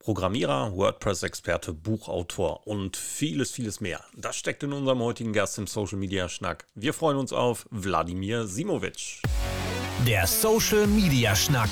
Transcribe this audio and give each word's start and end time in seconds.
Programmierer, 0.00 0.74
WordPress-Experte, 0.74 1.74
Buchautor 1.74 2.66
und 2.66 2.96
vieles, 2.96 3.50
vieles 3.50 3.82
mehr. 3.82 4.00
Das 4.16 4.34
steckt 4.34 4.62
in 4.62 4.72
unserem 4.72 5.00
heutigen 5.00 5.34
Gast 5.34 5.58
im 5.58 5.66
Social 5.66 5.98
Media 5.98 6.26
Schnack. 6.30 6.66
Wir 6.74 6.94
freuen 6.94 7.18
uns 7.18 7.34
auf 7.34 7.66
Wladimir 7.70 8.46
Simovic. 8.46 9.20
Der 10.06 10.26
Social 10.26 10.86
Media 10.86 11.36
Schnack. 11.36 11.68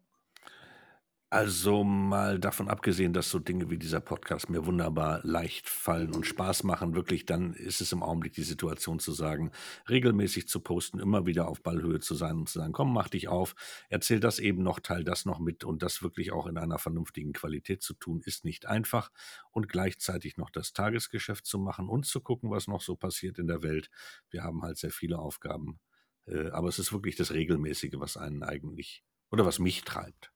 Also 1.31 1.83
mal 1.83 2.39
davon 2.39 2.69
abgesehen, 2.69 3.13
dass 3.13 3.29
so 3.29 3.37
Dinge 3.37 3.69
wie 3.69 3.77
dieser 3.77 3.99
Podcast 3.99 4.49
mir 4.49 4.65
wunderbar 4.65 5.19
leicht 5.23 5.69
fallen 5.69 6.15
und 6.15 6.25
Spaß 6.25 6.63
machen, 6.63 6.95
wirklich, 6.95 7.23
dann 7.27 7.53
ist 7.53 7.81
es 7.81 7.91
im 7.91 8.01
Augenblick 8.01 8.33
die 8.33 8.41
Situation 8.41 8.97
zu 8.97 9.11
sagen, 9.11 9.51
regelmäßig 9.87 10.47
zu 10.47 10.59
posten, 10.59 10.97
immer 10.97 11.27
wieder 11.27 11.47
auf 11.47 11.61
Ballhöhe 11.61 11.99
zu 11.99 12.15
sein 12.15 12.37
und 12.37 12.49
zu 12.49 12.57
sagen, 12.57 12.73
komm, 12.73 12.91
mach 12.91 13.09
dich 13.09 13.27
auf, 13.27 13.53
erzähl 13.89 14.19
das 14.19 14.39
eben 14.39 14.63
noch, 14.63 14.79
teil 14.79 15.03
das 15.03 15.25
noch 15.25 15.37
mit 15.37 15.63
und 15.63 15.83
das 15.83 16.01
wirklich 16.01 16.31
auch 16.31 16.47
in 16.47 16.57
einer 16.57 16.79
vernünftigen 16.79 17.31
Qualität 17.31 17.83
zu 17.83 17.93
tun, 17.93 18.21
ist 18.25 18.43
nicht 18.43 18.65
einfach 18.65 19.11
und 19.51 19.69
gleichzeitig 19.69 20.37
noch 20.37 20.49
das 20.49 20.73
Tagesgeschäft 20.73 21.45
zu 21.45 21.59
machen 21.59 21.89
und 21.89 22.07
zu 22.07 22.21
gucken, 22.21 22.49
was 22.49 22.67
noch 22.67 22.81
so 22.81 22.95
passiert 22.95 23.37
in 23.37 23.45
der 23.45 23.61
Welt. 23.61 23.91
Wir 24.31 24.43
haben 24.43 24.63
halt 24.63 24.79
sehr 24.79 24.91
viele 24.91 25.19
Aufgaben, 25.19 25.79
äh, 26.25 26.49
aber 26.49 26.69
es 26.69 26.79
ist 26.79 26.91
wirklich 26.91 27.17
das 27.17 27.33
Regelmäßige, 27.33 27.97
was 27.97 28.17
einen 28.17 28.41
eigentlich 28.41 29.03
oder 29.29 29.45
was 29.45 29.59
mich 29.59 29.83
treibt. 29.83 30.31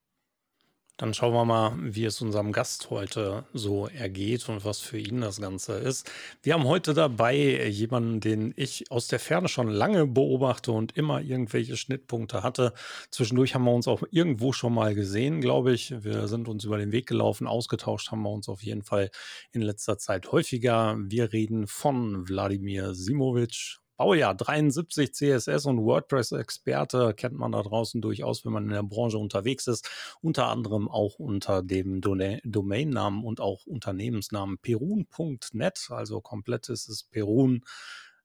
Dann 0.97 1.16
schauen 1.16 1.33
wir 1.33 1.44
mal, 1.44 1.73
wie 1.80 2.05
es 2.05 2.22
unserem 2.22 2.52
Gast 2.52 2.91
heute 2.91 3.45
so 3.52 3.88
ergeht 3.88 4.47
und 4.47 4.63
was 4.63 4.80
für 4.80 5.00
ihn 5.00 5.22
das 5.22 5.41
Ganze 5.41 5.73
ist. 5.73 6.09
Wir 6.44 6.53
haben 6.53 6.66
heute 6.66 6.94
dabei 6.94 7.67
jemanden, 7.67 8.19
den 8.19 8.53
ich 8.58 8.91
aus 8.91 9.08
der 9.08 9.17
Ferne 9.19 9.47
schon 9.47 9.69
lange 9.69 10.05
beobachte 10.05 10.72
und 10.72 10.95
immer 10.95 11.19
irgendwelche 11.19 11.77
Schnittpunkte 11.77 12.44
hatte. 12.44 12.73
Zwischendurch 13.09 13.55
haben 13.55 13.63
wir 13.63 13.73
uns 13.73 13.88
auch 13.88 14.03
irgendwo 14.11 14.53
schon 14.53 14.75
mal 14.75 14.94
gesehen, 14.94 15.41
glaube 15.41 15.73
ich. 15.73 16.03
Wir 16.03 16.27
sind 16.27 16.47
uns 16.47 16.63
über 16.63 16.77
den 16.77 16.91
Weg 16.91 17.07
gelaufen, 17.07 17.47
ausgetauscht 17.47 18.11
haben 18.11 18.22
wir 18.22 18.30
uns 18.30 18.47
auf 18.47 18.61
jeden 18.61 18.83
Fall 18.83 19.09
in 19.52 19.63
letzter 19.63 19.97
Zeit 19.97 20.31
häufiger. 20.31 20.95
Wir 21.00 21.33
reden 21.33 21.66
von 21.66 22.30
Wladimir 22.30 22.94
Simovic 22.94 23.82
Baujahr 23.97 24.33
73 24.33 25.13
CSS 25.13 25.66
und 25.67 25.83
WordPress-Experte 25.86 27.13
kennt 27.13 27.36
man 27.36 27.52
da 27.52 27.61
draußen 27.61 28.02
durchaus, 28.02 28.44
wenn 28.44 28.52
man 28.52 28.63
in 28.63 28.72
der 28.72 28.83
Branche 28.83 29.17
unterwegs 29.17 29.67
ist. 29.67 29.89
Unter 30.22 30.47
anderem 30.47 30.89
auch 30.89 31.19
unter 31.19 31.61
dem 31.61 32.02
Domainnamen 32.02 33.23
und 33.23 33.40
auch 33.40 33.66
Unternehmensnamen 33.66 34.57
perun.net. 34.57 35.88
Also 35.90 36.22
komplett 36.22 36.69
ist 36.69 36.90
es 36.90 37.03
Perun 37.03 37.63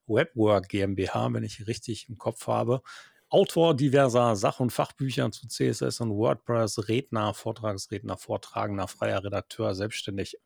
Webwork 0.07 0.69
GmbH, 0.69 1.33
wenn 1.33 1.45
ich 1.45 1.67
richtig 1.67 2.09
im 2.09 2.17
Kopf 2.17 2.47
habe. 2.47 2.83
Autor 3.31 3.77
diverser 3.77 4.37
Sach- 4.37 4.61
und 4.61 4.73
Fachbücher 4.73 5.31
zu 5.31 5.49
CSS 5.49 6.01
und 6.01 6.17
WordPress, 6.17 6.89
Redner, 6.89 7.35
Vortragsredner, 7.35 8.17
Vortragender, 8.17 8.89
freier 8.89 9.23
Redakteur, 9.23 9.75
selbstständig. 9.75 10.39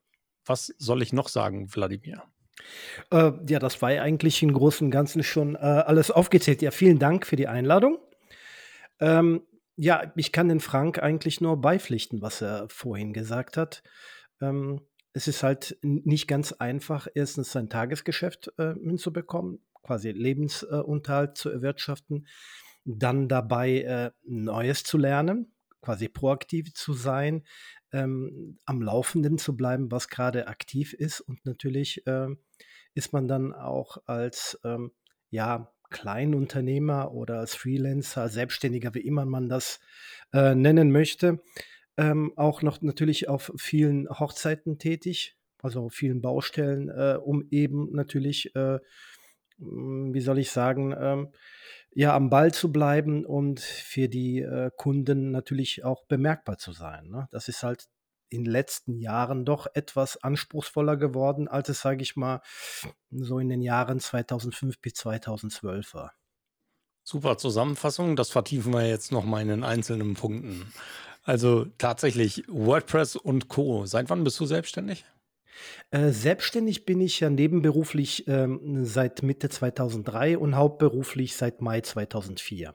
Was 0.44 0.74
soll 0.78 1.02
ich 1.02 1.12
noch 1.12 1.28
sagen, 1.28 1.72
Wladimir? 1.72 2.24
Äh, 3.10 3.32
ja, 3.48 3.58
das 3.58 3.82
war 3.82 3.92
ja 3.92 4.02
eigentlich 4.02 4.42
im 4.42 4.52
Großen 4.52 4.86
und 4.86 4.90
Ganzen 4.90 5.22
schon 5.22 5.54
äh, 5.54 5.58
alles 5.58 6.10
aufgezählt. 6.10 6.62
Ja, 6.62 6.70
vielen 6.70 6.98
Dank 6.98 7.26
für 7.26 7.36
die 7.36 7.48
Einladung. 7.48 7.98
Ähm, 9.00 9.42
ja, 9.76 10.12
ich 10.16 10.32
kann 10.32 10.48
den 10.48 10.60
Frank 10.60 11.02
eigentlich 11.02 11.40
nur 11.40 11.60
beipflichten, 11.60 12.22
was 12.22 12.42
er 12.42 12.66
vorhin 12.68 13.12
gesagt 13.12 13.56
hat. 13.56 13.82
Ähm, 14.40 14.80
es 15.14 15.28
ist 15.28 15.42
halt 15.42 15.76
nicht 15.82 16.28
ganz 16.28 16.52
einfach, 16.52 17.06
erstens 17.14 17.52
sein 17.52 17.68
Tagesgeschäft 17.68 18.52
äh, 18.58 18.74
hinzubekommen, 18.74 19.60
quasi 19.82 20.10
Lebensunterhalt 20.10 21.36
zu 21.36 21.50
erwirtschaften, 21.50 22.26
dann 22.84 23.28
dabei 23.28 23.80
äh, 23.82 24.10
Neues 24.24 24.84
zu 24.84 24.98
lernen, 24.98 25.52
quasi 25.82 26.08
proaktiv 26.08 26.72
zu 26.72 26.94
sein, 26.94 27.44
ähm, 27.92 28.58
am 28.64 28.80
Laufenden 28.80 29.36
zu 29.36 29.56
bleiben, 29.56 29.90
was 29.90 30.08
gerade 30.08 30.46
aktiv 30.46 30.94
ist. 30.94 31.20
Und 31.20 31.44
natürlich 31.44 32.06
äh, 32.06 32.28
ist 32.94 33.12
man 33.12 33.28
dann 33.28 33.52
auch 33.52 33.98
als 34.06 34.58
ähm, 34.64 34.92
ja, 35.30 35.72
Kleinunternehmer 35.90 37.12
oder 37.12 37.38
als 37.38 37.54
Freelancer, 37.54 38.28
Selbstständiger, 38.28 38.94
wie 38.94 39.00
immer 39.00 39.26
man 39.26 39.48
das 39.48 39.80
äh, 40.32 40.54
nennen 40.54 40.90
möchte, 40.90 41.40
ähm, 41.96 42.32
auch 42.36 42.62
noch 42.62 42.80
natürlich 42.80 43.28
auf 43.28 43.52
vielen 43.56 44.08
Hochzeiten 44.08 44.78
tätig, 44.78 45.36
also 45.62 45.84
auf 45.84 45.92
vielen 45.92 46.22
Baustellen, 46.22 46.88
äh, 46.88 47.18
um 47.22 47.46
eben 47.50 47.92
natürlich, 47.92 48.54
äh, 48.56 48.78
wie 49.58 50.20
soll 50.20 50.38
ich 50.38 50.50
sagen, 50.50 50.94
ähm, 50.98 51.28
ja, 51.94 52.14
am 52.14 52.30
Ball 52.30 52.52
zu 52.52 52.72
bleiben 52.72 53.24
und 53.24 53.60
für 53.60 54.08
die 54.08 54.40
äh, 54.40 54.70
Kunden 54.76 55.30
natürlich 55.30 55.84
auch 55.84 56.04
bemerkbar 56.06 56.58
zu 56.58 56.72
sein. 56.72 57.08
Ne? 57.08 57.28
Das 57.30 57.48
ist 57.48 57.62
halt 57.62 57.86
in 58.30 58.44
den 58.44 58.52
letzten 58.52 58.98
Jahren 58.98 59.44
doch 59.44 59.66
etwas 59.74 60.22
anspruchsvoller 60.22 60.96
geworden, 60.96 61.48
als 61.48 61.68
es, 61.68 61.80
sage 61.82 62.02
ich 62.02 62.16
mal, 62.16 62.40
so 63.10 63.38
in 63.38 63.50
den 63.50 63.60
Jahren 63.60 64.00
2005 64.00 64.80
bis 64.80 64.94
2012 64.94 65.94
war. 65.94 66.14
Super 67.04 67.36
Zusammenfassung. 67.36 68.16
Das 68.16 68.30
vertiefen 68.30 68.72
wir 68.72 68.88
jetzt 68.88 69.12
noch 69.12 69.24
mal 69.24 69.42
in 69.42 69.48
den 69.48 69.64
einzelnen 69.64 70.14
Punkten. 70.14 70.72
Also 71.24 71.66
tatsächlich 71.78 72.44
WordPress 72.48 73.16
und 73.16 73.48
Co. 73.48 73.86
Seit 73.86 74.08
wann 74.08 74.24
bist 74.24 74.40
du 74.40 74.46
selbstständig? 74.46 75.04
Äh, 75.90 76.10
selbstständig 76.10 76.84
bin 76.84 77.00
ich 77.00 77.20
ja 77.20 77.30
nebenberuflich 77.30 78.26
ähm, 78.28 78.84
seit 78.84 79.22
Mitte 79.22 79.48
2003 79.48 80.38
und 80.38 80.56
hauptberuflich 80.56 81.36
seit 81.36 81.60
Mai 81.60 81.80
2004. 81.80 82.74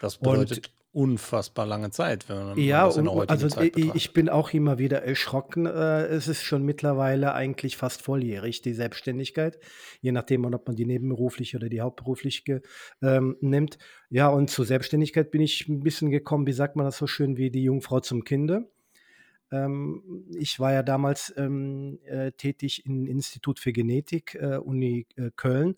Das 0.00 0.18
bedeutet 0.18 0.72
unfassbar 0.92 1.66
lange 1.66 1.90
Zeit, 1.90 2.28
wenn 2.28 2.36
man 2.36 2.58
ja, 2.58 2.86
das 2.86 2.96
in 2.96 3.04
der 3.04 3.14
heutigen 3.14 3.30
also 3.30 3.48
Zeit 3.48 3.74
betrachtet. 3.74 3.96
ich 3.96 4.12
bin 4.12 4.28
auch 4.28 4.52
immer 4.52 4.78
wieder 4.78 5.02
erschrocken. 5.02 5.66
Äh, 5.66 6.06
es 6.06 6.26
ist 6.26 6.42
schon 6.42 6.64
mittlerweile 6.64 7.32
eigentlich 7.32 7.76
fast 7.76 8.02
volljährig, 8.02 8.60
die 8.62 8.74
Selbstständigkeit, 8.74 9.58
je 10.00 10.10
nachdem, 10.10 10.44
ob 10.46 10.66
man 10.66 10.74
die 10.74 10.86
nebenberufliche 10.86 11.58
oder 11.58 11.68
die 11.68 11.80
hauptberufliche 11.80 12.62
ähm, 13.02 13.36
nimmt. 13.40 13.78
Ja, 14.08 14.28
und 14.28 14.50
zur 14.50 14.64
Selbstständigkeit 14.64 15.30
bin 15.30 15.42
ich 15.42 15.68
ein 15.68 15.80
bisschen 15.80 16.10
gekommen, 16.10 16.46
wie 16.46 16.52
sagt 16.52 16.74
man 16.74 16.86
das 16.86 16.98
so 16.98 17.06
schön, 17.06 17.36
wie 17.36 17.50
die 17.50 17.62
Jungfrau 17.62 18.00
zum 18.00 18.24
Kinde. 18.24 18.68
Ähm, 19.50 20.26
ich 20.34 20.60
war 20.60 20.72
ja 20.72 20.82
damals 20.82 21.32
ähm, 21.36 21.98
äh, 22.04 22.32
tätig 22.32 22.86
im 22.86 23.06
Institut 23.06 23.58
für 23.58 23.72
Genetik, 23.72 24.34
äh, 24.34 24.56
Uni 24.56 25.06
äh, 25.16 25.30
Köln. 25.36 25.76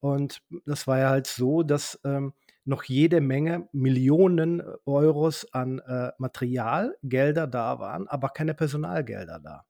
Und 0.00 0.42
das 0.64 0.86
war 0.86 0.98
ja 0.98 1.10
halt 1.10 1.26
so, 1.26 1.62
dass 1.62 2.00
ähm, 2.04 2.32
noch 2.64 2.84
jede 2.84 3.20
Menge 3.20 3.68
Millionen 3.72 4.62
Euros 4.86 5.52
an 5.52 5.78
äh, 5.80 6.12
Materialgelder 6.18 7.46
da 7.46 7.78
waren, 7.78 8.08
aber 8.08 8.30
keine 8.30 8.54
Personalgelder 8.54 9.40
da. 9.40 9.64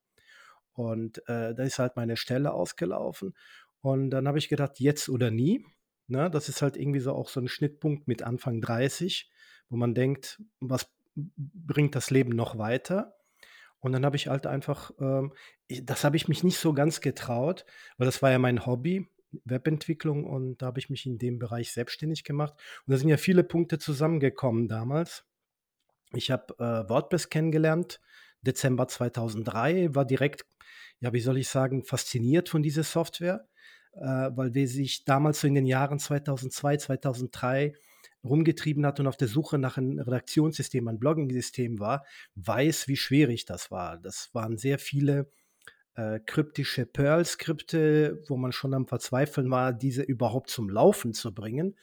Und 0.73 1.19
äh, 1.29 1.55
da 1.55 1.63
ist 1.63 1.79
halt 1.79 1.97
meine 1.97 2.17
Stelle 2.17 2.53
ausgelaufen. 2.53 3.35
Und 3.81 4.11
dann 4.11 4.29
habe 4.29 4.39
ich 4.39 4.49
gedacht, 4.49 4.79
jetzt 4.81 5.09
oder 5.09 5.31
nie. 5.31 5.65
Ne? 6.07 6.31
Das 6.31 6.49
ist 6.49 6.63
halt 6.63 6.77
irgendwie 6.77 7.01
so 7.01 7.13
auch 7.13 7.29
so 7.29 7.41
ein 7.41 7.49
Schnittpunkt 7.49 8.09
mit 8.09 8.23
Anfang 8.23 8.61
30, 8.61 9.31
wo 9.69 9.77
man 9.77 9.95
denkt, 9.95 10.41
was 10.61 10.91
bringt 11.17 11.95
das 11.95 12.11
Leben 12.11 12.31
noch 12.31 12.59
weiter? 12.59 13.20
Und 13.81 13.93
dann 13.93 14.05
habe 14.05 14.17
ich 14.17 14.29
halt 14.29 14.47
einfach, 14.47 14.91
ähm, 15.01 15.33
das 15.83 16.05
habe 16.05 16.17
ich 16.17 16.29
mich 16.29 16.45
nicht 16.45 16.59
so 16.59 16.73
ganz 16.75 17.01
getraut, 17.01 17.65
weil 17.99 18.07
das 18.07 18.23
war 18.23 18.31
ja 18.31 18.39
mein 18.39 18.67
Hobby, 18.67 19.09
Webentwicklung 19.45 20.25
und 20.25 20.59
da 20.59 20.67
habe 20.67 20.79
ich 20.81 20.91
mich 20.91 21.07
in 21.07 21.19
dem 21.19 21.39
Bereich 21.39 21.73
selbstständig 21.73 22.25
gemacht. 22.25 22.55
Und 22.87 22.93
da 22.93 22.99
sind 22.99 23.09
ja 23.09 23.17
viele 23.17 23.45
Punkte 23.45 23.79
zusammengekommen 23.79 24.69
damals. 24.69 25.25
Ich 26.15 26.31
habe 26.31 26.55
äh, 26.59 26.89
WordPress 26.89 27.29
kennengelernt, 27.31 28.01
Dezember 28.43 28.89
2003, 28.89 29.95
war 29.95 30.05
direkt, 30.05 30.45
ja, 31.01 31.13
wie 31.13 31.21
soll 31.21 31.39
ich 31.39 31.49
sagen, 31.49 31.85
fasziniert 31.85 32.49
von 32.49 32.63
dieser 32.63 32.83
Software. 32.85 33.47
äh, 33.93 34.31
weil 34.37 34.55
wer 34.55 34.69
sich 34.69 35.05
damals 35.05 35.41
so 35.41 35.49
in 35.49 35.55
den 35.55 35.67
Jahren 35.67 35.99
2002, 35.99 36.77
2003 36.79 37.75
rumgetrieben 38.25 38.85
hat 38.87 39.01
und 39.01 39.07
auf 39.07 39.17
der 39.17 39.29
Suche 39.29 39.59
nach 39.59 39.77
einem 39.77 39.99
Redaktionssystem, 39.99 40.87
einem 40.87 40.99
Blogging-System 40.99 41.79
war, 41.79 42.05
weiß, 42.35 42.89
wie 42.89 42.97
schwierig 42.97 43.45
das 43.45 43.71
war. 43.71 43.99
Das 43.99 44.31
waren 44.33 44.59
sehr 44.59 44.79
viele 44.79 45.31
äh, 45.95 46.21
kryptische 46.21 46.87
Perl-Skripte, 46.87 48.23
wo 48.29 48.37
man 48.37 48.53
schon 48.53 48.75
am 48.75 48.87
Verzweifeln 48.87 49.51
war, 49.51 49.73
diese 49.73 50.03
überhaupt 50.03 50.51
zum 50.51 50.69
Laufen 50.69 51.13
zu 51.15 51.35
bringen. 51.35 51.77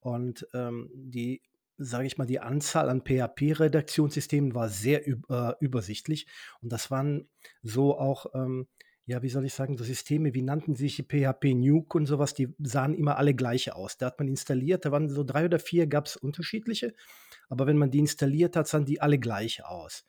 Und 0.00 0.46
ähm, 0.54 0.90
die, 0.94 1.42
sage 1.78 2.06
ich 2.06 2.18
mal, 2.18 2.26
die 2.26 2.40
Anzahl 2.40 2.88
an 2.88 3.02
PHP-Redaktionssystemen 3.02 4.54
war 4.54 4.68
sehr 4.68 5.06
äh, 5.06 5.52
übersichtlich. 5.60 6.26
Und 6.62 6.72
das 6.72 6.90
waren 6.90 7.28
so 7.62 7.98
auch 7.98 8.26
ähm, 8.34 8.66
ja, 9.06 9.22
wie 9.22 9.28
soll 9.28 9.44
ich 9.44 9.54
sagen, 9.54 9.76
so 9.76 9.84
Systeme, 9.84 10.34
wie 10.34 10.42
nannten 10.42 10.74
sich 10.74 11.04
PHP 11.08 11.54
Nuke 11.54 11.96
und 11.96 12.06
sowas, 12.06 12.34
die 12.34 12.48
sahen 12.58 12.92
immer 12.92 13.16
alle 13.18 13.34
gleich 13.34 13.72
aus. 13.72 13.98
Da 13.98 14.06
hat 14.06 14.18
man 14.18 14.26
installiert, 14.26 14.84
da 14.84 14.90
waren 14.90 15.08
so 15.08 15.22
drei 15.22 15.44
oder 15.44 15.60
vier, 15.60 15.86
gab 15.86 16.06
es 16.06 16.16
unterschiedliche, 16.16 16.92
aber 17.48 17.68
wenn 17.68 17.78
man 17.78 17.92
die 17.92 18.00
installiert 18.00 18.56
hat, 18.56 18.66
sahen 18.66 18.84
die 18.84 19.00
alle 19.00 19.20
gleich 19.20 19.64
aus. 19.64 20.04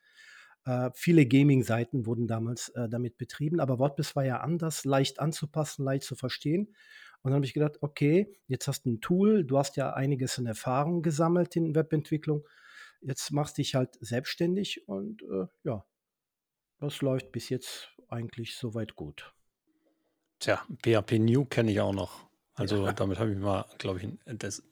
Äh, 0.65 0.89
viele 0.95 1.27
Gaming-Seiten 1.27 2.07
wurden 2.07 2.27
damals 2.27 2.69
äh, 2.69 2.89
damit 2.89 3.17
betrieben, 3.17 3.59
aber 3.59 3.77
WordPress 3.77 4.15
war 4.15 4.25
ja 4.25 4.39
anders, 4.39 4.83
leicht 4.83 5.19
anzupassen, 5.19 5.85
leicht 5.85 6.03
zu 6.03 6.15
verstehen. 6.15 6.75
Und 7.21 7.31
dann 7.31 7.35
habe 7.35 7.45
ich 7.45 7.53
gedacht, 7.53 7.77
okay, 7.81 8.33
jetzt 8.47 8.67
hast 8.67 8.85
du 8.85 8.91
ein 8.91 9.01
Tool, 9.01 9.43
du 9.43 9.59
hast 9.59 9.75
ja 9.77 9.93
einiges 9.93 10.39
in 10.39 10.47
Erfahrung 10.47 11.03
gesammelt 11.03 11.55
in 11.55 11.75
Webentwicklung, 11.75 12.47
jetzt 13.01 13.31
machst 13.31 13.59
dich 13.59 13.75
halt 13.75 13.95
selbstständig 14.01 14.87
und 14.87 15.21
äh, 15.21 15.45
ja, 15.63 15.85
das 16.79 17.01
läuft 17.01 17.31
bis 17.31 17.49
jetzt 17.49 17.96
eigentlich 18.09 18.55
soweit 18.55 18.95
gut. 18.95 19.33
Tja, 20.39 20.65
PHP 20.83 21.19
New 21.19 21.45
kenne 21.45 21.71
ich 21.71 21.81
auch 21.81 21.93
noch. 21.93 22.27
Also 22.53 22.85
ja. 22.85 22.91
damit 22.93 23.19
habe 23.19 23.31
ich 23.31 23.37
mal, 23.37 23.65
glaube 23.77 24.01
ich, 24.01 24.09
das 24.37 24.63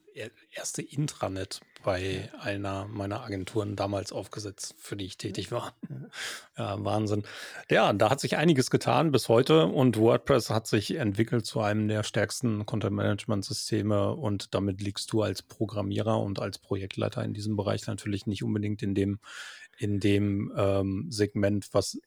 erste 0.50 0.82
Intranet 0.82 1.60
bei 1.84 2.30
einer 2.40 2.86
meiner 2.86 3.22
Agenturen 3.22 3.76
damals 3.76 4.12
aufgesetzt, 4.12 4.74
für 4.78 4.96
die 4.96 5.04
ich 5.04 5.18
tätig 5.18 5.50
war. 5.52 5.74
Ja, 6.58 6.82
Wahnsinn. 6.82 7.24
Ja, 7.68 7.92
da 7.92 8.08
hat 8.08 8.20
sich 8.20 8.38
einiges 8.38 8.70
getan 8.70 9.12
bis 9.12 9.28
heute 9.28 9.66
und 9.66 9.98
WordPress 9.98 10.48
hat 10.48 10.66
sich 10.66 10.94
entwickelt 10.94 11.44
zu 11.44 11.60
einem 11.60 11.88
der 11.88 12.02
stärksten 12.02 12.64
Content-Management-Systeme 12.64 14.14
und 14.14 14.54
damit 14.54 14.80
liegst 14.80 15.12
du 15.12 15.20
als 15.20 15.42
Programmierer 15.42 16.18
und 16.18 16.40
als 16.40 16.58
Projektleiter 16.58 17.22
in 17.24 17.34
diesem 17.34 17.56
Bereich 17.56 17.86
natürlich 17.86 18.26
nicht 18.26 18.42
unbedingt 18.42 18.82
in 18.82 18.94
dem, 18.94 19.18
in 19.76 20.00
dem 20.00 20.50
ähm, 20.56 21.08
Segment, 21.10 21.68
was 21.72 22.00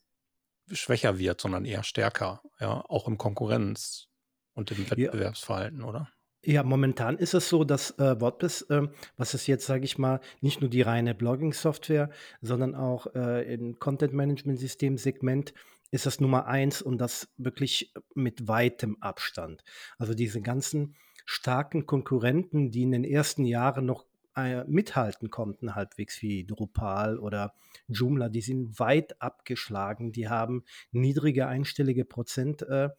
schwächer 0.71 1.18
wird, 1.19 1.42
sondern 1.42 1.66
eher 1.66 1.83
stärker, 1.83 2.42
ja, 2.60 2.83
auch 2.88 3.07
im 3.07 3.18
Konkurrenz- 3.18 4.07
und 4.54 4.71
im 4.71 4.89
Wettbewerbsverhalten, 4.89 5.81
ja. 5.81 5.86
oder? 5.86 6.10
Ja, 6.42 6.63
momentan 6.63 7.18
ist 7.18 7.33
es 7.33 7.50
so, 7.50 7.66
dass 7.66 7.92
äh, 8.00 8.19
WordPress, 8.19 8.62
äh, 8.69 8.88
was 9.18 9.33
ist 9.33 9.48
jetzt, 9.48 9.66
sage 9.66 9.83
ich 9.83 9.98
mal, 9.98 10.21
nicht 10.39 10.62
nur 10.62 10.69
die 10.69 10.81
reine 10.81 11.13
Blogging-Software, 11.13 12.10
sondern 12.42 12.75
auch 12.75 13.07
äh, 13.13 13.54
im 13.54 13.77
Content-Management-System-Segment 13.77 15.54
ist 15.92 16.06
das 16.06 16.21
Nummer 16.21 16.45
eins 16.45 16.81
und 16.81 17.00
das 17.00 17.27
wirklich 17.38 17.94
mit 18.13 18.48
weitem 18.48 19.01
Abstand. 19.01 19.63
Also 19.98 20.13
diese 20.13 20.42
ganzen 20.42 20.95
starken 21.25 21.86
Konkurrenten, 21.86 22.72
die 22.72 22.83
in 22.83 22.92
den 22.92 23.04
ersten 23.04 23.44
Jahren 23.44 23.86
noch 23.86 24.06
äh, 24.47 24.65
mithalten 24.68 25.30
konnten, 25.30 25.75
halbwegs 25.75 26.21
wie 26.21 26.45
Drupal 26.45 27.18
oder 27.18 27.53
Joomla, 27.88 28.30
die 28.30 28.41
sind 28.41 28.80
weit 28.80 29.21
abgeschlagen. 29.21 30.12
Die 30.12 30.30
haben 30.30 30.63
niedrige 30.91 31.47
einstellige 31.47 32.06
Prozentzahlen 32.06 32.94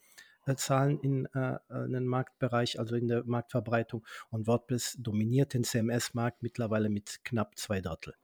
äh, 0.46 1.06
in, 1.06 1.26
äh, 1.26 1.58
in 1.84 1.92
den 1.92 2.06
Marktbereich, 2.06 2.78
also 2.78 2.96
in 2.96 3.08
der 3.08 3.24
Marktverbreitung. 3.24 4.04
Und 4.30 4.46
WordPress 4.46 4.96
dominiert 4.98 5.54
den 5.54 5.64
CMS-Markt 5.64 6.42
mittlerweile 6.42 6.88
mit 6.88 7.20
knapp 7.24 7.56
zwei 7.56 7.80
Drittel. 7.80 8.14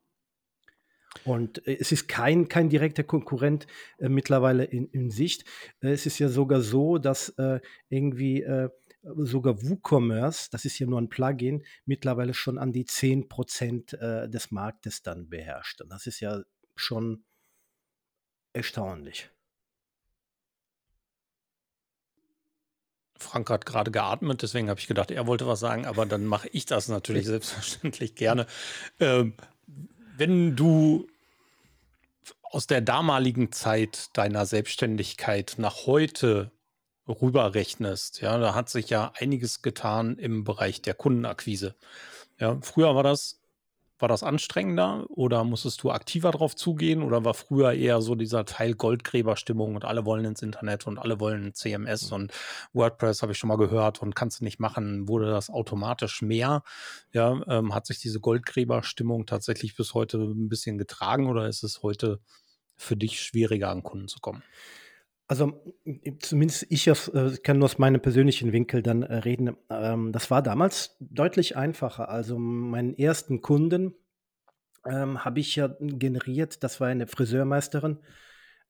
Und 1.24 1.66
es 1.66 1.92
ist 1.92 2.08
kein, 2.08 2.48
kein 2.48 2.68
direkter 2.68 3.04
Konkurrent 3.04 3.66
äh, 3.98 4.08
mittlerweile 4.08 4.64
in, 4.64 4.88
in 4.90 5.10
Sicht. 5.10 5.44
Es 5.80 6.06
ist 6.06 6.18
ja 6.18 6.28
sogar 6.28 6.60
so, 6.60 6.98
dass 6.98 7.30
äh, 7.30 7.60
irgendwie 7.88 8.44
sogar 9.14 9.62
WooCommerce, 9.62 10.50
das 10.50 10.64
ist 10.64 10.78
ja 10.78 10.86
nur 10.86 11.00
ein 11.00 11.08
Plugin, 11.08 11.64
mittlerweile 11.84 12.34
schon 12.34 12.58
an 12.58 12.72
die 12.72 12.84
10% 12.84 13.96
äh, 13.96 14.28
des 14.28 14.50
Marktes 14.50 15.02
dann 15.02 15.28
beherrscht. 15.28 15.80
Und 15.80 15.90
das 15.90 16.06
ist 16.06 16.20
ja 16.20 16.42
schon 16.74 17.24
erstaunlich. 18.52 19.30
Frank 23.18 23.48
hat 23.48 23.64
gerade 23.64 23.90
geatmet, 23.90 24.42
deswegen 24.42 24.68
habe 24.68 24.78
ich 24.78 24.86
gedacht, 24.86 25.10
er 25.10 25.26
wollte 25.26 25.46
was 25.46 25.60
sagen, 25.60 25.86
aber 25.86 26.04
dann 26.04 26.26
mache 26.26 26.48
ich 26.48 26.66
das 26.66 26.88
natürlich 26.88 27.26
selbstverständlich 27.26 28.14
gerne. 28.14 28.46
Ähm, 29.00 29.34
wenn 30.16 30.56
du 30.56 31.08
aus 32.42 32.66
der 32.66 32.80
damaligen 32.80 33.52
Zeit 33.52 34.10
deiner 34.16 34.46
Selbstständigkeit 34.46 35.54
nach 35.58 35.86
heute 35.86 36.52
rüberrechnest, 37.08 38.20
ja, 38.20 38.38
da 38.38 38.54
hat 38.54 38.68
sich 38.68 38.90
ja 38.90 39.12
einiges 39.18 39.62
getan 39.62 40.18
im 40.18 40.44
Bereich 40.44 40.82
der 40.82 40.94
Kundenakquise. 40.94 41.76
Ja, 42.38 42.58
früher 42.62 42.94
war 42.94 43.02
das, 43.02 43.40
war 43.98 44.08
das 44.08 44.22
anstrengender 44.22 45.06
oder 45.08 45.44
musstest 45.44 45.82
du 45.82 45.90
aktiver 45.90 46.30
drauf 46.30 46.54
zugehen 46.54 47.02
oder 47.02 47.24
war 47.24 47.34
früher 47.34 47.72
eher 47.72 48.02
so 48.02 48.14
dieser 48.14 48.44
Teil 48.44 48.74
Goldgräberstimmung 48.74 49.74
und 49.74 49.84
alle 49.86 50.04
wollen 50.04 50.26
ins 50.26 50.42
Internet 50.42 50.86
und 50.86 50.98
alle 50.98 51.18
wollen 51.20 51.54
CMS 51.54 52.12
und 52.12 52.32
WordPress 52.74 53.22
habe 53.22 53.32
ich 53.32 53.38
schon 53.38 53.48
mal 53.48 53.56
gehört 53.56 54.02
und 54.02 54.14
kannst 54.14 54.40
du 54.40 54.44
nicht 54.44 54.60
machen, 54.60 55.08
wurde 55.08 55.30
das 55.30 55.48
automatisch 55.48 56.20
mehr? 56.22 56.62
Ja, 57.12 57.40
ähm, 57.48 57.74
hat 57.74 57.86
sich 57.86 57.98
diese 58.00 58.20
Goldgräberstimmung 58.20 59.26
tatsächlich 59.26 59.76
bis 59.76 59.94
heute 59.94 60.18
ein 60.18 60.48
bisschen 60.50 60.76
getragen 60.78 61.28
oder 61.28 61.48
ist 61.48 61.62
es 61.62 61.82
heute 61.82 62.20
für 62.76 62.96
dich 62.96 63.22
schwieriger 63.22 63.70
an 63.70 63.82
Kunden 63.82 64.08
zu 64.08 64.20
kommen? 64.20 64.42
Also, 65.28 65.75
zumindest 66.20 66.67
ich 66.70 66.90
aus, 66.90 67.08
äh, 67.08 67.37
kann 67.43 67.58
nur 67.58 67.64
aus 67.64 67.78
meinem 67.78 68.00
persönlichen 68.00 68.52
Winkel 68.52 68.82
dann 68.82 69.02
äh, 69.02 69.17
reden. 69.17 69.56
Ähm, 69.70 70.12
das 70.12 70.31
war 70.31 70.40
damals 70.40 70.96
deutlich 71.00 71.56
einfacher. 71.56 72.08
Also, 72.08 72.38
meinen 72.38 72.96
ersten 72.96 73.40
Kunden 73.40 73.94
ähm, 74.84 75.25
habe 75.25 75.40
ich 75.40 75.56
ja 75.56 75.75
generiert. 75.81 76.62
Das 76.62 76.81
war 76.81 76.88
eine 76.88 77.08
Friseurmeisterin. 77.08 77.99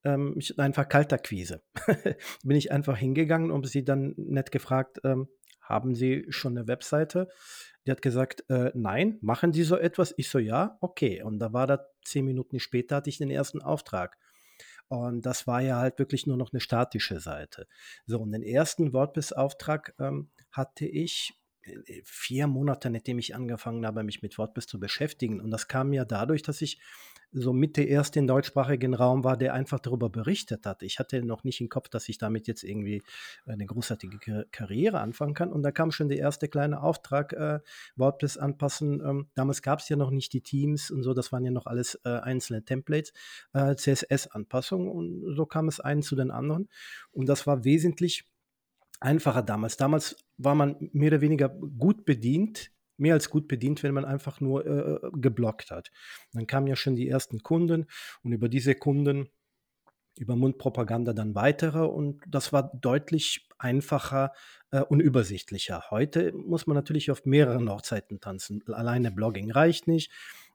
Ähm, 0.05 0.35
ich, 0.39 0.59
einfach 0.59 0.89
Kaltakquise. 0.89 1.63
Bin 2.43 2.57
ich 2.57 2.73
einfach 2.73 2.97
hingegangen 2.97 3.51
und 3.51 3.69
sie 3.69 3.85
dann 3.85 4.15
nett 4.17 4.51
gefragt, 4.51 5.01
ähm, 5.05 5.29
haben 5.61 5.95
Sie 5.95 6.27
schon 6.29 6.57
eine 6.57 6.69
Webseite? 6.69 7.29
Die 7.87 7.91
hat 7.91 8.03
gesagt, 8.03 8.45
äh, 8.49 8.71
nein, 8.75 9.19
machen 9.21 9.53
Sie 9.53 9.65
so 9.65 9.77
etwas? 9.77 10.15
Ich 10.17 10.29
so, 10.29 10.39
ja, 10.39 10.79
okay. 10.81 11.23
Und 11.23 11.39
da 11.39 11.53
war 11.53 11.67
da 11.67 11.87
zehn 12.05 12.25
Minuten 12.25 12.61
später, 12.61 12.97
hatte 12.97 13.11
ich 13.11 13.19
den 13.19 13.31
ersten 13.31 13.61
Auftrag. 13.61 14.17
Und 14.89 15.27
das 15.27 15.47
war 15.47 15.61
ja 15.61 15.79
halt 15.79 15.99
wirklich 15.99 16.27
nur 16.27 16.37
noch 16.37 16.53
eine 16.53 16.61
statische 16.61 17.21
Seite. 17.21 17.67
So, 18.07 18.21
und 18.21 18.33
den 18.33 18.43
ersten 18.43 18.93
WordPress-Auftrag 18.93 19.95
ähm, 19.99 20.31
hatte 20.51 20.87
ich 20.87 21.35
äh, 21.63 22.03
vier 22.05 22.47
Monate, 22.47 22.91
nachdem 22.91 23.19
ich 23.19 23.35
angefangen 23.35 23.85
habe, 23.85 24.05
mich 24.05 24.23
mit 24.23 24.39
WordPress 24.39 24.67
zu 24.67 24.79
beschäftigen. 24.79 25.41
Und 25.41 25.51
das 25.51 25.69
kam 25.69 25.93
ja 25.93 26.05
dadurch, 26.05 26.43
dass 26.43 26.63
ich 26.63 26.81
so 27.33 27.53
mit 27.53 27.77
der 27.77 27.89
erste 27.89 28.19
im 28.19 28.27
deutschsprachigen 28.27 28.95
Raum 28.95 29.25
war, 29.25 29.37
der 29.37 29.55
einfach 29.55 29.81
darüber 29.81 30.09
berichtet 30.09 30.65
hat. 30.67 30.83
Ich 30.83 30.99
hatte 30.99 31.23
noch 31.23 31.45
nicht 31.45 31.61
im 31.61 31.69
Kopf, 31.69 31.89
dass 31.89 32.09
ich 32.09 32.19
damit 32.19 32.47
jetzt 32.47 32.63
irgendwie 32.63 33.03
eine 33.47 33.67
großartige 33.67 34.47
Karriere 34.51 35.01
anfangen 35.01 35.35
kann. 35.35 35.53
Und 35.53 35.63
da 35.63 35.71
kam 35.71 35.91
schon 35.91 36.09
der 36.09 36.19
erste 36.19 36.49
kleine 36.49 36.83
Auftrag, 36.83 37.33
äh, 37.33 37.61
WordPress 37.97 38.39
anpassen. 38.39 39.03
Ähm, 39.05 39.29
damals 39.35 39.63
gab 39.63 39.81
es 39.81 39.89
ja 39.89 39.97
noch 39.97 40.11
nicht 40.11 40.33
die 40.33 40.41
Teams 40.41 40.91
und 40.91 41.03
so, 41.03 41.15
das 41.15 41.33
waren 41.33 41.45
ja 41.45 41.51
noch 41.51 41.67
alles 41.67 42.01
äh, 42.05 42.11
einzelne 42.11 42.65
Templates, 42.65 43.13
äh, 43.53 43.75
CSS-Anpassungen 43.75 44.89
und 44.89 45.37
so 45.37 45.47
kam 45.47 45.69
es 45.69 45.81
einen 45.81 46.03
zu 46.03 46.17
den 46.17 46.31
anderen. 46.31 46.69
Und 47.13 47.29
das 47.29 47.47
war 47.47 47.65
wesentlich 47.65 48.25
einfacher 49.01 49.43
damals. 49.43 49.77
Damals 49.77 50.17
war 50.39 50.55
man 50.55 50.77
mehr 50.93 51.09
oder 51.09 51.21
weniger 51.21 51.49
gut 51.49 52.05
bedient 52.05 52.71
mehr 52.97 53.15
als 53.15 53.31
gut 53.31 53.49
bedient, 53.49 53.83
wenn 53.83 53.95
man 53.95 54.05
einfach 54.05 54.41
nur 54.41 54.67
äh, 54.67 54.99
geblockt 55.13 55.71
hat. 55.71 55.91
Dann 56.33 56.47
kamen 56.47 56.67
ja 56.67 56.77
schon 56.77 56.97
die 56.97 57.09
ersten 57.09 57.43
Kunden 57.43 57.87
und 58.23 58.33
über 58.33 58.49
diese 58.49 58.75
Kunden, 58.75 59.29
über 60.19 60.35
Mundpropaganda 60.35 61.13
dann 61.13 61.35
weitere 61.35 61.85
und 61.85 62.23
das 62.27 62.53
war 62.53 62.73
deutlich 62.75 63.49
einfacher 63.59 64.33
äh, 64.71 64.81
und 64.81 65.01
übersichtlicher. 65.01 65.85
Heute 65.91 66.33
muss 66.33 66.67
man 66.67 66.75
natürlich 66.75 67.11
auf 67.11 67.25
mehreren 67.27 67.71
Hochzeiten 67.71 68.21
tanzen. 68.21 68.63
Alleine 68.69 69.11
Blogging 69.11 69.51
reicht 69.51 69.87
nicht. 69.87 70.11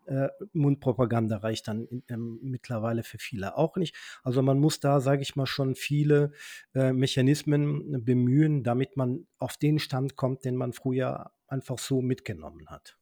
Äh, 0.05 0.29
Mundpropaganda 0.53 1.37
reicht 1.37 1.67
dann 1.67 2.03
ähm, 2.09 2.39
mittlerweile 2.41 3.03
für 3.03 3.19
viele 3.19 3.55
auch 3.55 3.77
nicht. 3.77 3.95
Also 4.23 4.41
man 4.41 4.59
muss 4.59 4.79
da, 4.79 4.99
sage 4.99 5.21
ich 5.21 5.35
mal, 5.35 5.45
schon 5.45 5.75
viele 5.75 6.31
äh, 6.73 6.91
Mechanismen 6.91 8.03
bemühen, 8.03 8.63
damit 8.63 8.97
man 8.97 9.27
auf 9.37 9.57
den 9.57 9.77
Stand 9.77 10.15
kommt, 10.15 10.43
den 10.43 10.55
man 10.55 10.73
früher 10.73 11.31
einfach 11.51 11.77
so 11.77 12.01
mitgenommen 12.01 12.69
hat. 12.69 12.97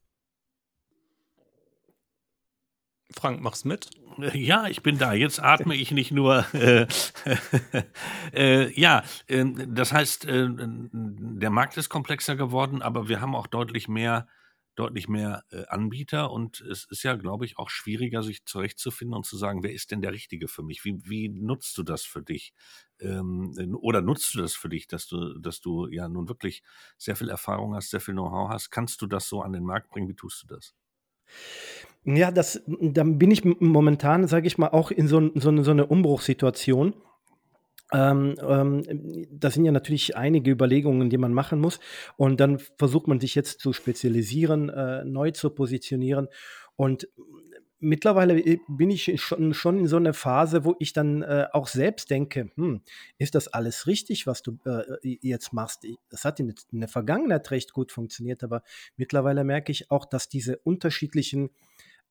Frank, 3.12 3.40
mach's 3.40 3.64
mit. 3.64 3.90
Ja, 4.34 4.68
ich 4.68 4.82
bin 4.82 4.98
da. 4.98 5.12
Jetzt 5.12 5.42
atme 5.42 5.74
ich 5.74 5.90
nicht 5.90 6.12
nur. 6.12 6.44
Äh, 6.54 6.86
äh, 8.32 8.80
ja, 8.80 9.02
äh, 9.26 9.44
das 9.66 9.92
heißt, 9.92 10.26
äh, 10.26 10.48
der 10.52 11.50
Markt 11.50 11.76
ist 11.76 11.88
komplexer 11.88 12.36
geworden, 12.36 12.82
aber 12.82 13.08
wir 13.08 13.20
haben 13.20 13.34
auch 13.34 13.46
deutlich 13.46 13.88
mehr, 13.88 14.28
deutlich 14.76 15.08
mehr 15.08 15.44
äh, 15.50 15.64
Anbieter 15.66 16.30
und 16.30 16.60
es 16.62 16.84
ist 16.84 17.02
ja, 17.02 17.14
glaube 17.16 17.44
ich, 17.44 17.58
auch 17.58 17.70
schwieriger, 17.70 18.22
sich 18.22 18.44
zurechtzufinden 18.46 19.16
und 19.16 19.26
zu 19.26 19.36
sagen, 19.36 19.62
wer 19.62 19.72
ist 19.72 19.90
denn 19.90 20.00
der 20.02 20.12
Richtige 20.12 20.48
für 20.48 20.62
mich? 20.62 20.84
Wie, 20.84 20.98
wie 21.04 21.28
nutzt 21.28 21.76
du 21.78 21.82
das 21.82 22.02
für 22.04 22.22
dich? 22.22 22.54
Ähm, 23.00 23.52
oder 23.80 24.02
nutzt 24.02 24.34
du 24.34 24.38
das 24.40 24.54
für 24.54 24.68
dich, 24.68 24.86
dass 24.86 25.06
du, 25.06 25.38
dass 25.38 25.60
du 25.60 25.88
ja 25.88 26.08
nun 26.08 26.28
wirklich 26.28 26.62
sehr 26.98 27.16
viel 27.16 27.28
Erfahrung 27.28 27.74
hast, 27.74 27.90
sehr 27.90 28.00
viel 28.00 28.14
Know-how 28.14 28.48
hast? 28.50 28.70
Kannst 28.70 29.02
du 29.02 29.06
das 29.06 29.28
so 29.28 29.42
an 29.42 29.52
den 29.52 29.64
Markt 29.64 29.88
bringen? 29.90 30.08
Wie 30.08 30.14
tust 30.14 30.42
du 30.42 30.46
das? 30.54 30.74
Ja, 32.04 32.30
das 32.30 32.62
dann 32.66 33.18
bin 33.18 33.30
ich 33.30 33.44
momentan, 33.44 34.26
sage 34.26 34.46
ich 34.46 34.58
mal, 34.58 34.68
auch 34.68 34.90
in 34.90 35.06
so 35.06 35.30
so 35.34 35.62
so 35.62 35.72
'ne 35.74 35.86
Umbruchssituation. 35.86 36.94
Ähm, 37.92 38.34
ähm, 38.40 39.26
das 39.30 39.54
sind 39.54 39.64
ja 39.64 39.72
natürlich 39.72 40.16
einige 40.16 40.50
Überlegungen, 40.50 41.10
die 41.10 41.18
man 41.18 41.32
machen 41.32 41.60
muss. 41.60 41.80
Und 42.16 42.40
dann 42.40 42.58
versucht 42.78 43.08
man 43.08 43.20
sich 43.20 43.34
jetzt 43.34 43.60
zu 43.60 43.72
spezialisieren, 43.72 44.68
äh, 44.68 45.04
neu 45.04 45.30
zu 45.32 45.50
positionieren. 45.50 46.28
Und 46.76 47.08
mittlerweile 47.80 48.38
äh, 48.38 48.58
bin 48.68 48.90
ich 48.90 49.20
schon, 49.20 49.54
schon 49.54 49.78
in 49.78 49.86
so 49.86 49.96
einer 49.96 50.14
Phase, 50.14 50.64
wo 50.64 50.76
ich 50.78 50.92
dann 50.92 51.22
äh, 51.22 51.46
auch 51.52 51.66
selbst 51.66 52.10
denke, 52.10 52.50
hm, 52.54 52.82
ist 53.18 53.34
das 53.34 53.48
alles 53.48 53.86
richtig, 53.86 54.26
was 54.26 54.42
du 54.42 54.58
äh, 54.66 55.18
jetzt 55.20 55.52
machst? 55.52 55.86
Das 56.10 56.24
hat 56.24 56.38
in, 56.38 56.54
der 56.70 56.88
Vergangenheit 56.88 57.50
recht 57.50 57.72
gut 57.72 57.90
funktioniert, 57.90 58.44
aber 58.44 58.62
mittlerweile 58.96 59.44
merke 59.44 59.72
ich 59.72 59.90
auch, 59.90 60.04
dass 60.06 60.28
diese 60.28 60.58
unterschiedlichen 60.58 61.50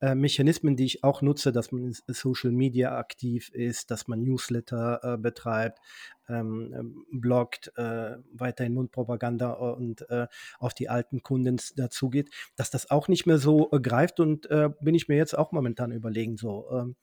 äh, 0.01 0.15
Mechanismen, 0.15 0.75
die 0.75 0.86
ich 0.86 1.03
auch 1.03 1.22
nutze, 1.22 1.51
dass 1.51 1.72
man 1.72 1.84
in 1.84 1.94
Social 2.13 2.51
Media 2.51 2.98
aktiv 2.98 3.50
ist, 3.50 3.91
dass 3.91 4.08
man 4.08 4.24
Newsletter 4.24 5.00
äh, 5.03 5.18
betreibt, 5.18 5.79
ähm, 6.27 6.74
ähm 6.77 7.06
bloggt, 7.12 7.72
äh, 7.75 8.18
weiterhin 8.32 8.74
Mundpropaganda 8.74 9.51
und 9.51 10.10
äh, 10.10 10.27
auf 10.60 10.74
die 10.74 10.89
alten 10.89 11.22
Kunden 11.24 11.58
dazugeht, 11.75 12.29
dass 12.56 12.70
das 12.70 12.89
auch 12.89 13.08
nicht 13.08 13.25
mehr 13.25 13.39
so 13.39 13.70
äh, 13.72 13.79
greift 13.79 14.20
und 14.20 14.50
äh, 14.50 14.70
bin 14.82 14.96
ich 14.96 15.08
mir 15.08 15.18
jetzt 15.18 15.38
auch 15.38 15.51
momentan 15.51 15.91
überlegen, 15.91 16.38
so 16.38 16.68
ähm, 16.72 16.96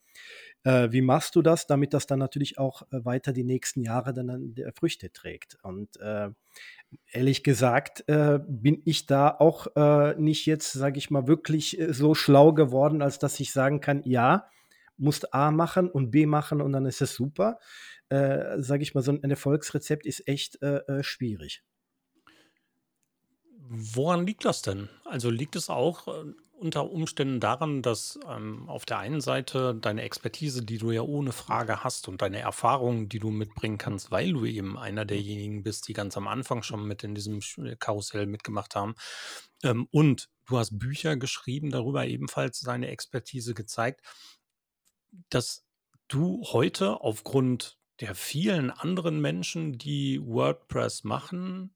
wie 0.63 1.01
machst 1.01 1.35
du 1.35 1.41
das, 1.41 1.65
damit 1.65 1.93
das 1.93 2.07
dann 2.07 2.19
natürlich 2.19 2.57
auch 2.57 2.81
weiter 2.91 3.31
die 3.31 3.45
nächsten 3.45 3.83
Jahre 3.83 4.13
dann 4.13 4.53
Früchte 4.75 5.13
trägt. 5.13 5.57
Und 5.61 5.97
ehrlich 7.11 7.43
gesagt 7.43 8.07
äh, 8.07 8.39
bin 8.47 8.81
ich 8.85 9.05
da 9.05 9.29
auch 9.29 9.67
äh, 9.75 10.15
nicht 10.19 10.45
jetzt, 10.45 10.71
sage 10.73 10.97
ich 10.97 11.09
mal, 11.09 11.27
wirklich 11.27 11.79
äh, 11.79 11.93
so 11.93 12.15
schlau 12.15 12.53
geworden, 12.53 13.01
als 13.01 13.19
dass 13.19 13.39
ich 13.39 13.51
sagen 13.51 13.81
kann, 13.81 14.01
ja, 14.05 14.49
musst 14.97 15.33
A 15.33 15.51
machen 15.51 15.89
und 15.89 16.11
B 16.11 16.25
machen 16.25 16.61
und 16.61 16.71
dann 16.73 16.85
ist 16.85 17.01
es 17.01 17.13
super. 17.13 17.59
Äh, 18.09 18.59
sage 18.59 18.83
ich 18.83 18.95
mal, 18.95 19.01
so 19.01 19.11
ein 19.11 19.29
Erfolgsrezept 19.29 20.05
ist 20.05 20.27
echt 20.27 20.61
äh, 20.61 20.77
äh, 20.87 21.03
schwierig. 21.03 21.63
Woran 23.69 24.25
liegt 24.25 24.45
das 24.45 24.61
denn? 24.61 24.87
Also 25.03 25.29
liegt 25.29 25.57
es 25.57 25.69
auch 25.69 26.07
unter 26.57 26.89
Umständen 26.89 27.39
daran, 27.39 27.81
dass 27.81 28.19
ähm, 28.27 28.67
auf 28.67 28.85
der 28.85 28.97
einen 28.97 29.21
Seite 29.21 29.75
deine 29.75 30.01
Expertise, 30.01 30.65
die 30.65 30.77
du 30.77 30.91
ja 30.91 31.01
ohne 31.01 31.31
Frage 31.31 31.83
hast 31.83 32.07
und 32.07 32.21
deine 32.21 32.39
Erfahrungen, 32.39 33.09
die 33.09 33.19
du 33.19 33.29
mitbringen 33.29 33.77
kannst, 33.77 34.11
weil 34.11 34.33
du 34.33 34.45
eben 34.45 34.77
einer 34.77 35.05
derjenigen 35.05 35.63
bist, 35.63 35.87
die 35.87 35.93
ganz 35.93 36.17
am 36.17 36.27
Anfang 36.27 36.63
schon 36.63 36.87
mit 36.87 37.03
in 37.03 37.15
diesem 37.15 37.39
äh, 37.57 37.75
Karussell 37.75 38.25
mitgemacht 38.25 38.75
haben. 38.75 38.95
Ähm, 39.63 39.87
und 39.91 40.29
du 40.47 40.57
hast 40.57 40.77
Bücher 40.77 41.15
geschrieben, 41.15 41.69
darüber 41.69 42.05
ebenfalls 42.05 42.61
deine 42.61 42.87
Expertise 42.87 43.53
gezeigt, 43.53 44.01
dass 45.29 45.65
du 46.07 46.43
heute 46.51 47.01
aufgrund 47.01 47.77
der 47.99 48.15
vielen 48.15 48.71
anderen 48.71 49.21
Menschen, 49.21 49.77
die 49.77 50.21
WordPress 50.23 51.03
machen, 51.03 51.75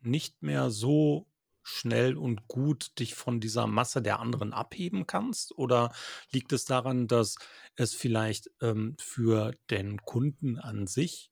nicht 0.00 0.42
mehr 0.42 0.70
so 0.70 1.29
schnell 1.62 2.16
und 2.16 2.48
gut 2.48 2.98
dich 2.98 3.14
von 3.14 3.40
dieser 3.40 3.66
Masse 3.66 4.02
der 4.02 4.20
anderen 4.20 4.52
abheben 4.52 5.06
kannst? 5.06 5.56
Oder 5.56 5.92
liegt 6.30 6.52
es 6.52 6.64
daran, 6.64 7.06
dass 7.06 7.36
es 7.76 7.94
vielleicht 7.94 8.50
ähm, 8.60 8.96
für 8.98 9.54
den 9.70 9.98
Kunden 9.98 10.58
an 10.58 10.86
sich 10.86 11.30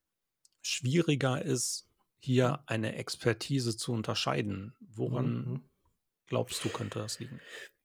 schwieriger 0.62 1.42
ist, 1.42 1.88
hier 2.18 2.62
eine 2.66 2.96
Expertise 2.96 3.76
zu 3.76 3.92
unterscheiden? 3.92 4.74
Woran 4.80 5.26
mhm. 5.26 5.70
glaubst 6.26 6.64
du, 6.64 6.68
könnte 6.68 6.98
das 6.98 7.18
liegen? 7.18 7.40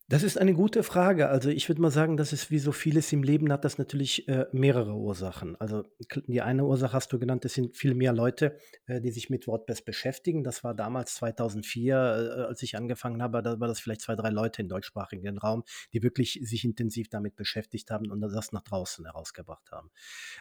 Das 0.08 0.22
ist 0.22 0.36
eine 0.36 0.52
gute 0.52 0.82
Frage. 0.82 1.30
Also, 1.30 1.48
ich 1.48 1.66
würde 1.70 1.80
mal 1.80 1.90
sagen, 1.90 2.18
dass 2.18 2.32
es 2.32 2.50
wie 2.50 2.58
so 2.58 2.72
vieles 2.72 3.10
im 3.14 3.22
Leben 3.22 3.50
hat 3.50 3.64
das 3.64 3.78
natürlich, 3.78 4.28
äh, 4.28 4.44
mehrere 4.52 4.92
Ursachen. 4.92 5.58
Also, 5.58 5.84
die 6.26 6.42
eine 6.42 6.66
Ursache 6.66 6.92
hast 6.92 7.10
du 7.14 7.18
genannt, 7.18 7.46
es 7.46 7.54
sind 7.54 7.74
viel 7.74 7.94
mehr 7.94 8.12
Leute, 8.12 8.58
äh, 8.84 9.00
die 9.00 9.10
sich 9.10 9.30
mit 9.30 9.46
WordPress 9.46 9.80
beschäftigen. 9.80 10.44
Das 10.44 10.62
war 10.62 10.74
damals 10.74 11.14
2004, 11.14 11.94
äh, 11.96 12.42
als 12.42 12.62
ich 12.62 12.76
angefangen 12.76 13.22
habe, 13.22 13.40
da 13.42 13.58
war 13.58 13.66
das 13.66 13.80
vielleicht 13.80 14.02
zwei, 14.02 14.14
drei 14.14 14.28
Leute 14.28 14.60
im 14.60 14.68
deutschsprachigen 14.68 15.38
Raum, 15.38 15.64
die 15.94 16.02
wirklich 16.02 16.38
sich 16.42 16.66
intensiv 16.66 17.08
damit 17.08 17.34
beschäftigt 17.34 17.90
haben 17.90 18.10
und 18.10 18.20
das 18.20 18.52
nach 18.52 18.62
draußen 18.62 19.06
herausgebracht 19.06 19.72
haben. 19.72 19.90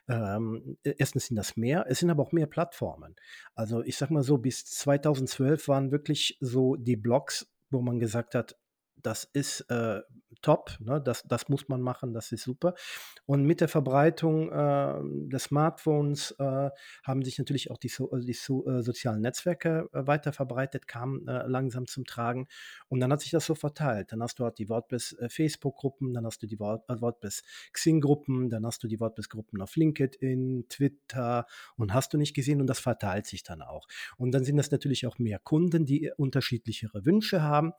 Ähm, 0.09 0.77
e 0.83 0.93
erstens 0.97 1.27
sind 1.27 1.37
das 1.37 1.55
mehr, 1.55 1.85
es 1.87 1.99
sind 1.99 2.09
aber 2.09 2.23
auch 2.23 2.33
mehr 2.33 2.47
Plattformen. 2.47 3.15
Also, 3.55 3.81
ich 3.81 3.95
sage 3.95 4.13
mal 4.13 4.23
so, 4.23 4.37
bis 4.39 4.65
2012 4.65 5.69
waren 5.69 5.91
wirklich 5.93 6.37
so 6.41 6.75
die 6.75 6.97
Blogs, 6.97 7.49
wo 7.69 7.81
man 7.81 7.99
gesagt 7.99 8.35
hat 8.35 8.57
das 9.01 9.25
ist 9.33 9.61
äh, 9.69 10.01
top, 10.41 10.77
ne? 10.79 11.01
das, 11.01 11.23
das 11.23 11.49
muss 11.49 11.67
man 11.67 11.81
machen, 11.81 12.13
das 12.13 12.31
ist 12.31 12.43
super. 12.43 12.73
Und 13.25 13.43
mit 13.45 13.61
der 13.61 13.67
Verbreitung 13.67 14.51
äh, 14.51 15.01
des 15.29 15.43
Smartphones 15.45 16.31
äh, 16.39 16.69
haben 17.03 17.23
sich 17.23 17.37
natürlich 17.37 17.71
auch 17.71 17.77
die, 17.77 17.87
so, 17.87 18.11
äh, 18.11 18.19
die 18.19 18.33
so, 18.33 18.67
äh, 18.67 18.81
sozialen 18.81 19.21
Netzwerke 19.21 19.89
äh, 19.93 20.05
weiter 20.05 20.33
verbreitet, 20.33 20.87
kamen 20.87 21.23
langsam 21.25 21.87
zum 21.87 22.05
Tragen. 22.05 22.47
Und 22.89 22.99
dann 22.99 23.11
hat 23.11 23.21
sich 23.21 23.31
das 23.31 23.45
so 23.45 23.55
verteilt. 23.55 24.11
Dann 24.11 24.21
hast 24.21 24.39
du 24.39 24.43
halt 24.43 24.57
die 24.57 24.67
WordPress 24.67 25.15
Facebook-Gruppen, 25.29 26.13
dann 26.13 26.25
hast 26.25 26.43
du 26.43 26.47
die 26.47 26.59
WordPress 26.59 27.43
Xing-Gruppen, 27.71 28.49
dann 28.49 28.65
hast 28.65 28.83
du 28.83 28.87
die 28.87 28.99
WordPress-Gruppen 28.99 29.61
auf 29.61 29.75
LinkedIn, 29.75 30.65
Twitter 30.69 31.45
und 31.77 31.93
hast 31.93 32.13
du 32.13 32.17
nicht 32.17 32.33
gesehen 32.33 32.59
und 32.59 32.67
das 32.67 32.79
verteilt 32.79 33.25
sich 33.25 33.43
dann 33.43 33.61
auch. 33.61 33.87
Und 34.17 34.31
dann 34.31 34.43
sind 34.43 34.57
das 34.57 34.71
natürlich 34.71 35.07
auch 35.07 35.17
mehr 35.17 35.39
Kunden, 35.39 35.85
die 35.85 36.11
unterschiedlichere 36.17 37.05
Wünsche 37.05 37.41
haben. 37.41 37.71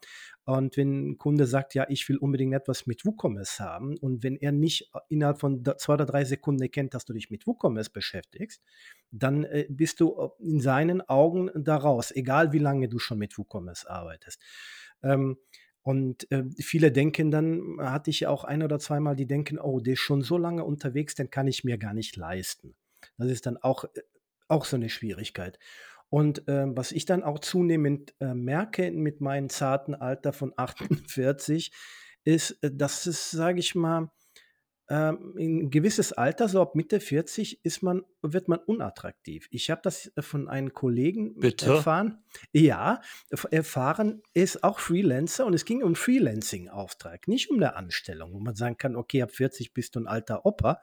Und 0.44 0.76
wenn 0.76 1.03
Kunde 1.18 1.46
sagt, 1.46 1.74
ja, 1.74 1.86
ich 1.88 2.08
will 2.08 2.16
unbedingt 2.16 2.54
etwas 2.54 2.86
mit 2.86 3.04
WooCommerce 3.04 3.60
haben 3.60 3.96
und 3.98 4.22
wenn 4.22 4.36
er 4.36 4.52
nicht 4.52 4.90
äh, 4.94 5.00
innerhalb 5.08 5.38
von 5.38 5.64
zwei 5.78 5.94
oder 5.94 6.06
drei 6.06 6.24
Sekunden 6.24 6.62
erkennt, 6.62 6.94
dass 6.94 7.04
du 7.04 7.12
dich 7.12 7.30
mit 7.30 7.46
WooCommerce 7.46 7.90
beschäftigst, 7.90 8.62
dann 9.10 9.44
äh, 9.44 9.66
bist 9.68 10.00
du 10.00 10.16
äh, 10.18 10.42
in 10.42 10.60
seinen 10.60 11.00
Augen 11.02 11.50
daraus, 11.54 12.10
egal 12.10 12.52
wie 12.52 12.58
lange 12.58 12.88
du 12.88 12.98
schon 12.98 13.18
mit 13.18 13.36
WooCommerce 13.38 13.88
arbeitest. 13.88 14.42
Ähm, 15.02 15.36
und 15.82 16.30
äh, 16.32 16.44
viele 16.58 16.90
denken 16.92 17.30
dann, 17.30 17.76
hatte 17.78 18.08
ich 18.08 18.26
auch 18.26 18.44
ein 18.44 18.62
oder 18.62 18.78
zweimal, 18.78 19.16
die 19.16 19.26
denken, 19.26 19.58
oh, 19.58 19.80
der 19.80 19.92
ist 19.92 20.00
schon 20.00 20.22
so 20.22 20.38
lange 20.38 20.64
unterwegs, 20.64 21.14
den 21.14 21.30
kann 21.30 21.46
ich 21.46 21.62
mir 21.62 21.76
gar 21.76 21.92
nicht 21.92 22.16
leisten. 22.16 22.74
Das 23.18 23.28
ist 23.28 23.44
dann 23.44 23.58
auch, 23.58 23.84
äh, 23.84 24.00
auch 24.48 24.64
so 24.64 24.76
eine 24.76 24.88
Schwierigkeit. 24.88 25.58
Und 26.08 26.44
ähm, 26.46 26.76
was 26.76 26.92
ich 26.92 27.06
dann 27.06 27.24
auch 27.24 27.40
zunehmend 27.40 28.14
äh, 28.20 28.34
merke 28.34 28.90
mit 28.92 29.20
meinem 29.20 29.48
zarten 29.48 29.94
Alter 29.94 30.32
von 30.32 30.52
48, 30.56 31.72
ist, 32.24 32.62
äh, 32.62 32.70
dass 32.72 33.06
es, 33.06 33.30
sage 33.30 33.60
ich 33.60 33.74
mal, 33.74 34.10
ähm, 34.90 35.34
ein 35.38 35.70
gewisses 35.70 36.12
Alter, 36.12 36.46
so 36.46 36.60
ab 36.60 36.74
Mitte 36.74 37.00
40, 37.00 37.64
ist 37.64 37.82
man, 37.82 38.02
wird 38.20 38.48
man 38.48 38.58
unattraktiv. 38.58 39.48
Ich 39.50 39.70
habe 39.70 39.80
das 39.82 40.12
äh, 40.14 40.22
von 40.22 40.46
einem 40.48 40.74
Kollegen 40.74 41.36
Bitte? 41.36 41.66
erfahren. 41.66 42.22
Ja, 42.52 43.00
erfahren 43.50 44.22
ist 44.34 44.62
auch 44.62 44.80
Freelancer 44.80 45.46
und 45.46 45.54
es 45.54 45.64
ging 45.64 45.82
um 45.82 45.94
Freelancing-Auftrag, 45.94 47.28
nicht 47.28 47.50
um 47.50 47.56
eine 47.56 47.76
Anstellung, 47.76 48.34
wo 48.34 48.40
man 48.40 48.56
sagen 48.56 48.76
kann, 48.76 48.94
okay, 48.94 49.22
ab 49.22 49.32
40 49.32 49.72
bist 49.72 49.96
du 49.96 50.00
ein 50.00 50.06
alter 50.06 50.44
Opa, 50.44 50.82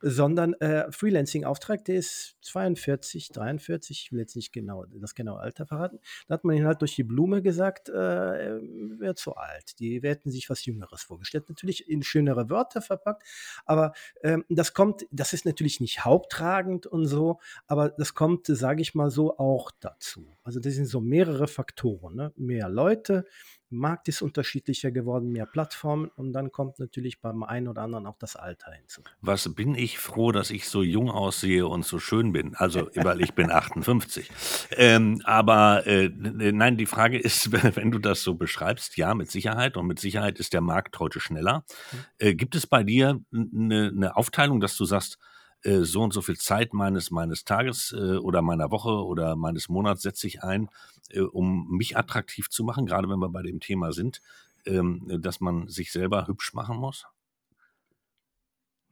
sondern 0.00 0.54
äh, 0.54 0.90
Freelancing-Auftrag, 0.90 1.84
der 1.84 1.96
ist 1.96 2.36
42, 2.42 3.30
43, 3.30 4.02
ich 4.04 4.12
will 4.12 4.20
jetzt 4.20 4.36
nicht 4.36 4.52
genau 4.52 4.84
das 4.86 5.14
genaue 5.14 5.40
Alter 5.40 5.66
verraten. 5.66 5.98
Da 6.28 6.34
hat 6.34 6.44
man 6.44 6.56
ihn 6.56 6.66
halt 6.66 6.80
durch 6.80 6.94
die 6.94 7.04
Blume 7.04 7.42
gesagt, 7.42 7.88
äh, 7.88 7.92
wäre 7.92 9.14
zu 9.14 9.34
alt. 9.34 9.78
Die 9.78 10.00
hätten 10.02 10.30
sich 10.30 10.48
was 10.50 10.64
Jüngeres 10.64 11.02
vorgestellt. 11.02 11.48
Natürlich 11.48 11.88
in 11.88 12.02
schönere 12.02 12.50
Wörter 12.50 12.80
verpackt, 12.80 13.26
aber 13.64 13.92
ähm, 14.22 14.44
das 14.48 14.74
kommt, 14.74 15.06
das 15.10 15.32
ist 15.32 15.46
natürlich 15.46 15.80
nicht 15.80 16.04
haupttragend 16.04 16.86
und 16.86 17.06
so, 17.06 17.40
aber 17.66 17.90
das 17.90 18.14
kommt, 18.14 18.46
sage 18.46 18.82
ich 18.82 18.94
mal 18.94 19.10
so, 19.10 19.38
auch 19.38 19.70
dazu. 19.80 20.36
Also 20.42 20.60
das 20.60 20.74
sind 20.74 20.86
so 20.86 21.00
mehrere 21.00 21.48
Faktoren. 21.48 22.14
Ne? 22.14 22.32
Mehr 22.36 22.68
Leute, 22.68 23.24
Markt 23.68 24.08
ist 24.08 24.22
unterschiedlicher 24.22 24.90
geworden, 24.90 25.32
mehr 25.32 25.46
Plattformen 25.46 26.10
und 26.16 26.32
dann 26.32 26.52
kommt 26.52 26.78
natürlich 26.78 27.20
beim 27.20 27.42
einen 27.42 27.68
oder 27.68 27.82
anderen 27.82 28.06
auch 28.06 28.18
das 28.18 28.36
Alter 28.36 28.72
hinzu. 28.72 29.02
Was 29.20 29.54
bin 29.54 29.74
ich 29.74 29.98
froh, 29.98 30.32
dass 30.32 30.50
ich 30.50 30.68
so 30.68 30.82
jung 30.82 31.10
aussehe 31.10 31.66
und 31.66 31.84
so 31.84 31.98
schön 31.98 32.32
bin. 32.32 32.54
Also, 32.54 32.88
weil 32.94 33.20
ich 33.20 33.34
bin 33.34 33.50
58. 33.50 34.30
Ähm, 34.76 35.20
aber 35.24 35.86
äh, 35.86 36.10
nein, 36.16 36.76
die 36.76 36.86
Frage 36.86 37.18
ist, 37.18 37.52
wenn 37.76 37.90
du 37.90 37.98
das 37.98 38.22
so 38.22 38.34
beschreibst, 38.34 38.96
ja, 38.96 39.14
mit 39.14 39.30
Sicherheit. 39.30 39.76
Und 39.76 39.86
mit 39.86 39.98
Sicherheit 39.98 40.38
ist 40.38 40.52
der 40.52 40.60
Markt 40.60 40.98
heute 40.98 41.20
schneller. 41.20 41.64
Mhm. 41.92 41.98
Äh, 42.18 42.34
gibt 42.34 42.54
es 42.54 42.66
bei 42.66 42.82
dir 42.82 43.20
eine 43.32 43.92
ne 43.92 44.16
Aufteilung, 44.16 44.60
dass 44.60 44.76
du 44.76 44.84
sagst, 44.84 45.18
äh, 45.66 45.82
so 45.82 46.02
und 46.02 46.12
so 46.12 46.22
viel 46.22 46.36
Zeit 46.36 46.72
meines, 46.72 47.10
meines 47.10 47.44
Tages 47.44 47.92
äh, 47.92 48.16
oder 48.16 48.40
meiner 48.40 48.70
Woche 48.70 49.04
oder 49.04 49.34
meines 49.34 49.68
Monats 49.68 50.02
setze 50.02 50.26
ich 50.28 50.44
ein, 50.44 50.68
äh, 51.10 51.20
um 51.20 51.68
mich 51.70 51.96
attraktiv 51.96 52.48
zu 52.48 52.62
machen, 52.62 52.86
gerade 52.86 53.08
wenn 53.08 53.18
wir 53.18 53.28
bei 53.28 53.42
dem 53.42 53.58
Thema 53.58 53.92
sind, 53.92 54.22
ähm, 54.64 55.20
dass 55.20 55.40
man 55.40 55.66
sich 55.68 55.90
selber 55.90 56.28
hübsch 56.28 56.54
machen 56.54 56.76
muss? 56.76 57.06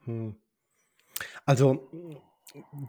Hm. 0.05 0.35
Also 1.47 1.89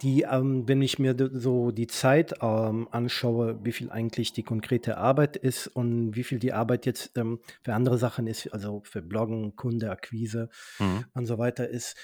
die, 0.01 0.24
ähm, 0.24 0.68
wenn 0.68 0.82
ich 0.82 1.00
mir 1.00 1.15
so 1.34 1.72
die 1.72 1.88
Zeit 1.88 2.34
ähm, 2.42 2.88
anschaue, 2.92 3.63
wie 3.63 3.72
viel 3.72 3.89
eigentlich 3.89 4.34
die 4.34 4.44
konkrete 4.44 4.98
Arbeit 4.98 5.38
ist 5.38 5.68
und 5.68 6.15
wie 6.15 6.24
viel 6.24 6.39
die 6.39 6.54
Arbeit 6.54 6.86
jetzt 6.86 7.18
ähm, 7.18 7.39
für 7.63 7.74
andere 7.74 7.98
Sachen 7.98 8.27
ist, 8.27 8.48
also 8.54 8.82
für 8.84 9.01
Bloggen, 9.01 9.56
Kunde, 9.56 9.92
Akquise 9.92 10.50
mhm. 10.80 11.06
und 11.13 11.25
so 11.25 11.38
weiter 11.38 11.68
ist, 11.68 11.96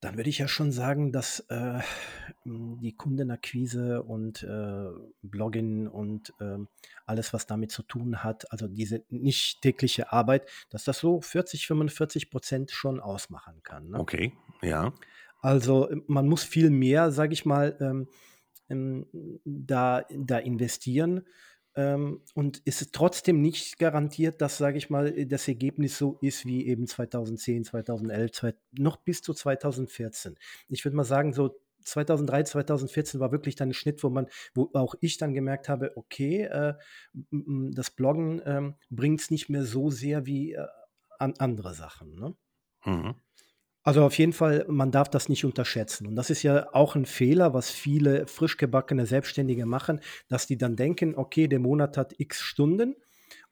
dann 0.00 0.16
würde 0.16 0.28
ich 0.28 0.38
ja 0.38 0.48
schon 0.48 0.72
sagen, 0.72 1.10
dass 1.10 1.40
äh, 1.48 1.80
die 2.44 2.94
Kundenakquise 2.94 4.02
und 4.02 4.42
äh, 4.42 4.90
Blogging 5.22 5.88
und 5.88 6.34
äh, 6.38 6.58
alles, 7.06 7.32
was 7.32 7.46
damit 7.46 7.72
zu 7.72 7.82
tun 7.82 8.22
hat, 8.22 8.50
also 8.52 8.68
diese 8.68 9.04
nicht 9.08 9.62
tägliche 9.62 10.12
Arbeit, 10.12 10.48
dass 10.70 10.84
das 10.84 10.98
so 10.98 11.20
40, 11.20 11.66
45 11.66 12.30
Prozent 12.30 12.70
schon 12.70 13.00
ausmachen 13.00 13.62
kann. 13.62 13.88
Ne? 13.90 13.98
Okay, 13.98 14.32
ja. 14.62 14.92
Also 15.40 15.88
man 16.06 16.28
muss 16.28 16.44
viel 16.44 16.70
mehr, 16.70 17.10
sage 17.10 17.32
ich 17.32 17.44
mal, 17.44 17.76
ähm, 17.80 18.08
ähm, 18.68 19.06
da, 19.44 20.04
da 20.10 20.38
investieren. 20.38 21.22
Ähm, 21.76 22.22
und 22.34 22.62
es 22.64 22.80
ist 22.80 22.94
trotzdem 22.94 23.42
nicht 23.42 23.78
garantiert, 23.78 24.40
dass, 24.40 24.56
sage 24.56 24.78
ich 24.78 24.88
mal, 24.88 25.26
das 25.26 25.46
Ergebnis 25.46 25.98
so 25.98 26.18
ist 26.22 26.46
wie 26.46 26.66
eben 26.66 26.86
2010, 26.86 27.64
2011, 27.64 28.32
zwei, 28.32 28.54
noch 28.72 28.96
bis 28.96 29.20
zu 29.20 29.34
2014. 29.34 30.36
Ich 30.68 30.84
würde 30.84 30.96
mal 30.96 31.04
sagen, 31.04 31.34
so 31.34 31.54
2003, 31.82 32.44
2014 32.44 33.20
war 33.20 33.30
wirklich 33.30 33.56
dann 33.56 33.68
ein 33.68 33.74
Schnitt, 33.74 34.02
wo 34.02 34.08
man, 34.08 34.26
wo 34.54 34.70
auch 34.72 34.94
ich 35.00 35.18
dann 35.18 35.34
gemerkt 35.34 35.68
habe, 35.68 35.92
okay, 35.96 36.44
äh, 36.44 36.74
das 37.30 37.90
Bloggen 37.90 38.40
äh, 38.40 38.72
bringt 38.90 39.20
es 39.20 39.30
nicht 39.30 39.50
mehr 39.50 39.64
so 39.64 39.90
sehr 39.90 40.26
wie 40.26 40.54
äh, 40.54 40.66
an 41.18 41.34
andere 41.38 41.74
Sachen. 41.74 42.14
Ne? 42.16 42.34
Mhm. 42.84 43.14
Also 43.86 44.02
auf 44.02 44.18
jeden 44.18 44.32
Fall, 44.32 44.64
man 44.68 44.90
darf 44.90 45.08
das 45.08 45.28
nicht 45.28 45.44
unterschätzen. 45.44 46.08
Und 46.08 46.16
das 46.16 46.28
ist 46.28 46.42
ja 46.42 46.74
auch 46.74 46.96
ein 46.96 47.06
Fehler, 47.06 47.54
was 47.54 47.70
viele 47.70 48.26
frisch 48.26 48.56
gebackene 48.56 49.06
Selbstständige 49.06 49.64
machen, 49.64 50.00
dass 50.26 50.48
die 50.48 50.58
dann 50.58 50.74
denken, 50.74 51.14
okay, 51.14 51.46
der 51.46 51.60
Monat 51.60 51.96
hat 51.96 52.12
x 52.18 52.40
Stunden 52.40 52.96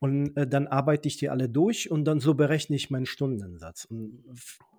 und 0.00 0.36
äh, 0.36 0.48
dann 0.48 0.66
arbeite 0.66 1.06
ich 1.06 1.18
die 1.18 1.28
alle 1.30 1.48
durch 1.48 1.88
und 1.88 2.04
dann 2.04 2.18
so 2.18 2.34
berechne 2.34 2.74
ich 2.74 2.90
meinen 2.90 3.06
Stundensatz. 3.06 3.84
Und 3.84 4.24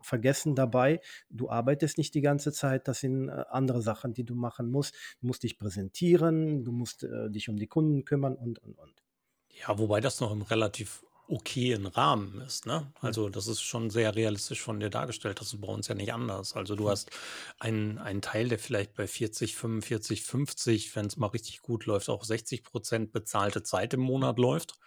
vergessen 0.02 0.56
dabei, 0.56 1.00
du 1.30 1.50
arbeitest 1.50 1.98
nicht 1.98 2.14
die 2.16 2.22
ganze 2.22 2.52
Zeit, 2.52 2.90
das 2.90 3.00
sind 3.00 3.30
äh, 3.30 3.46
andere 3.50 3.82
Sachen, 3.82 4.14
die 4.14 4.26
du 4.26 4.36
machen 4.36 4.70
musst. 4.70 4.94
Du 5.22 5.28
musst 5.28 5.44
dich 5.44 5.58
präsentieren, 5.58 6.66
du 6.66 6.74
musst 6.74 7.06
äh, 7.06 7.32
dich 7.32 7.48
um 7.48 7.56
die 7.56 7.68
Kunden 7.68 8.04
kümmern 8.04 8.36
und, 8.36 8.60
und, 8.60 8.78
und. 8.78 9.04
Ja, 9.66 9.80
wobei 9.80 10.02
das 10.02 10.20
noch 10.20 10.34
im 10.34 10.42
relativ 10.42 11.05
okayen 11.28 11.86
Rahmen 11.86 12.42
ist. 12.42 12.66
Ne? 12.66 12.92
Also 13.02 13.30
das 13.30 13.48
ist 13.48 13.62
schon 13.62 13.90
sehr 13.90 14.16
realistisch 14.16 14.62
von 14.62 14.80
dir 14.80 14.90
dargestellt. 14.90 15.40
Das 15.40 15.54
ist 15.54 15.62
bei 15.62 15.68
uns 15.68 15.88
ja 15.88 15.96
nicht 15.96 16.14
anders. 16.14 16.56
Also 16.56 16.76
du 16.76 16.90
hast 16.90 17.12
einen, 17.60 17.98
einen 17.98 18.22
Teil, 18.22 18.50
der 18.50 18.60
vielleicht 18.60 18.96
bei 18.96 19.08
40, 19.08 19.56
45, 19.56 20.24
50, 20.24 20.96
wenn 20.96 21.08
es 21.08 21.18
mal 21.18 21.28
richtig 21.28 21.62
gut 21.62 21.86
läuft, 21.86 22.10
auch 22.10 22.24
60 22.24 22.64
Prozent 22.64 23.12
bezahlte 23.12 23.64
Zeit 23.64 23.94
im 23.94 24.02
Monat 24.02 24.38
läuft. 24.40 24.80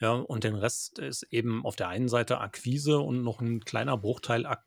Ja, 0.00 0.12
und 0.12 0.44
den 0.44 0.56
Rest 0.56 0.98
ist 0.98 1.22
eben 1.30 1.64
auf 1.64 1.76
der 1.76 1.88
einen 1.88 2.08
Seite 2.08 2.40
Akquise 2.40 2.98
und 2.98 3.22
noch 3.22 3.40
ein 3.40 3.60
kleiner 3.64 3.96
Bruchteil 3.96 4.44
Ak 4.46 4.64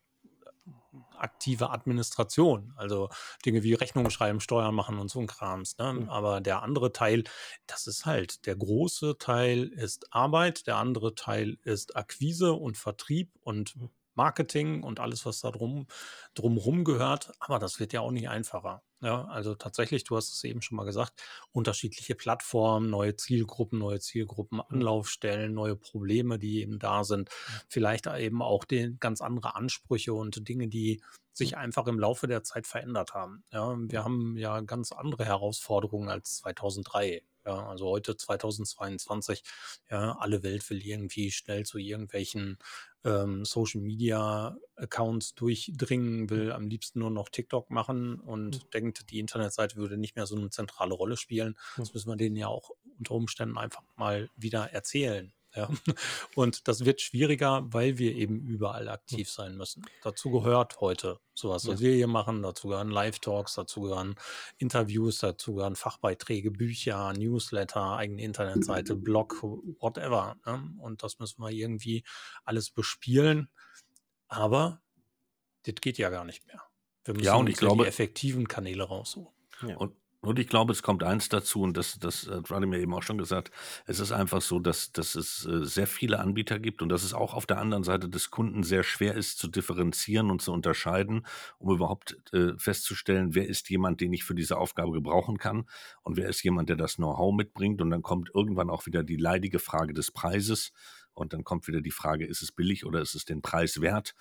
aktive 1.22 1.70
Administration, 1.70 2.72
also 2.76 3.08
Dinge 3.44 3.62
wie 3.62 3.74
Rechnungen 3.74 4.10
schreiben, 4.10 4.40
Steuern 4.40 4.74
machen 4.74 4.98
und 4.98 5.10
so 5.10 5.20
ein 5.20 5.26
Krams. 5.26 5.78
Ne? 5.78 5.92
Mhm. 5.92 6.08
Aber 6.08 6.40
der 6.40 6.62
andere 6.62 6.92
Teil, 6.92 7.24
das 7.66 7.86
ist 7.86 8.06
halt, 8.06 8.46
der 8.46 8.56
große 8.56 9.18
Teil 9.18 9.64
ist 9.68 10.12
Arbeit, 10.12 10.66
der 10.66 10.76
andere 10.76 11.14
Teil 11.14 11.58
ist 11.62 11.96
Akquise 11.96 12.52
und 12.52 12.76
Vertrieb 12.76 13.30
und 13.42 13.76
mhm. 13.76 13.90
Marketing 14.18 14.82
und 14.82 15.00
alles, 15.00 15.24
was 15.24 15.40
da 15.40 15.50
drum, 15.50 15.86
drumherum 16.34 16.84
gehört. 16.84 17.32
Aber 17.38 17.58
das 17.58 17.80
wird 17.80 17.94
ja 17.94 18.00
auch 18.00 18.10
nicht 18.10 18.28
einfacher. 18.28 18.82
Ja, 19.00 19.26
also 19.26 19.54
tatsächlich, 19.54 20.02
du 20.02 20.16
hast 20.16 20.34
es 20.34 20.42
eben 20.42 20.60
schon 20.60 20.76
mal 20.76 20.84
gesagt, 20.84 21.22
unterschiedliche 21.52 22.16
Plattformen, 22.16 22.90
neue 22.90 23.14
Zielgruppen, 23.14 23.78
neue 23.78 24.00
Zielgruppen, 24.00 24.60
Anlaufstellen, 24.60 25.54
neue 25.54 25.76
Probleme, 25.76 26.38
die 26.40 26.60
eben 26.60 26.80
da 26.80 27.04
sind. 27.04 27.30
Vielleicht 27.68 28.08
eben 28.08 28.42
auch 28.42 28.64
die, 28.64 28.96
ganz 28.98 29.20
andere 29.20 29.54
Ansprüche 29.54 30.12
und 30.12 30.48
Dinge, 30.48 30.66
die 30.66 31.00
sich 31.32 31.56
einfach 31.56 31.86
im 31.86 32.00
Laufe 32.00 32.26
der 32.26 32.42
Zeit 32.42 32.66
verändert 32.66 33.14
haben. 33.14 33.44
Ja, 33.52 33.76
wir 33.78 34.02
haben 34.02 34.36
ja 34.36 34.60
ganz 34.62 34.90
andere 34.90 35.24
Herausforderungen 35.24 36.08
als 36.08 36.38
2003. 36.38 37.22
Ja, 37.48 37.66
also 37.66 37.86
heute 37.86 38.14
2022, 38.14 39.42
ja, 39.90 40.18
alle 40.18 40.42
Welt 40.42 40.68
will 40.68 40.84
irgendwie 40.84 41.30
schnell 41.30 41.64
zu 41.64 41.78
irgendwelchen 41.78 42.58
ähm, 43.04 43.46
Social 43.46 43.80
Media 43.80 44.58
Accounts 44.76 45.34
durchdringen, 45.34 46.28
will 46.28 46.52
am 46.52 46.68
liebsten 46.68 46.98
nur 46.98 47.10
noch 47.10 47.30
TikTok 47.30 47.70
machen 47.70 48.20
und 48.20 48.64
mhm. 48.64 48.70
denkt, 48.74 49.10
die 49.10 49.18
Internetseite 49.18 49.76
würde 49.76 49.96
nicht 49.96 50.14
mehr 50.14 50.26
so 50.26 50.36
eine 50.36 50.50
zentrale 50.50 50.92
Rolle 50.92 51.16
spielen. 51.16 51.56
Das 51.78 51.94
müssen 51.94 52.10
wir 52.10 52.16
denen 52.16 52.36
ja 52.36 52.48
auch 52.48 52.72
unter 52.98 53.14
Umständen 53.14 53.56
einfach 53.56 53.82
mal 53.96 54.28
wieder 54.36 54.70
erzählen. 54.70 55.32
Ja. 55.54 55.68
Und 56.34 56.68
das 56.68 56.84
wird 56.84 57.00
schwieriger, 57.00 57.62
weil 57.72 57.98
wir 57.98 58.14
eben 58.14 58.40
überall 58.40 58.82
hm. 58.82 58.88
aktiv 58.88 59.30
sein 59.30 59.56
müssen. 59.56 59.84
Dazu 60.02 60.30
gehört 60.30 60.80
heute 60.80 61.20
sowas, 61.34 61.66
was 61.66 61.80
ja. 61.80 61.86
wir 61.86 61.94
hier 61.94 62.06
machen. 62.06 62.42
Dazu 62.42 62.68
gehören 62.68 62.90
Live-Talks, 62.90 63.54
dazu 63.54 63.82
gehören 63.82 64.14
Interviews, 64.58 65.18
dazu 65.18 65.54
gehören 65.54 65.76
Fachbeiträge, 65.76 66.50
Bücher, 66.50 67.12
Newsletter, 67.12 67.96
eigene 67.96 68.22
Internetseite, 68.22 68.94
Blog, 68.96 69.42
whatever. 69.42 70.36
Ne? 70.44 70.74
Und 70.78 71.02
das 71.02 71.18
müssen 71.18 71.42
wir 71.42 71.50
irgendwie 71.50 72.04
alles 72.44 72.70
bespielen. 72.70 73.48
Aber 74.28 74.82
das 75.64 75.76
geht 75.80 75.98
ja 75.98 76.10
gar 76.10 76.24
nicht 76.24 76.46
mehr. 76.46 76.62
Wir 77.04 77.14
müssen 77.14 77.26
ja, 77.26 77.34
und 77.36 77.48
ich 77.48 77.56
glaube, 77.56 77.84
die 77.84 77.88
effektiven 77.88 78.48
Kanäle 78.48 78.84
raussuchen. 78.84 79.34
Ja. 79.66 79.76
Und 79.76 79.94
und 80.20 80.40
ich 80.40 80.48
glaube, 80.48 80.72
es 80.72 80.82
kommt 80.82 81.04
eins 81.04 81.28
dazu, 81.28 81.62
und 81.62 81.76
das, 81.76 81.98
das 82.00 82.28
hat 82.28 82.48
Vladimir 82.48 82.80
eben 82.80 82.92
auch 82.92 83.02
schon 83.02 83.18
gesagt, 83.18 83.52
es 83.86 84.00
ist 84.00 84.10
einfach 84.10 84.42
so, 84.42 84.58
dass, 84.58 84.90
dass 84.90 85.14
es 85.14 85.46
äh, 85.46 85.64
sehr 85.64 85.86
viele 85.86 86.18
Anbieter 86.18 86.58
gibt 86.58 86.82
und 86.82 86.88
dass 86.88 87.04
es 87.04 87.14
auch 87.14 87.34
auf 87.34 87.46
der 87.46 87.58
anderen 87.58 87.84
Seite 87.84 88.08
des 88.08 88.30
Kunden 88.30 88.64
sehr 88.64 88.82
schwer 88.82 89.14
ist 89.14 89.38
zu 89.38 89.46
differenzieren 89.46 90.30
und 90.30 90.42
zu 90.42 90.52
unterscheiden, 90.52 91.24
um 91.58 91.72
überhaupt 91.72 92.16
äh, 92.32 92.58
festzustellen, 92.58 93.36
wer 93.36 93.46
ist 93.46 93.70
jemand, 93.70 94.00
den 94.00 94.12
ich 94.12 94.24
für 94.24 94.34
diese 94.34 94.56
Aufgabe 94.56 94.90
gebrauchen 94.90 95.38
kann 95.38 95.66
und 96.02 96.16
wer 96.16 96.28
ist 96.28 96.42
jemand, 96.42 96.68
der 96.68 96.76
das 96.76 96.96
Know-how 96.96 97.32
mitbringt. 97.32 97.80
Und 97.80 97.90
dann 97.90 98.02
kommt 98.02 98.30
irgendwann 98.34 98.70
auch 98.70 98.86
wieder 98.86 99.04
die 99.04 99.16
leidige 99.16 99.60
Frage 99.60 99.94
des 99.94 100.10
Preises 100.10 100.72
und 101.14 101.32
dann 101.32 101.44
kommt 101.44 101.66
wieder 101.68 101.80
die 101.80 101.90
Frage, 101.90 102.26
ist 102.26 102.42
es 102.42 102.52
billig 102.52 102.86
oder 102.86 103.00
ist 103.00 103.14
es 103.14 103.24
den 103.24 103.42
Preis 103.42 103.80
wert? 103.80 104.14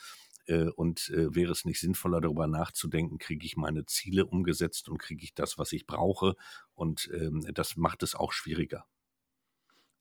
Äh, 0.47 0.69
und 0.69 1.09
äh, 1.09 1.33
wäre 1.35 1.51
es 1.51 1.65
nicht 1.65 1.79
sinnvoller, 1.79 2.21
darüber 2.21 2.47
nachzudenken, 2.47 3.17
kriege 3.17 3.45
ich 3.45 3.57
meine 3.57 3.85
Ziele 3.85 4.25
umgesetzt 4.25 4.89
und 4.89 4.97
kriege 4.97 5.23
ich 5.23 5.33
das, 5.33 5.57
was 5.57 5.71
ich 5.71 5.85
brauche? 5.85 6.35
Und 6.73 7.09
ähm, 7.13 7.45
das 7.53 7.77
macht 7.77 8.03
es 8.03 8.15
auch 8.15 8.31
schwieriger. 8.31 8.85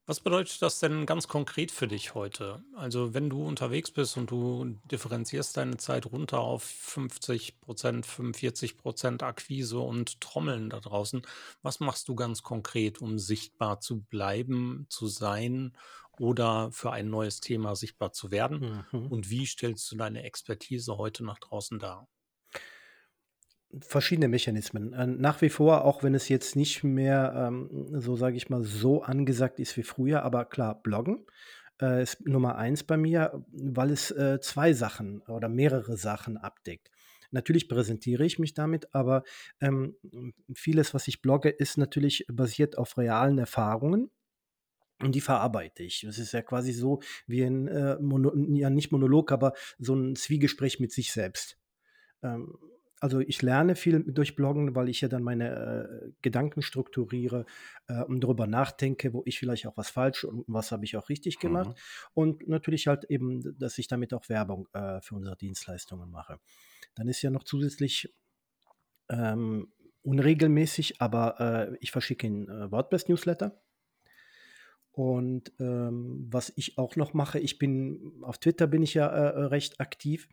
Was 0.09 0.20
bedeutet 0.20 0.62
das 0.62 0.78
denn 0.78 1.04
ganz 1.04 1.26
konkret 1.26 1.72
für 1.72 1.88
dich 1.88 2.14
heute? 2.14 2.62
Also, 2.76 3.12
wenn 3.12 3.28
du 3.28 3.44
unterwegs 3.44 3.90
bist 3.90 4.16
und 4.16 4.30
du 4.30 4.78
differenzierst 4.85 5.56
deine 5.56 5.78
Zeit 5.78 6.06
runter 6.06 6.38
auf 6.38 6.62
50 6.62 7.61
Prozent, 7.61 8.06
45 8.06 8.78
Prozent 8.78 9.24
Akquise 9.24 9.80
und 9.80 10.20
Trommeln 10.20 10.70
da 10.70 10.78
draußen, 10.78 11.22
was 11.62 11.80
machst 11.80 12.06
du 12.06 12.14
ganz 12.14 12.44
konkret, 12.44 13.02
um 13.02 13.18
sichtbar 13.18 13.80
zu 13.80 14.00
bleiben, 14.02 14.87
zu 14.90 15.09
sein 15.09 15.76
oder 16.20 16.70
für 16.72 16.92
ein 16.92 17.09
neues 17.09 17.40
Thema 17.40 17.76
sichtbar 17.76 18.12
zu 18.12 18.31
werden? 18.31 18.85
Mhm. 18.92 19.07
Und 19.09 19.31
wie 19.31 19.46
stellst 19.46 19.90
du 19.90 19.96
deine 19.96 20.22
Expertise 20.22 20.96
heute 20.96 21.24
nach 21.24 21.38
draußen 21.38 21.79
dar? 21.79 22.09
Verschiedene 23.81 24.29
Mechanismen. 24.29 24.92
Äh, 24.92 25.07
nach 25.07 25.42
wie 25.42 25.50
vor, 25.50 25.85
auch 25.85 26.02
wenn 26.02 26.14
es 26.14 26.29
jetzt 26.29 26.57
nicht 26.57 26.85
mehr, 26.85 27.35
ähm, 27.37 27.88
so 28.00 28.16
sage 28.16 28.37
ich 28.37 28.48
mal, 28.48 28.62
so 28.62 29.02
angesagt 29.02 29.61
ist 29.61 29.76
wie 29.76 29.83
früher, 29.83 30.22
aber 30.22 30.44
klar, 30.44 30.81
Bloggen 30.83 31.26
äh, 31.81 32.02
ist 32.02 32.26
Nummer 32.26 32.57
eins 32.57 32.85
bei 32.85 32.96
mir, 32.96 33.44
weil 33.52 33.90
es 33.90 34.11
äh, 34.11 34.40
zwei 34.40 34.72
Sachen 34.72 35.20
oder 35.22 35.48
mehrere 35.48 35.96
Sachen 35.96 36.37
abdeckt. 36.37 36.90
Natürlich 37.31 37.68
präsentiere 37.68 38.24
ich 38.24 38.38
mich 38.38 38.55
damit, 38.55 38.94
aber 38.94 39.24
ähm, 39.61 39.96
vieles, 40.55 40.94
was 40.94 41.09
ich 41.09 41.22
blogge, 41.22 41.50
ist 41.50 41.76
natürlich 41.76 42.24
basiert 42.29 42.79
auf 42.79 42.96
realen 42.96 43.38
Erfahrungen. 43.38 44.11
Und 45.02 45.14
die 45.14 45.20
verarbeite 45.20 45.82
ich. 45.82 46.02
Das 46.06 46.18
ist 46.18 46.32
ja 46.32 46.42
quasi 46.42 46.72
so 46.72 47.00
wie 47.26 47.42
ein, 47.42 47.68
äh, 47.68 47.98
Mono, 48.00 48.32
ja 48.54 48.70
nicht 48.70 48.92
Monolog, 48.92 49.30
aber 49.30 49.52
so 49.78 49.94
ein 49.94 50.16
Zwiegespräch 50.16 50.80
mit 50.80 50.92
sich 50.92 51.12
selbst. 51.12 51.59
ähm, 52.22 52.56
also 53.00 53.20
ich 53.20 53.42
lerne 53.42 53.76
viel 53.76 54.02
durch 54.04 54.37
Bloggen, 54.37 54.74
weil 54.74 54.88
ich 54.88 55.02
ja 55.02 55.09
dann 55.09 55.22
meine 55.22 55.50
äh, 55.50 56.12
Gedanken 56.22 56.62
strukturiere 56.62 57.44
äh, 57.88 58.02
und 58.02 58.22
darüber 58.22 58.46
nachdenke, 58.46 59.12
wo 59.12 59.22
ich 59.26 59.38
vielleicht 59.38 59.66
auch 59.66 59.76
was 59.76 59.90
falsch 59.90 60.24
und 60.24 60.44
was 60.46 60.72
habe 60.72 60.85
ich 60.85 60.96
auch 60.96 61.09
richtig 61.09 61.38
gemacht. 61.38 61.68
Mhm. 61.68 61.74
Und 62.14 62.48
natürlich 62.48 62.87
halt 62.87 63.04
eben, 63.04 63.56
dass 63.59 63.76
ich 63.78 63.87
damit 63.88 64.14
auch 64.14 64.28
Werbung 64.28 64.66
äh, 64.72 65.00
für 65.02 65.14
unsere 65.14 65.37
Dienstleistungen 65.37 66.11
mache. 66.11 66.38
Dann 66.94 67.09
ist 67.09 67.20
ja 67.20 67.30
noch 67.30 67.44
zusätzlich 67.44 68.14
ähm, 69.11 69.70
unregelmäßig, 70.02 71.00
aber 71.00 71.40
äh, 71.40 71.76
ich 71.80 71.90
verschicke 71.90 72.26
ein 72.26 72.48
äh, 72.48 72.70
WordPress-Newsletter. 72.70 73.61
Und 74.96 75.52
ähm, 75.61 76.26
was 76.30 76.50
ich 76.56 76.78
auch 76.78 76.96
noch 76.96 77.12
mache, 77.12 77.38
ich 77.38 77.59
bin 77.59 78.14
auf 78.22 78.38
Twitter 78.38 78.66
bin 78.66 78.82
ich 78.82 78.94
ja 78.94 79.06
äh, 79.06 79.44
recht 79.44 79.78
aktiv 79.78 80.26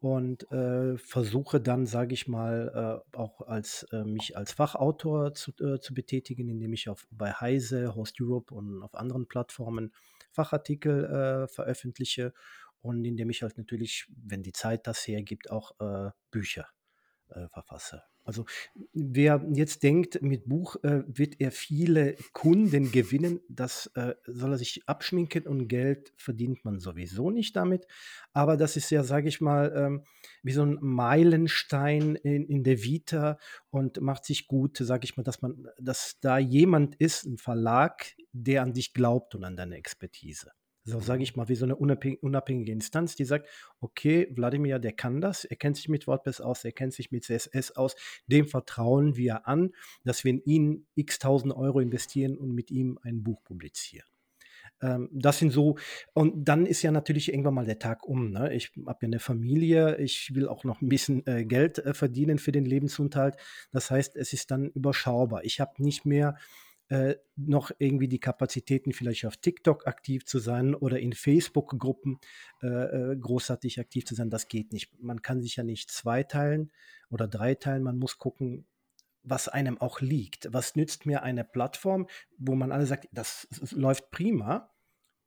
und 0.00 0.42
äh, 0.52 0.98
versuche 0.98 1.58
dann, 1.58 1.86
sage 1.86 2.12
ich 2.12 2.28
mal, 2.28 3.02
äh, 3.12 3.16
auch 3.16 3.40
als 3.40 3.84
äh, 3.84 4.04
mich 4.04 4.36
als 4.36 4.52
Fachautor 4.52 5.32
zu, 5.32 5.52
äh, 5.64 5.80
zu 5.80 5.94
betätigen, 5.94 6.50
indem 6.50 6.74
ich 6.74 6.90
auf 6.90 7.06
bei 7.10 7.32
Heise, 7.32 7.94
Host 7.94 8.20
Europe 8.20 8.54
und 8.54 8.82
auf 8.82 8.94
anderen 8.94 9.26
Plattformen 9.26 9.94
Fachartikel 10.32 11.06
äh, 11.06 11.48
veröffentliche 11.48 12.34
und 12.82 13.06
indem 13.06 13.30
ich 13.30 13.42
halt 13.42 13.56
natürlich, 13.56 14.06
wenn 14.14 14.42
die 14.42 14.52
Zeit 14.52 14.86
das 14.86 15.08
hergibt, 15.08 15.50
auch 15.50 15.72
äh, 15.80 16.10
Bücher 16.30 16.68
verfasse. 17.52 18.02
Also 18.28 18.44
wer 18.92 19.42
jetzt 19.54 19.82
denkt, 19.82 20.20
mit 20.20 20.50
Buch 20.50 20.76
äh, 20.82 21.02
wird 21.06 21.40
er 21.40 21.50
viele 21.50 22.14
Kunden 22.34 22.92
gewinnen, 22.92 23.40
das 23.48 23.86
äh, 23.94 24.16
soll 24.26 24.52
er 24.52 24.58
sich 24.58 24.86
abschminken 24.86 25.46
und 25.46 25.66
Geld 25.66 26.12
verdient 26.18 26.62
man 26.62 26.78
sowieso 26.78 27.30
nicht 27.30 27.56
damit. 27.56 27.86
Aber 28.34 28.58
das 28.58 28.76
ist 28.76 28.90
ja, 28.90 29.02
sage 29.02 29.28
ich 29.28 29.40
mal, 29.40 29.72
ähm, 29.74 30.04
wie 30.42 30.52
so 30.52 30.62
ein 30.62 30.76
Meilenstein 30.82 32.16
in, 32.16 32.46
in 32.46 32.64
der 32.64 32.82
Vita 32.82 33.38
und 33.70 34.02
macht 34.02 34.26
sich 34.26 34.46
gut, 34.46 34.76
sage 34.76 35.04
ich 35.04 35.16
mal, 35.16 35.22
dass 35.22 35.40
man, 35.40 35.66
dass 35.80 36.20
da 36.20 36.36
jemand 36.36 36.96
ist, 36.96 37.24
ein 37.24 37.38
Verlag, 37.38 38.14
der 38.32 38.60
an 38.60 38.74
dich 38.74 38.92
glaubt 38.92 39.36
und 39.36 39.44
an 39.44 39.56
deine 39.56 39.76
Expertise 39.76 40.52
sage 40.88 41.22
ich 41.22 41.36
mal, 41.36 41.48
wie 41.48 41.54
so 41.54 41.64
eine 41.64 41.76
unabhängige 41.76 42.72
Instanz, 42.72 43.16
die 43.16 43.24
sagt, 43.24 43.48
okay, 43.80 44.28
Wladimir, 44.34 44.78
der 44.78 44.92
kann 44.92 45.20
das, 45.20 45.44
er 45.44 45.56
kennt 45.56 45.76
sich 45.76 45.88
mit 45.88 46.06
WordPress 46.06 46.40
aus, 46.40 46.64
er 46.64 46.72
kennt 46.72 46.94
sich 46.94 47.10
mit 47.10 47.24
CSS 47.24 47.72
aus, 47.72 47.96
dem 48.26 48.46
vertrauen 48.46 49.16
wir 49.16 49.46
an, 49.46 49.70
dass 50.04 50.24
wir 50.24 50.30
in 50.30 50.42
ihn 50.44 50.86
x 50.94 51.18
tausend 51.18 51.54
Euro 51.54 51.80
investieren 51.80 52.36
und 52.36 52.54
mit 52.54 52.70
ihm 52.70 52.98
ein 53.02 53.22
Buch 53.22 53.42
publizieren. 53.42 54.06
Ähm, 54.80 55.08
das 55.12 55.38
sind 55.38 55.50
so, 55.50 55.76
und 56.14 56.44
dann 56.44 56.66
ist 56.66 56.82
ja 56.82 56.90
natürlich 56.90 57.30
irgendwann 57.30 57.54
mal 57.54 57.66
der 57.66 57.78
Tag 57.78 58.06
um. 58.06 58.30
Ne? 58.30 58.54
Ich 58.54 58.72
habe 58.86 58.98
ja 59.02 59.06
eine 59.06 59.18
Familie, 59.18 59.96
ich 59.96 60.34
will 60.34 60.48
auch 60.48 60.64
noch 60.64 60.80
ein 60.80 60.88
bisschen 60.88 61.26
äh, 61.26 61.44
Geld 61.44 61.78
äh, 61.78 61.94
verdienen 61.94 62.38
für 62.38 62.52
den 62.52 62.64
Lebensunterhalt. 62.64 63.36
Das 63.70 63.90
heißt, 63.90 64.16
es 64.16 64.32
ist 64.32 64.50
dann 64.50 64.68
überschaubar. 64.70 65.44
Ich 65.44 65.60
habe 65.60 65.82
nicht 65.82 66.04
mehr 66.04 66.36
äh, 66.88 67.16
noch 67.36 67.70
irgendwie 67.78 68.08
die 68.08 68.20
Kapazitäten, 68.20 68.92
vielleicht 68.92 69.26
auf 69.26 69.36
TikTok 69.36 69.86
aktiv 69.86 70.24
zu 70.24 70.38
sein 70.38 70.74
oder 70.74 70.98
in 70.98 71.12
Facebook-Gruppen 71.12 72.18
äh, 72.62 72.66
äh, 73.12 73.16
großartig 73.16 73.78
aktiv 73.78 74.06
zu 74.06 74.14
sein. 74.14 74.30
Das 74.30 74.48
geht 74.48 74.72
nicht. 74.72 74.98
Man 75.00 75.22
kann 75.22 75.42
sich 75.42 75.56
ja 75.56 75.64
nicht 75.64 75.90
zweiteilen 75.90 76.72
oder 77.10 77.28
dreiteilen. 77.28 77.82
Man 77.82 77.98
muss 77.98 78.18
gucken, 78.18 78.66
was 79.22 79.48
einem 79.48 79.78
auch 79.78 80.00
liegt. 80.00 80.52
Was 80.52 80.76
nützt 80.76 81.04
mir 81.04 81.22
eine 81.22 81.44
Plattform, 81.44 82.06
wo 82.38 82.54
man 82.54 82.72
alle 82.72 82.86
sagt, 82.86 83.08
das, 83.12 83.46
das 83.50 83.72
läuft 83.72 84.10
prima? 84.10 84.74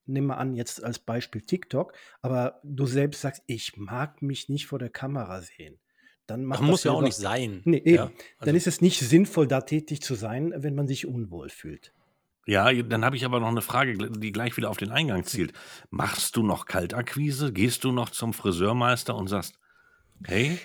Nimm 0.06 0.26
mal 0.26 0.38
an, 0.38 0.56
jetzt 0.56 0.84
als 0.84 0.98
Beispiel 0.98 1.44
TikTok, 1.44 1.94
aber 2.22 2.60
du 2.64 2.88
selbst 2.88 3.22
sagst, 3.22 3.44
ich 3.46 3.78
mag 3.78 4.24
mich 4.24 4.50
nicht 4.50 4.66
vor 4.66 4.80
der 4.80 4.90
Kamera 4.90 5.42
sehen 5.42 5.80
dann 6.28 6.46
macht 6.46 6.62
das 6.62 6.68
muss 6.68 6.84
ja 6.84 6.92
auch 6.92 7.02
nicht 7.02 7.16
sein. 7.16 7.62
Nee, 7.66 7.78
eben. 7.78 7.96
Ja, 7.96 8.04
also 8.04 8.46
dann 8.46 8.56
ist 8.56 8.68
es 8.68 8.82
nicht 8.82 9.00
sinnvoll, 9.00 9.48
da 9.48 9.62
tätig 9.62 10.02
zu 10.02 10.16
sein, 10.16 10.54
wenn 10.56 10.76
man 10.76 10.88
sich 10.88 11.06
unwohl 11.06 11.50
fühlt. 11.50 11.94
Ja, 12.48 12.74
dann 12.74 13.06
habe 13.06 13.16
ich 13.16 13.26
aber 13.26 13.40
noch 13.40 13.50
eine 13.50 13.62
Frage, 13.62 13.98
die 13.98 14.32
gleich 14.32 14.58
wieder 14.58 14.70
auf 14.70 14.78
den 14.78 14.92
Eingang 14.92 15.26
zielt. 15.26 15.54
Machst 15.90 16.36
du 16.36 16.44
noch 16.44 16.66
Kaltakquise? 16.66 17.54
Gehst 17.54 17.84
du 17.84 17.92
noch 17.92 18.10
zum 18.10 18.34
Friseurmeister 18.34 19.16
und 19.16 19.28
sagst, 19.28 19.60
hey? 20.26 20.58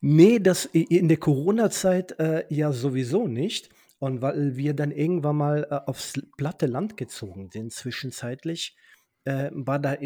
Nee, 0.00 0.40
das 0.40 0.66
in 0.66 1.08
der 1.08 1.16
Corona-Zeit 1.16 2.18
äh, 2.18 2.44
ja 2.50 2.72
sowieso 2.72 3.28
nicht. 3.28 3.70
Und 3.98 4.20
weil 4.20 4.56
wir 4.56 4.74
dann 4.74 4.90
irgendwann 4.90 5.36
mal 5.36 5.66
äh, 5.70 5.88
aufs 5.88 6.20
platte 6.36 6.66
Land 6.66 6.96
gezogen 6.96 7.50
sind, 7.50 7.72
zwischenzeitlich, 7.72 8.76
äh, 9.24 9.50
war 9.52 9.78
da 9.78 9.96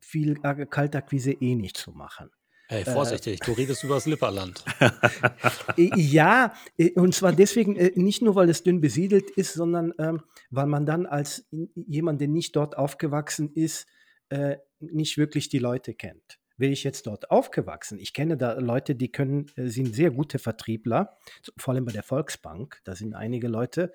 viel 0.00 0.38
äh, 0.42 0.66
Kaltakquise 0.66 1.32
eh 1.32 1.54
nicht 1.54 1.76
zu 1.76 1.92
machen. 1.92 2.30
Hey, 2.72 2.84
äh, 2.84 2.90
vorsichtig, 2.90 3.42
äh, 3.42 3.44
du 3.44 3.52
redest 3.52 3.84
über 3.84 3.96
das 3.96 4.06
Lipperland. 4.06 4.64
ja, 5.76 6.54
und 6.94 7.14
zwar 7.14 7.32
deswegen 7.34 7.76
äh, 7.76 7.92
nicht 7.96 8.22
nur, 8.22 8.34
weil 8.34 8.48
es 8.48 8.62
dünn 8.62 8.80
besiedelt 8.80 9.28
ist, 9.28 9.52
sondern 9.52 9.92
ähm, 9.98 10.22
weil 10.48 10.66
man 10.66 10.86
dann 10.86 11.04
als 11.04 11.46
jemand, 11.74 12.22
der 12.22 12.28
nicht 12.28 12.56
dort 12.56 12.78
aufgewachsen 12.78 13.52
ist, 13.52 13.86
äh, 14.30 14.56
nicht 14.80 15.18
wirklich 15.18 15.50
die 15.50 15.58
Leute 15.58 15.92
kennt. 15.92 16.38
Wäre 16.56 16.72
ich 16.72 16.82
jetzt 16.82 17.06
dort 17.06 17.30
aufgewachsen, 17.30 17.98
ich 17.98 18.14
kenne 18.14 18.38
da 18.38 18.54
Leute, 18.54 18.94
die 18.94 19.12
können, 19.12 19.50
äh, 19.56 19.66
sind 19.66 19.94
sehr 19.94 20.10
gute 20.10 20.38
Vertriebler, 20.38 21.18
vor 21.58 21.74
allem 21.74 21.84
bei 21.84 21.92
der 21.92 22.02
Volksbank. 22.02 22.80
Da 22.84 22.94
sind 22.94 23.12
einige 23.12 23.48
Leute, 23.48 23.92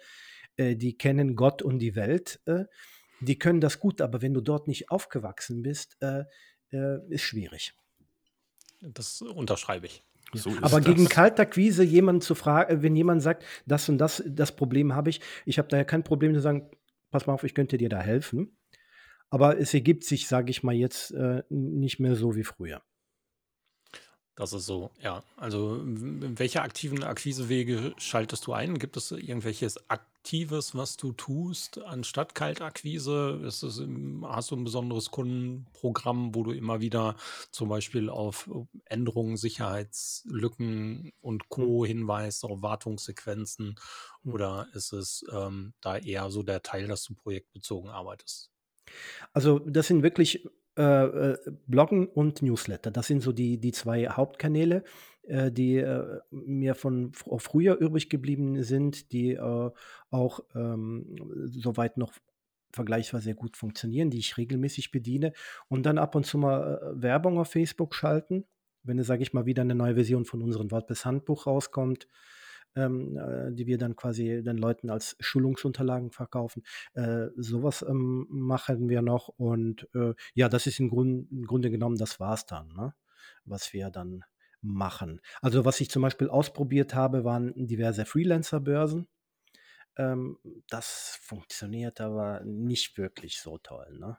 äh, 0.55 0.75
die 0.75 0.95
kennen 0.95 1.35
Gott 1.35 1.63
und 1.63 1.79
die 1.79 1.95
Welt. 1.95 2.41
die 3.21 3.39
können 3.39 3.59
das 3.59 3.79
gut, 3.79 4.01
aber 4.01 4.21
wenn 4.21 4.35
du 4.35 4.41
dort 4.41 4.67
nicht 4.67 4.91
aufgewachsen 4.91 5.63
bist, 5.63 5.97
ist 7.09 7.23
schwierig. 7.23 7.73
Das 8.81 9.21
unterschreibe 9.21 9.87
ich. 9.87 10.03
So 10.33 10.51
aber 10.61 10.81
gegen 10.81 11.07
Kaltakquise 11.07 11.83
jemanden 11.83 12.21
zu 12.21 12.35
fragen, 12.35 12.83
wenn 12.83 12.95
jemand 12.95 13.21
sagt, 13.21 13.45
das 13.65 13.87
und 13.87 13.97
das, 13.97 14.21
das 14.27 14.55
Problem 14.55 14.93
habe 14.93 15.09
ich, 15.09 15.21
ich 15.45 15.57
habe 15.57 15.69
da 15.69 15.77
ja 15.77 15.85
kein 15.85 16.03
Problem 16.03 16.33
zu 16.33 16.41
sagen, 16.41 16.69
pass 17.11 17.27
mal 17.27 17.33
auf, 17.33 17.43
ich 17.43 17.55
könnte 17.55 17.77
dir 17.77 17.89
da 17.89 18.01
helfen. 18.01 18.57
Aber 19.29 19.57
es 19.57 19.73
ergibt 19.73 20.03
sich, 20.03 20.27
sage 20.27 20.51
ich 20.51 20.63
mal 20.63 20.75
jetzt, 20.75 21.11
äh, 21.11 21.43
nicht 21.49 21.99
mehr 21.99 22.15
so 22.15 22.35
wie 22.35 22.43
früher. 22.43 22.81
Das 24.37 24.53
ist 24.53 24.67
so, 24.67 24.91
ja. 25.01 25.23
Also, 25.35 25.81
welche 25.83 26.61
aktiven 26.61 27.03
Akquisewege 27.03 27.95
schaltest 27.97 28.45
du 28.45 28.53
ein? 28.53 28.77
Gibt 28.77 28.95
es 28.95 29.09
irgendwelches 29.09 29.89
Aktives, 29.89 30.75
was 30.75 30.95
du 30.95 31.11
tust, 31.11 31.79
anstatt 31.83 32.35
Kaltakquise? 32.35 33.41
Ist 33.43 33.63
es, 33.63 33.81
hast 34.25 34.51
du 34.51 34.55
ein 34.55 34.63
besonderes 34.63 35.09
Kundenprogramm, 35.09 36.35
wo 36.35 36.43
du 36.43 36.51
immer 36.51 36.81
wieder 36.81 37.15
zum 37.49 37.69
Beispiel 37.69 38.11
auf 38.11 38.47
Änderungen, 38.85 39.37
Sicherheitslücken 39.37 41.13
und 41.19 41.49
Co. 41.49 41.83
Hm. 41.83 41.87
hinweist, 41.87 42.43
auf 42.43 42.61
Wartungssequenzen? 42.61 43.75
Hm. 44.21 44.33
Oder 44.33 44.67
ist 44.73 44.93
es 44.93 45.25
ähm, 45.33 45.73
da 45.81 45.97
eher 45.97 46.29
so 46.29 46.43
der 46.43 46.61
Teil, 46.61 46.85
dass 46.85 47.03
du 47.05 47.15
projektbezogen 47.15 47.89
arbeitest? 47.89 48.51
Also, 49.33 49.57
das 49.57 49.87
sind 49.87 50.03
wirklich 50.03 50.47
äh, 50.77 51.31
äh, 51.31 51.37
Bloggen 51.65 52.07
und 52.07 52.41
Newsletter. 52.41 52.91
Das 52.91 53.07
sind 53.07 53.21
so 53.21 53.31
die, 53.31 53.57
die 53.57 53.71
zwei 53.71 54.07
Hauptkanäle, 54.07 54.83
äh, 55.23 55.51
die 55.51 55.77
äh, 55.77 56.19
mir 56.29 56.75
von 56.75 57.13
fr 57.13 57.39
früher 57.39 57.77
übrig 57.77 58.09
geblieben 58.09 58.61
sind, 58.61 59.11
die 59.11 59.31
äh, 59.31 59.71
auch 60.11 60.39
ähm, 60.55 61.15
soweit 61.45 61.97
noch 61.97 62.13
vergleichsweise 62.71 63.33
gut 63.33 63.57
funktionieren, 63.57 64.09
die 64.09 64.19
ich 64.19 64.37
regelmäßig 64.37 64.91
bediene 64.91 65.33
und 65.67 65.85
dann 65.85 65.97
ab 65.97 66.13
und 66.13 66.25
zu 66.25 66.37
mal 66.37 66.79
Werbung 66.93 67.39
auf 67.39 67.49
Facebook 67.49 67.95
schalten. 67.95 68.45
Wenn, 68.83 69.01
sage 69.03 69.23
ich 69.23 69.33
mal, 69.33 69.45
wieder 69.45 69.63
eine 69.63 69.75
neue 69.75 69.95
Version 69.95 70.25
von 70.25 70.41
unserem 70.41 70.69
WordPress-Handbuch 70.69 71.47
rauskommt, 71.47 72.07
ähm, 72.77 73.17
äh, 73.17 73.51
die 73.51 73.67
wir 73.67 73.77
dann 73.77 73.95
quasi 73.95 74.43
den 74.43 74.57
Leuten 74.57 74.89
als 74.89 75.17
Schulungsunterlagen 75.19 76.11
verkaufen. 76.11 76.63
Äh, 76.93 77.27
sowas 77.35 77.83
ähm, 77.87 78.27
machen 78.29 78.87
wir 78.89 79.01
noch 79.01 79.29
und 79.29 79.87
äh, 79.95 80.13
ja, 80.35 80.47
das 80.47 80.67
ist 80.67 80.79
im, 80.79 80.89
Grund, 80.89 81.31
im 81.31 81.45
Grunde 81.45 81.71
genommen, 81.71 81.97
das 81.97 82.19
war 82.19 82.33
es 82.33 82.45
dann, 82.45 82.69
ne? 82.69 82.93
was 83.45 83.73
wir 83.73 83.89
dann 83.89 84.23
machen. 84.61 85.21
Also 85.41 85.65
was 85.65 85.81
ich 85.81 85.89
zum 85.89 86.01
Beispiel 86.01 86.29
ausprobiert 86.29 86.93
habe, 86.93 87.23
waren 87.23 87.53
diverse 87.55 88.05
Freelancer-Börsen. 88.05 89.07
Ähm, 89.97 90.37
das 90.69 91.17
funktioniert 91.21 92.01
aber 92.01 92.41
nicht 92.43 92.97
wirklich 92.97 93.39
so 93.39 93.57
toll. 93.57 93.97
Ne? 93.99 94.17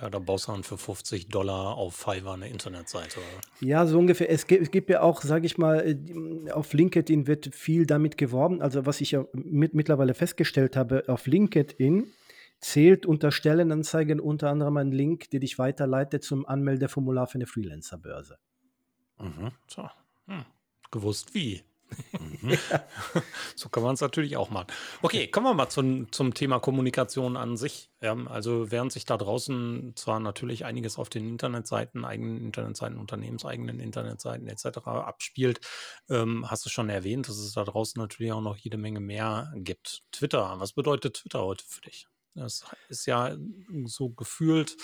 Ja, 0.00 0.10
da 0.10 0.18
baust 0.18 0.48
du 0.48 0.52
dann 0.52 0.62
für 0.62 0.76
50 0.76 1.28
Dollar 1.28 1.76
auf 1.76 1.94
Fiverr 1.94 2.34
eine 2.34 2.48
Internetseite. 2.48 3.20
Ja, 3.60 3.86
so 3.86 3.98
ungefähr. 3.98 4.30
Es 4.30 4.46
gibt, 4.46 4.62
es 4.62 4.70
gibt 4.70 4.90
ja 4.90 5.00
auch, 5.00 5.22
sage 5.22 5.46
ich 5.46 5.56
mal, 5.56 5.80
äh, 5.86 6.50
auf 6.50 6.72
LinkedIn 6.74 7.26
wird 7.26 7.54
viel 7.54 7.86
damit 7.86 8.18
geworben. 8.18 8.60
Also 8.60 8.84
was 8.84 9.00
ich 9.00 9.12
ja 9.12 9.24
mit, 9.32 9.72
mittlerweile 9.72 10.12
festgestellt 10.12 10.76
habe, 10.76 11.04
auf 11.08 11.26
LinkedIn 11.26 12.12
zählt 12.60 13.06
unter 13.06 13.32
Stellenanzeigen 13.32 14.20
unter 14.20 14.50
anderem 14.50 14.76
ein 14.76 14.92
Link, 14.92 15.30
der 15.30 15.40
dich 15.40 15.58
weiterleitet 15.58 16.24
zum 16.24 16.46
Anmeldeformular 16.46 17.26
für 17.26 17.36
eine 17.36 17.46
Freelancer-Börse. 17.46 18.38
Mhm. 19.18 19.52
So. 19.66 19.88
Hm. 20.26 20.44
Gewusst 20.90 21.34
wie. 21.34 21.62
Mhm. 22.18 22.58
so 23.56 23.68
kann 23.68 23.82
man 23.82 23.94
es 23.94 24.00
natürlich 24.00 24.36
auch 24.36 24.50
machen. 24.50 24.66
Okay, 25.02 25.28
kommen 25.28 25.46
wir 25.46 25.54
mal 25.54 25.68
zum, 25.68 26.10
zum 26.12 26.34
Thema 26.34 26.58
Kommunikation 26.58 27.36
an 27.36 27.56
sich. 27.56 27.90
Ja, 28.00 28.16
also 28.26 28.70
während 28.70 28.92
sich 28.92 29.04
da 29.04 29.16
draußen 29.16 29.92
zwar 29.96 30.20
natürlich 30.20 30.64
einiges 30.64 30.98
auf 30.98 31.08
den 31.08 31.28
Internetseiten, 31.28 32.04
eigenen 32.04 32.38
Internetseiten, 32.38 32.98
unternehmenseigenen 32.98 33.80
Internetseiten 33.80 34.48
etc. 34.48 34.78
abspielt, 34.86 35.60
ähm, 36.08 36.50
hast 36.50 36.64
du 36.66 36.70
schon 36.70 36.88
erwähnt, 36.88 37.28
dass 37.28 37.38
es 37.38 37.52
da 37.52 37.64
draußen 37.64 38.00
natürlich 38.00 38.32
auch 38.32 38.42
noch 38.42 38.56
jede 38.56 38.76
Menge 38.76 39.00
mehr 39.00 39.52
gibt. 39.56 40.02
Twitter, 40.12 40.56
was 40.58 40.72
bedeutet 40.72 41.14
Twitter 41.14 41.42
heute 41.42 41.64
für 41.66 41.80
dich? 41.80 42.06
Das 42.34 42.64
ist 42.88 43.06
ja 43.06 43.34
so 43.84 44.10
gefühlt 44.10 44.76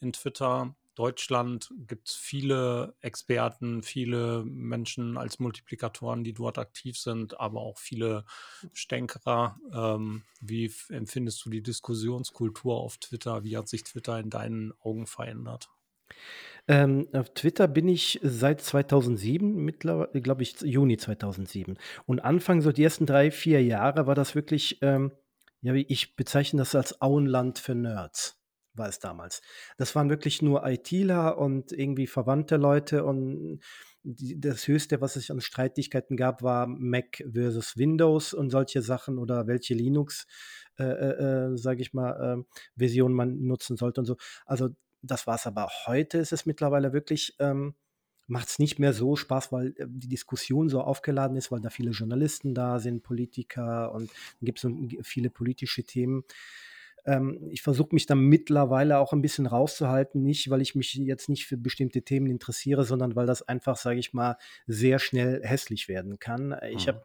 in 0.00 0.12
Twitter 0.12 0.74
Deutschland 0.94 1.72
gibt 1.86 2.08
es 2.08 2.14
viele 2.14 2.94
Experten, 3.00 3.82
viele 3.82 4.44
Menschen 4.44 5.16
als 5.16 5.38
Multiplikatoren, 5.38 6.22
die 6.22 6.34
dort 6.34 6.58
aktiv 6.58 6.98
sind, 6.98 7.40
aber 7.40 7.60
auch 7.60 7.78
viele 7.78 8.24
Stänkerer. 8.72 9.58
Ähm, 9.72 10.22
wie 10.40 10.70
empfindest 10.90 11.44
du 11.44 11.50
die 11.50 11.62
Diskussionskultur 11.62 12.76
auf 12.76 12.98
Twitter? 12.98 13.42
Wie 13.42 13.56
hat 13.56 13.68
sich 13.68 13.84
Twitter 13.84 14.18
in 14.18 14.28
deinen 14.28 14.72
Augen 14.80 15.06
verändert? 15.06 15.70
Ähm, 16.68 17.08
auf 17.12 17.32
Twitter 17.32 17.68
bin 17.68 17.88
ich 17.88 18.20
seit 18.22 18.60
2007, 18.60 19.56
mittlerweile, 19.64 20.20
glaube 20.20 20.42
ich, 20.42 20.60
Juni 20.60 20.98
2007. 20.98 21.78
Und 22.06 22.20
Anfang, 22.20 22.60
so 22.60 22.70
die 22.70 22.84
ersten 22.84 23.06
drei, 23.06 23.30
vier 23.30 23.64
Jahre, 23.64 24.06
war 24.06 24.14
das 24.14 24.34
wirklich, 24.34 24.78
ähm, 24.82 25.10
ja, 25.62 25.74
ich 25.74 26.16
bezeichne 26.16 26.58
das 26.58 26.74
als 26.74 27.00
Auenland 27.00 27.58
für 27.58 27.74
Nerds 27.74 28.41
war 28.74 28.88
es 28.88 28.98
damals. 28.98 29.42
Das 29.76 29.94
waren 29.94 30.10
wirklich 30.10 30.42
nur 30.42 30.66
ITler 30.66 31.38
und 31.38 31.72
irgendwie 31.72 32.06
verwandte 32.06 32.56
Leute 32.56 33.04
und 33.04 33.60
die, 34.04 34.40
das 34.40 34.66
Höchste, 34.66 35.00
was 35.00 35.16
es 35.16 35.30
an 35.30 35.40
Streitigkeiten 35.40 36.16
gab, 36.16 36.42
war 36.42 36.66
Mac 36.66 37.22
versus 37.32 37.76
Windows 37.76 38.34
und 38.34 38.50
solche 38.50 38.82
Sachen 38.82 39.18
oder 39.18 39.46
welche 39.46 39.74
Linux, 39.74 40.26
äh, 40.78 40.84
äh, 40.84 41.52
äh 41.52 41.56
sage 41.56 41.82
ich 41.82 41.92
mal, 41.94 42.38
äh, 42.40 42.54
Version 42.76 43.12
man 43.12 43.46
nutzen 43.46 43.76
sollte 43.76 44.00
und 44.00 44.06
so. 44.06 44.16
Also 44.44 44.70
das 45.02 45.26
war 45.26 45.36
es 45.36 45.46
aber. 45.46 45.68
Heute 45.86 46.18
ist 46.18 46.32
es 46.32 46.46
mittlerweile 46.46 46.92
wirklich, 46.92 47.34
ähm, 47.38 47.74
macht 48.26 48.48
es 48.48 48.58
nicht 48.58 48.78
mehr 48.78 48.92
so 48.92 49.16
Spaß, 49.16 49.52
weil 49.52 49.74
äh, 49.76 49.86
die 49.88 50.08
Diskussion 50.08 50.68
so 50.68 50.80
aufgeladen 50.80 51.36
ist, 51.36 51.52
weil 51.52 51.60
da 51.60 51.70
viele 51.70 51.90
Journalisten 51.90 52.54
da 52.54 52.78
sind, 52.78 53.02
Politiker 53.02 53.92
und 53.92 54.10
gibt 54.40 54.64
es 54.64 54.70
viele 55.02 55.30
politische 55.30 55.84
Themen. 55.84 56.24
Ähm, 57.04 57.48
ich 57.50 57.62
versuche 57.62 57.94
mich 57.94 58.06
da 58.06 58.14
mittlerweile 58.14 58.98
auch 58.98 59.12
ein 59.12 59.22
bisschen 59.22 59.46
rauszuhalten, 59.46 60.22
nicht 60.22 60.50
weil 60.50 60.62
ich 60.62 60.74
mich 60.74 60.94
jetzt 60.94 61.28
nicht 61.28 61.46
für 61.46 61.56
bestimmte 61.56 62.02
Themen 62.02 62.26
interessiere, 62.26 62.84
sondern 62.84 63.16
weil 63.16 63.26
das 63.26 63.42
einfach, 63.42 63.76
sage 63.76 63.98
ich 63.98 64.12
mal, 64.12 64.36
sehr 64.66 64.98
schnell 64.98 65.40
hässlich 65.42 65.88
werden 65.88 66.18
kann. 66.18 66.56
Ich 66.70 66.86
mhm. 66.86 66.90
habe 66.90 67.04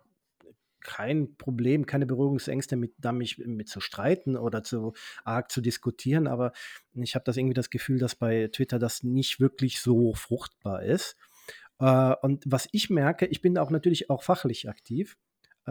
kein 0.82 1.36
Problem, 1.36 1.86
keine 1.86 2.06
Berührungsängste 2.06 2.78
mit, 2.78 2.94
da 2.98 3.12
mich 3.12 3.40
mit 3.40 3.68
zu 3.68 3.82
streiten 3.82 4.38
oder 4.38 4.64
zu 4.64 4.94
arg 5.26 5.52
zu 5.52 5.60
diskutieren, 5.60 6.28
aber 6.28 6.54
ich 6.94 7.16
habe 7.16 7.26
das 7.26 7.36
irgendwie 7.36 7.54
das 7.54 7.70
Gefühl, 7.70 8.00
dass 8.00 8.16
bei 8.16 8.48
Twitter 8.48 8.80
das 8.80 9.04
nicht 9.04 9.40
wirklich 9.40 9.82
so 9.82 10.14
fruchtbar 10.14 10.84
ist. 10.84 11.18
Äh, 11.80 12.16
und 12.22 12.44
was 12.48 12.70
ich 12.72 12.90
merke, 12.90 13.26
ich 13.26 13.42
bin 13.42 13.58
auch 13.58 13.70
natürlich 13.70 14.10
auch 14.10 14.24
fachlich 14.24 14.70
aktiv 14.70 15.18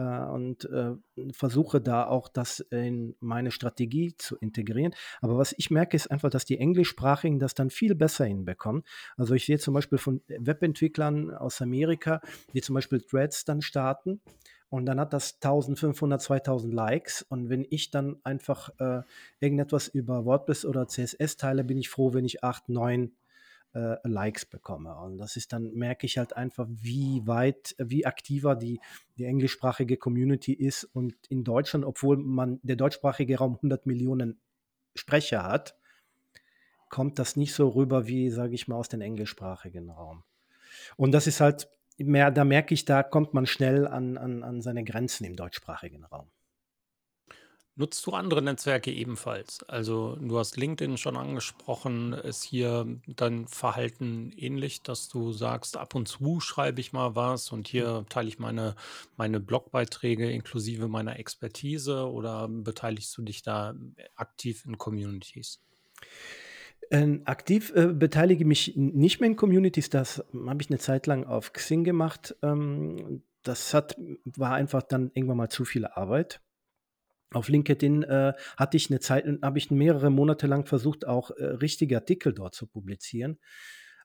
und 0.01 0.65
äh, 0.65 0.95
versuche 1.31 1.81
da 1.81 2.05
auch 2.07 2.27
das 2.29 2.59
in 2.59 3.15
meine 3.19 3.51
Strategie 3.51 4.15
zu 4.17 4.37
integrieren. 4.37 4.93
Aber 5.21 5.37
was 5.37 5.53
ich 5.57 5.71
merke, 5.71 5.95
ist 5.95 6.11
einfach, 6.11 6.29
dass 6.29 6.45
die 6.45 6.59
Englischsprachigen 6.59 7.39
das 7.39 7.55
dann 7.55 7.69
viel 7.69 7.95
besser 7.95 8.25
hinbekommen. 8.25 8.83
Also 9.15 9.33
ich 9.33 9.45
sehe 9.45 9.59
zum 9.59 9.73
Beispiel 9.73 9.97
von 9.97 10.21
Webentwicklern 10.27 11.31
aus 11.31 11.61
Amerika, 11.61 12.21
die 12.53 12.61
zum 12.61 12.75
Beispiel 12.75 13.01
Threads 13.01 13.45
dann 13.45 13.61
starten. 13.61 14.21
Und 14.69 14.85
dann 14.85 14.99
hat 14.99 15.13
das 15.13 15.35
1500, 15.35 16.21
2000 16.21 16.73
Likes. 16.73 17.21
Und 17.23 17.49
wenn 17.49 17.65
ich 17.69 17.89
dann 17.89 18.17
einfach 18.23 18.69
äh, 18.79 19.01
irgendetwas 19.39 19.87
über 19.87 20.25
WordPress 20.25 20.65
oder 20.65 20.87
CSS 20.87 21.37
teile, 21.37 21.63
bin 21.63 21.77
ich 21.77 21.89
froh, 21.89 22.13
wenn 22.13 22.25
ich 22.25 22.43
8, 22.43 22.69
9 22.69 23.11
äh, 23.77 23.97
Likes 24.07 24.45
bekomme. 24.45 24.95
Und 24.95 25.19
das 25.19 25.35
ist 25.35 25.53
dann, 25.53 25.71
merke 25.73 26.07
ich 26.07 26.17
halt 26.17 26.35
einfach, 26.35 26.65
wie 26.69 27.25
weit, 27.27 27.75
wie 27.77 28.05
aktiver 28.05 28.55
die, 28.55 28.79
die 29.17 29.25
englischsprachige 29.25 29.97
Community 29.97 30.53
ist. 30.53 30.83
Und 30.83 31.15
in 31.29 31.43
Deutschland, 31.43 31.85
obwohl 31.85 32.17
man 32.17 32.59
der 32.63 32.75
deutschsprachige 32.75 33.37
Raum 33.37 33.55
100 33.55 33.85
Millionen 33.85 34.39
Sprecher 34.95 35.43
hat, 35.43 35.75
kommt 36.89 37.19
das 37.19 37.35
nicht 37.35 37.53
so 37.53 37.69
rüber 37.69 38.07
wie, 38.07 38.31
sage 38.31 38.55
ich 38.55 38.67
mal, 38.67 38.77
aus 38.77 38.89
dem 38.89 39.01
englischsprachigen 39.01 39.91
Raum. 39.91 40.23
Und 40.95 41.11
das 41.11 41.27
ist 41.27 41.39
halt 41.39 41.69
mehr, 41.97 42.31
da 42.31 42.43
merke 42.43 42.73
ich, 42.73 42.85
da 42.85 43.03
kommt 43.03 43.33
man 43.33 43.45
schnell 43.45 43.87
an, 43.87 44.17
an, 44.17 44.43
an 44.43 44.61
seine 44.61 44.83
Grenzen 44.83 45.25
im 45.25 45.35
deutschsprachigen 45.35 46.03
Raum. 46.03 46.29
Nutzt 47.79 48.07
du 48.07 48.11
andere 48.11 48.41
Netzwerke 48.41 48.91
ebenfalls? 48.91 49.61
Also 49.69 50.15
du 50.15 50.39
hast 50.39 50.57
LinkedIn 50.57 50.97
schon 50.97 51.15
angesprochen. 51.15 52.13
Ist 52.13 52.41
hier 52.41 52.87
dein 53.05 53.47
Verhalten 53.47 54.33
ähnlich, 54.35 54.81
dass 54.81 55.09
du 55.09 55.31
sagst, 55.31 55.77
ab 55.77 55.93
und 55.93 56.07
zu 56.07 56.39
schreibe 56.39 56.81
ich 56.81 56.91
mal 56.91 57.15
was 57.15 57.51
und 57.51 57.67
hier 57.67 58.03
teile 58.09 58.29
ich 58.29 58.39
meine, 58.39 58.75
meine 59.15 59.39
Blogbeiträge 59.39 60.31
inklusive 60.31 60.87
meiner 60.87 61.19
Expertise 61.19 62.09
oder 62.09 62.47
beteiligst 62.47 63.15
du 63.15 63.21
dich 63.21 63.43
da 63.43 63.75
aktiv 64.15 64.65
in 64.65 64.79
Communities? 64.79 65.61
Ähm, 66.89 67.21
aktiv 67.25 67.71
äh, 67.75 67.93
beteilige 67.93 68.45
mich 68.45 68.73
nicht 68.75 69.19
mehr 69.19 69.29
in 69.29 69.35
Communities. 69.35 69.91
Das 69.91 70.25
habe 70.33 70.63
ich 70.63 70.71
eine 70.71 70.79
Zeit 70.79 71.05
lang 71.05 71.25
auf 71.25 71.53
Xing 71.53 71.83
gemacht. 71.83 72.35
Ähm, 72.41 73.21
das 73.43 73.75
hat, 73.75 73.95
war 74.25 74.55
einfach 74.55 74.81
dann 74.81 75.11
irgendwann 75.13 75.37
mal 75.37 75.49
zu 75.49 75.63
viel 75.63 75.85
Arbeit. 75.85 76.41
Auf 77.31 77.49
LinkedIn 77.49 78.03
äh, 78.03 78.33
hatte 78.55 78.77
ich 78.77 78.89
eine 78.89 78.99
Zeit, 78.99 79.25
habe 79.41 79.57
ich 79.57 79.69
mehrere 79.69 80.09
Monate 80.09 80.47
lang 80.47 80.65
versucht, 80.65 81.05
auch 81.05 81.31
äh, 81.31 81.43
richtige 81.45 81.97
Artikel 81.97 82.33
dort 82.33 82.55
zu 82.55 82.67
publizieren. 82.67 83.37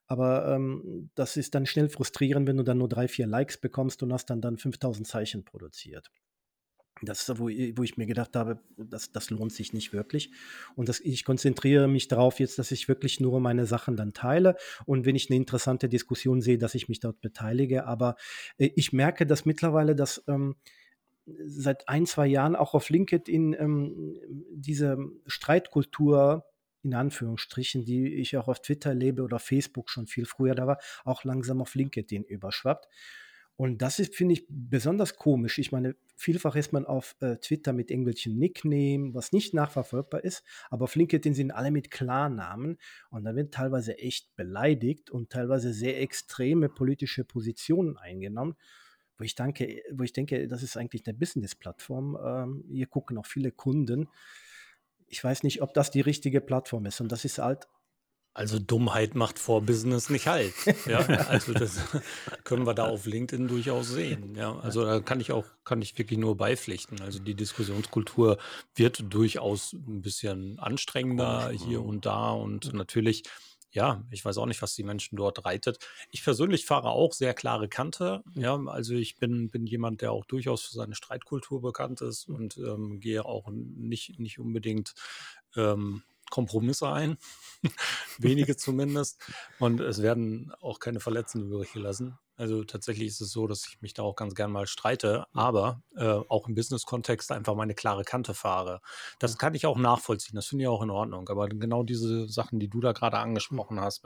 Aber 0.07 0.55
ähm, 0.55 1.11
das 1.15 1.37
ist 1.37 1.55
dann 1.55 1.65
schnell 1.67 1.89
frustrierend, 1.89 2.49
wenn 2.49 2.57
du 2.57 2.65
dann 2.65 2.79
nur 2.79 2.89
drei, 2.89 3.09
vier 3.09 3.27
Likes 3.27 3.59
bekommst 3.59 4.03
und 4.03 4.13
hast 4.13 4.27
dann, 4.27 4.41
dann 4.41 4.59
5000 4.59 5.07
Zeichen 5.07 5.45
produziert. 5.45 6.11
Das 7.01 7.29
ist, 7.29 7.39
wo, 7.39 7.47
wo 7.47 7.83
ich 7.83 7.97
mir 7.97 8.07
gedacht 8.07 8.37
habe, 8.37 8.61
das, 8.77 9.11
das 9.11 9.31
lohnt 9.31 9.53
sich 9.53 9.73
nicht 9.73 9.93
wirklich. 9.93 10.31
Und 10.77 10.89
das, 10.89 11.01
ich 11.01 11.25
konzentriere 11.25 11.89
mich 11.89 12.07
darauf 12.09 12.39
jetzt, 12.39 12.59
dass 12.59 12.71
ich 12.71 12.87
wirklich 12.87 13.19
nur 13.19 13.41
meine 13.41 13.67
Sachen 13.67 13.97
dann 13.97 14.13
teile. 14.13 14.57
Und 14.85 15.07
wenn 15.07 15.17
ich 15.17 15.31
eine 15.31 15.37
interessante 15.37 15.89
Diskussion 15.89 16.43
sehe, 16.43 16.59
dass 16.59 16.75
ich 16.75 16.89
mich 16.89 17.01
dort 17.01 17.21
beteilige. 17.21 17.87
Aber 17.87 18.17
äh, 18.59 18.71
ich 18.77 18.93
merke, 18.93 19.27
dass 19.27 19.47
mittlerweile 19.47 19.97
das 19.97 20.23
ähm, 20.29 20.57
seit 21.27 21.89
ein, 21.89 22.07
zwei 22.07 22.27
Jahren 22.27 22.57
auch 22.57 22.75
auf 22.75 22.91
LinkedIn 22.91 23.55
ähm, 23.59 24.17
diese 24.51 24.99
Streitkultur 25.27 26.45
in 26.83 26.95
Anführungsstrichen, 26.95 27.85
die 27.85 28.15
ich 28.15 28.37
auch 28.37 28.49
auf 28.49 28.61
Twitter 28.61 28.93
lebe 28.95 29.23
oder 29.23 29.39
Facebook 29.39 29.89
schon 29.89 30.07
viel 30.07 30.25
früher 30.25 30.55
da 30.55 30.67
war, 30.67 30.79
auch 31.05 31.25
langsam 31.25 31.61
auf 31.61 31.75
LinkedIn 31.75 32.25
überschwappt. 32.25 32.89
Und 33.55 33.83
das 33.83 33.99
ist, 33.99 34.17
finde 34.17 34.33
ich, 34.33 34.47
besonders 34.49 35.17
komisch. 35.17 35.59
Ich 35.59 35.71
meine, 35.71 35.95
vielfach 36.17 36.57
ist 36.57 36.73
man 36.73 36.87
auf 36.87 37.15
äh, 37.21 37.37
Twitter 37.37 37.73
mit 37.73 37.91
irgendwelchen 37.91 38.39
Nicknamen, 38.39 39.15
was 39.15 39.31
nicht 39.31 39.55
nachverfolgbar 39.55 40.25
ist, 40.25 40.43
aber 40.71 40.85
auf 40.85 40.97
LinkedIn 40.97 41.35
sind 41.35 41.53
alle 41.53 41.71
mit 41.71 41.91
Klarnamen 41.91 42.79
und 43.11 43.25
da 43.25 43.37
wird 43.37 43.55
teilweise 43.55 43.99
echt 43.99 44.35
beleidigt 44.35 45.11
und 45.11 45.31
teilweise 45.31 45.73
sehr 45.73 46.01
extreme 46.01 46.69
politische 46.69 47.25
Positionen 47.25 47.97
eingenommen 47.99 48.57
wo 49.23 49.25
ich 49.25 49.37
denke, 49.37 49.85
wo 49.93 50.03
ich 50.03 50.13
denke, 50.13 50.49
das 50.49 50.65
ist 50.65 50.77
eigentlich 50.77 51.07
eine 51.07 51.15
Business-Plattform. 51.17 52.19
Ähm, 52.25 52.65
hier 52.69 52.87
gucken 52.87 53.17
auch 53.19 53.27
viele 53.27 53.53
Kunden. 53.53 54.09
Ich 55.07 55.23
weiß 55.23 55.45
nicht, 55.45 55.63
ob 55.63 55.75
das 55.75 55.93
die 55.93 56.01
richtige 56.01 56.41
Plattform 56.41 56.87
ist. 56.87 57.01
Und 57.01 57.13
das 57.13 57.25
ist 57.25 57.39
halt 57.39 57.69
also 58.35 58.59
Dummheit 58.59 59.15
macht 59.15 59.39
vor 59.39 59.61
Business 59.61 60.09
nicht 60.09 60.27
halt. 60.27 60.55
Ja, 60.87 60.99
also 61.29 61.53
das 61.53 61.79
können 62.45 62.67
wir 62.67 62.75
da 62.75 62.89
auf 62.89 63.05
LinkedIn 63.05 63.47
durchaus 63.47 63.91
sehen. 63.91 64.35
Ja, 64.35 64.59
also 64.59 64.85
da 64.85 65.01
kann 65.01 65.21
ich 65.21 65.33
auch, 65.33 65.45
kann 65.65 65.83
ich 65.83 65.97
wirklich 65.99 66.19
nur 66.19 66.37
beipflichten. 66.37 67.01
Also 67.03 67.19
die 67.19 67.35
Diskussionskultur 67.35 68.39
wird 68.75 69.05
durchaus 69.13 69.75
ein 69.75 70.01
bisschen 70.01 70.59
anstrengender 70.59 71.51
hier 71.51 71.85
und 71.85 72.07
da 72.07 72.31
und 72.31 72.73
natürlich 72.73 73.25
ja, 73.73 74.05
ich 74.11 74.25
weiß 74.25 74.39
auch 74.39 74.47
nicht, 74.47 74.63
was 74.63 74.75
die 74.75 74.85
Menschen 74.85 75.17
dort 75.17 75.45
reitet. 75.45 75.79
Ich 76.11 76.23
persönlich 76.23 76.67
fahre 76.67 76.91
auch 76.91 77.13
sehr 77.13 77.35
klare 77.35 77.69
Kante. 77.69 78.23
Ja, 78.35 78.57
also 78.67 78.95
ich 78.95 79.17
bin, 79.17 79.49
bin 79.49 79.67
jemand, 79.67 80.03
der 80.03 80.13
auch 80.13 80.27
durchaus 80.27 80.63
für 80.63 80.75
seine 80.75 80.95
Streitkultur 80.95 81.63
bekannt 81.63 82.03
ist 82.03 82.29
und 82.29 82.59
ähm, 82.59 83.01
gehe 83.01 83.25
auch 83.25 83.49
nicht, 83.51 84.19
nicht 84.21 84.39
unbedingt 84.39 84.95
ähm, 85.57 86.03
Kompromisse 86.31 86.91
ein. 86.91 87.19
Wenige 88.19 88.57
zumindest. 88.57 89.21
Und 89.59 89.81
es 89.81 90.03
werden 90.03 90.53
auch 90.61 90.79
keine 90.79 91.01
Verletzten 91.01 91.41
übrig 91.41 91.73
gelassen. 91.73 92.19
Also 92.43 92.65
tatsächlich 92.65 93.07
ist 93.07 93.21
es 93.21 93.31
so, 93.31 93.47
dass 93.47 93.69
ich 93.69 93.81
mich 93.83 93.95
da 93.95 94.03
auch 94.03 94.17
ganz 94.17 94.35
gern 94.35 94.51
mal 94.51 94.67
streite, 94.67 95.27
aber 95.33 95.81
äh, 95.95 96.19
auch 96.29 96.49
im 96.49 96.57
Business-Kontext 96.57 97.31
einfach 97.31 97.55
meine 97.55 97.73
klare 97.73 98.03
Kante 98.03 98.35
fahre. 98.35 98.81
Das 99.21 99.39
kann 99.39 99.55
ich 99.55 99.65
auch 99.65 99.79
nachvollziehen, 99.79 100.35
das 100.35 100.47
finde 100.47 100.65
ich 100.65 100.69
auch 100.69 100.83
in 100.83 100.91
Ordnung. 100.91 101.29
Aber 101.29 101.49
genau 101.49 101.85
diese 101.85 102.29
Sachen, 102.29 102.59
die 102.59 102.67
du 102.67 102.81
da 102.81 102.91
gerade 102.91 103.19
angesprochen 103.19 103.81
hast, 103.81 104.03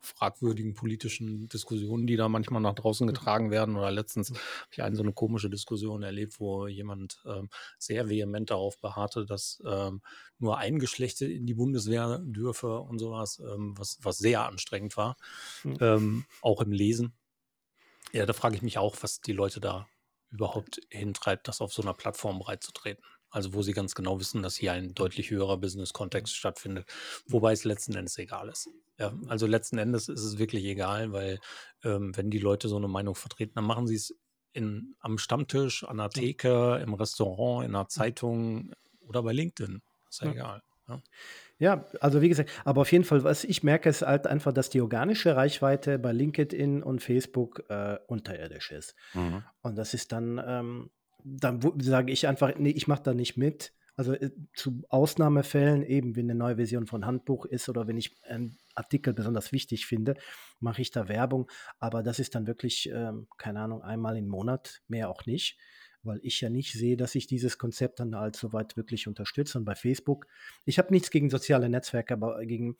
fragwürdigen 0.00 0.74
politischen 0.74 1.48
Diskussionen, 1.48 2.08
die 2.08 2.16
da 2.16 2.28
manchmal 2.28 2.62
nach 2.62 2.74
draußen 2.74 3.06
getragen 3.06 3.52
werden. 3.52 3.76
Oder 3.76 3.92
letztens 3.92 4.30
habe 4.30 4.40
ich 4.72 4.82
eine 4.82 4.96
so 4.96 5.02
eine 5.02 5.12
komische 5.12 5.50
Diskussion 5.50 6.02
erlebt, 6.02 6.40
wo 6.40 6.66
jemand 6.66 7.22
ähm, 7.26 7.48
sehr 7.78 8.08
vehement 8.08 8.50
darauf 8.50 8.80
beharrte, 8.80 9.24
dass 9.24 9.62
ähm, 9.64 10.02
nur 10.38 10.58
ein 10.58 10.78
Geschlecht 10.78 11.20
in 11.20 11.46
die 11.46 11.54
Bundeswehr 11.54 12.18
dürfe 12.22 12.80
und 12.80 12.98
sowas, 12.98 13.40
ähm, 13.40 13.74
was, 13.76 13.98
was 14.02 14.18
sehr 14.18 14.46
anstrengend 14.46 14.96
war, 14.96 15.16
mhm. 15.62 16.24
auch 16.40 16.62
im 16.62 16.72
Lesen. 16.72 17.12
Ja, 18.12 18.26
da 18.26 18.32
frage 18.32 18.56
ich 18.56 18.62
mich 18.62 18.78
auch, 18.78 18.96
was 19.00 19.20
die 19.20 19.32
Leute 19.32 19.60
da 19.60 19.86
überhaupt 20.30 20.80
hintreibt, 20.90 21.48
das 21.48 21.60
auf 21.60 21.72
so 21.72 21.82
einer 21.82 21.94
Plattform 21.94 22.38
breitzutreten. 22.38 23.04
Also 23.30 23.54
wo 23.54 23.62
sie 23.62 23.72
ganz 23.72 23.94
genau 23.94 24.18
wissen, 24.18 24.42
dass 24.42 24.56
hier 24.56 24.72
ein 24.72 24.92
deutlich 24.94 25.30
höherer 25.30 25.56
Business-Kontext 25.56 26.34
stattfindet, 26.34 26.86
wobei 27.26 27.52
es 27.52 27.62
letzten 27.64 27.94
Endes 27.94 28.18
egal 28.18 28.48
ist. 28.48 28.68
Ja, 28.98 29.14
also 29.28 29.46
letzten 29.46 29.78
Endes 29.78 30.08
ist 30.08 30.22
es 30.22 30.38
wirklich 30.38 30.64
egal, 30.64 31.12
weil 31.12 31.38
ähm, 31.84 32.16
wenn 32.16 32.30
die 32.30 32.38
Leute 32.38 32.68
so 32.68 32.76
eine 32.76 32.88
Meinung 32.88 33.14
vertreten, 33.14 33.52
dann 33.54 33.64
machen 33.64 33.86
sie 33.86 33.94
es 33.94 34.14
in, 34.52 34.96
am 34.98 35.16
Stammtisch, 35.18 35.84
an 35.84 35.98
der 35.98 36.10
Theke, 36.10 36.80
im 36.82 36.92
Restaurant, 36.94 37.64
in 37.64 37.74
einer 37.74 37.88
Zeitung 37.88 38.72
oder 39.00 39.22
bei 39.22 39.32
LinkedIn. 39.32 39.80
Ist 40.08 40.22
ja, 40.22 40.26
ja. 40.26 40.32
egal. 40.32 40.62
Ja. 40.88 41.02
Ja, 41.60 41.84
also 42.00 42.22
wie 42.22 42.30
gesagt, 42.30 42.50
aber 42.64 42.80
auf 42.80 42.90
jeden 42.90 43.04
Fall, 43.04 43.22
was 43.22 43.44
ich 43.44 43.62
merke, 43.62 43.90
ist 43.90 44.00
halt 44.00 44.26
einfach, 44.26 44.50
dass 44.50 44.70
die 44.70 44.80
organische 44.80 45.36
Reichweite 45.36 45.98
bei 45.98 46.10
LinkedIn 46.10 46.82
und 46.82 47.02
Facebook 47.02 47.64
äh, 47.68 47.98
unterirdisch 48.06 48.72
ist. 48.72 48.94
Mhm. 49.12 49.44
Und 49.60 49.76
das 49.76 49.92
ist 49.92 50.10
dann, 50.10 50.40
ähm, 50.44 50.90
dann 51.22 51.60
sage 51.78 52.12
ich 52.12 52.26
einfach, 52.26 52.54
nee, 52.56 52.70
ich 52.70 52.88
mache 52.88 53.02
da 53.02 53.12
nicht 53.12 53.36
mit. 53.36 53.74
Also 53.94 54.14
äh, 54.14 54.30
zu 54.54 54.82
Ausnahmefällen, 54.88 55.82
eben 55.82 56.16
wenn 56.16 56.30
eine 56.30 56.38
neue 56.38 56.56
Version 56.56 56.86
von 56.86 57.04
Handbuch 57.04 57.44
ist 57.44 57.68
oder 57.68 57.86
wenn 57.86 57.98
ich 57.98 58.16
einen 58.24 58.56
Artikel 58.74 59.12
besonders 59.12 59.52
wichtig 59.52 59.84
finde, 59.84 60.14
mache 60.60 60.80
ich 60.80 60.92
da 60.92 61.08
Werbung. 61.08 61.50
Aber 61.78 62.02
das 62.02 62.20
ist 62.20 62.34
dann 62.34 62.46
wirklich, 62.46 62.88
ähm, 62.90 63.28
keine 63.36 63.60
Ahnung, 63.60 63.82
einmal 63.82 64.16
im 64.16 64.28
Monat, 64.28 64.80
mehr 64.88 65.10
auch 65.10 65.26
nicht 65.26 65.58
weil 66.02 66.20
ich 66.22 66.40
ja 66.40 66.48
nicht 66.48 66.72
sehe, 66.72 66.96
dass 66.96 67.14
ich 67.14 67.26
dieses 67.26 67.58
Konzept 67.58 68.00
dann 68.00 68.14
allzu 68.14 68.52
weit 68.52 68.76
wirklich 68.76 69.06
unterstütze. 69.06 69.58
Und 69.58 69.64
bei 69.64 69.74
Facebook, 69.74 70.26
ich 70.64 70.78
habe 70.78 70.92
nichts 70.92 71.10
gegen 71.10 71.30
soziale 71.30 71.68
Netzwerke, 71.68 72.14
aber 72.14 72.44
gegen, 72.46 72.76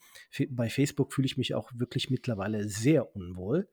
bei 0.49 0.69
Facebook 0.69 1.13
fühle 1.13 1.25
ich 1.25 1.37
mich 1.37 1.53
auch 1.53 1.71
wirklich 1.73 2.09
mittlerweile 2.09 2.67
sehr 2.67 3.15
unwohl, 3.15 3.69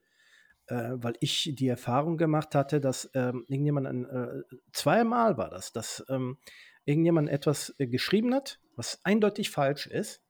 äh, 0.66 0.92
weil 0.94 1.14
ich 1.20 1.52
die 1.54 1.68
Erfahrung 1.68 2.16
gemacht 2.18 2.54
hatte, 2.54 2.80
dass 2.80 3.10
ähm, 3.14 3.44
irgendjemand, 3.48 3.86
ein, 3.86 4.04
äh, 4.04 4.42
zweimal 4.72 5.38
war 5.38 5.50
das, 5.50 5.72
dass 5.72 6.04
ähm, 6.08 6.38
irgendjemand 6.84 7.28
etwas 7.28 7.74
äh, 7.78 7.86
geschrieben 7.86 8.34
hat, 8.34 8.60
was 8.76 9.00
eindeutig 9.04 9.50
falsch 9.50 9.86
ist. 9.86 10.22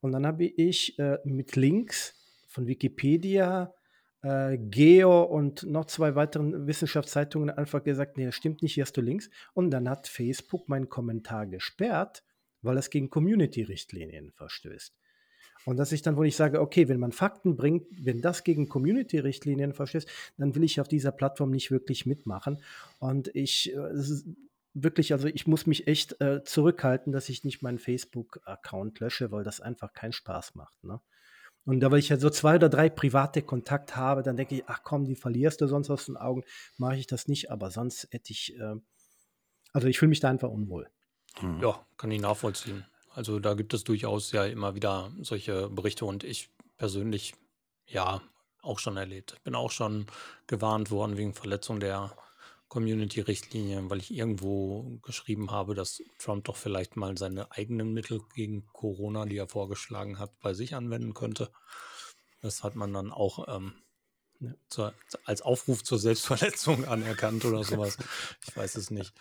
Und 0.00 0.12
dann 0.12 0.26
habe 0.26 0.44
ich 0.44 0.98
äh, 0.98 1.18
mit 1.24 1.56
Links 1.56 2.14
von 2.48 2.66
Wikipedia, 2.66 3.74
äh, 4.22 4.58
Geo 4.58 5.22
und 5.22 5.64
noch 5.64 5.86
zwei 5.86 6.14
weiteren 6.14 6.66
Wissenschaftszeitungen 6.66 7.50
einfach 7.50 7.82
gesagt, 7.82 8.16
nee, 8.16 8.26
das 8.26 8.34
stimmt 8.34 8.62
nicht, 8.62 8.74
hier 8.74 8.84
hast 8.84 8.96
du 8.96 9.00
Links. 9.00 9.30
Und 9.54 9.70
dann 9.70 9.88
hat 9.88 10.08
Facebook 10.08 10.68
meinen 10.68 10.88
Kommentar 10.88 11.46
gesperrt, 11.46 12.22
weil 12.62 12.78
es 12.78 12.90
gegen 12.90 13.10
Community-Richtlinien 13.10 14.32
verstößt. 14.32 14.94
Und 15.66 15.76
dass 15.76 15.92
ich 15.92 16.02
dann, 16.02 16.16
wo 16.16 16.22
ich 16.22 16.36
sage, 16.36 16.60
okay, 16.60 16.88
wenn 16.88 17.00
man 17.00 17.12
Fakten 17.12 17.56
bringt, 17.56 17.86
wenn 17.90 18.22
das 18.22 18.44
gegen 18.44 18.68
Community-Richtlinien 18.68 19.74
verstößt, 19.74 20.08
dann 20.38 20.54
will 20.54 20.64
ich 20.64 20.80
auf 20.80 20.88
dieser 20.88 21.12
Plattform 21.12 21.50
nicht 21.50 21.70
wirklich 21.70 22.06
mitmachen. 22.06 22.62
Und 22.98 23.34
ich, 23.34 23.74
äh, 23.74 23.92
wirklich, 24.72 25.12
also 25.12 25.28
ich 25.28 25.46
muss 25.46 25.66
mich 25.66 25.86
echt 25.86 26.20
äh, 26.20 26.42
zurückhalten, 26.44 27.12
dass 27.12 27.28
ich 27.28 27.44
nicht 27.44 27.62
meinen 27.62 27.78
Facebook-Account 27.78 29.00
lösche, 29.00 29.30
weil 29.32 29.44
das 29.44 29.60
einfach 29.60 29.92
keinen 29.92 30.12
Spaß 30.12 30.54
macht. 30.54 30.82
Ne? 30.82 31.00
Und 31.64 31.80
da, 31.80 31.90
weil 31.90 31.98
ich 31.98 32.08
ja 32.08 32.18
so 32.18 32.30
zwei 32.30 32.56
oder 32.56 32.68
drei 32.68 32.88
private 32.88 33.42
Kontakt 33.42 33.96
habe, 33.96 34.22
dann 34.22 34.36
denke 34.36 34.56
ich, 34.56 34.64
ach 34.66 34.82
komm, 34.82 35.04
die 35.04 35.14
verlierst 35.14 35.60
du 35.60 35.66
sonst 35.66 35.90
aus 35.90 36.06
den 36.06 36.16
Augen, 36.16 36.42
mache 36.78 36.96
ich 36.96 37.06
das 37.06 37.28
nicht. 37.28 37.50
Aber 37.50 37.70
sonst 37.70 38.08
hätte 38.10 38.32
ich, 38.32 38.58
äh, 38.58 38.76
also 39.72 39.86
ich 39.86 39.98
fühle 39.98 40.08
mich 40.10 40.20
da 40.20 40.30
einfach 40.30 40.48
unwohl. 40.48 40.88
Hm. 41.38 41.60
Ja, 41.60 41.84
kann 41.96 42.10
ich 42.10 42.20
nachvollziehen. 42.20 42.84
Also 43.14 43.38
da 43.38 43.54
gibt 43.54 43.74
es 43.74 43.84
durchaus 43.84 44.32
ja 44.32 44.44
immer 44.44 44.74
wieder 44.74 45.12
solche 45.20 45.68
Berichte 45.68 46.04
und 46.04 46.24
ich 46.24 46.50
persönlich, 46.76 47.34
ja, 47.86 48.22
auch 48.62 48.78
schon 48.78 48.96
erlebt. 48.96 49.36
Bin 49.42 49.54
auch 49.54 49.70
schon 49.70 50.06
gewarnt 50.46 50.90
worden 50.90 51.16
wegen 51.16 51.34
Verletzung 51.34 51.80
der 51.80 52.16
Community-Richtlinien, 52.70 53.90
weil 53.90 53.98
ich 53.98 54.12
irgendwo 54.12 54.98
geschrieben 55.02 55.50
habe, 55.50 55.74
dass 55.74 56.00
Trump 56.18 56.44
doch 56.44 56.56
vielleicht 56.56 56.96
mal 56.96 57.18
seine 57.18 57.50
eigenen 57.50 57.92
Mittel 57.92 58.22
gegen 58.34 58.64
Corona, 58.72 59.26
die 59.26 59.36
er 59.36 59.48
vorgeschlagen 59.48 60.18
hat, 60.18 60.38
bei 60.40 60.54
sich 60.54 60.74
anwenden 60.74 61.12
könnte. 61.12 61.50
Das 62.40 62.62
hat 62.62 62.76
man 62.76 62.94
dann 62.94 63.12
auch 63.12 63.54
ähm, 63.54 63.74
ja. 64.38 64.52
zur, 64.68 64.94
als 65.24 65.42
Aufruf 65.42 65.82
zur 65.82 65.98
Selbstverletzung 65.98 66.84
anerkannt 66.88 67.44
oder 67.44 67.64
sowas. 67.64 67.98
Ich 68.46 68.56
weiß 68.56 68.76
es 68.76 68.90
nicht. 68.90 69.12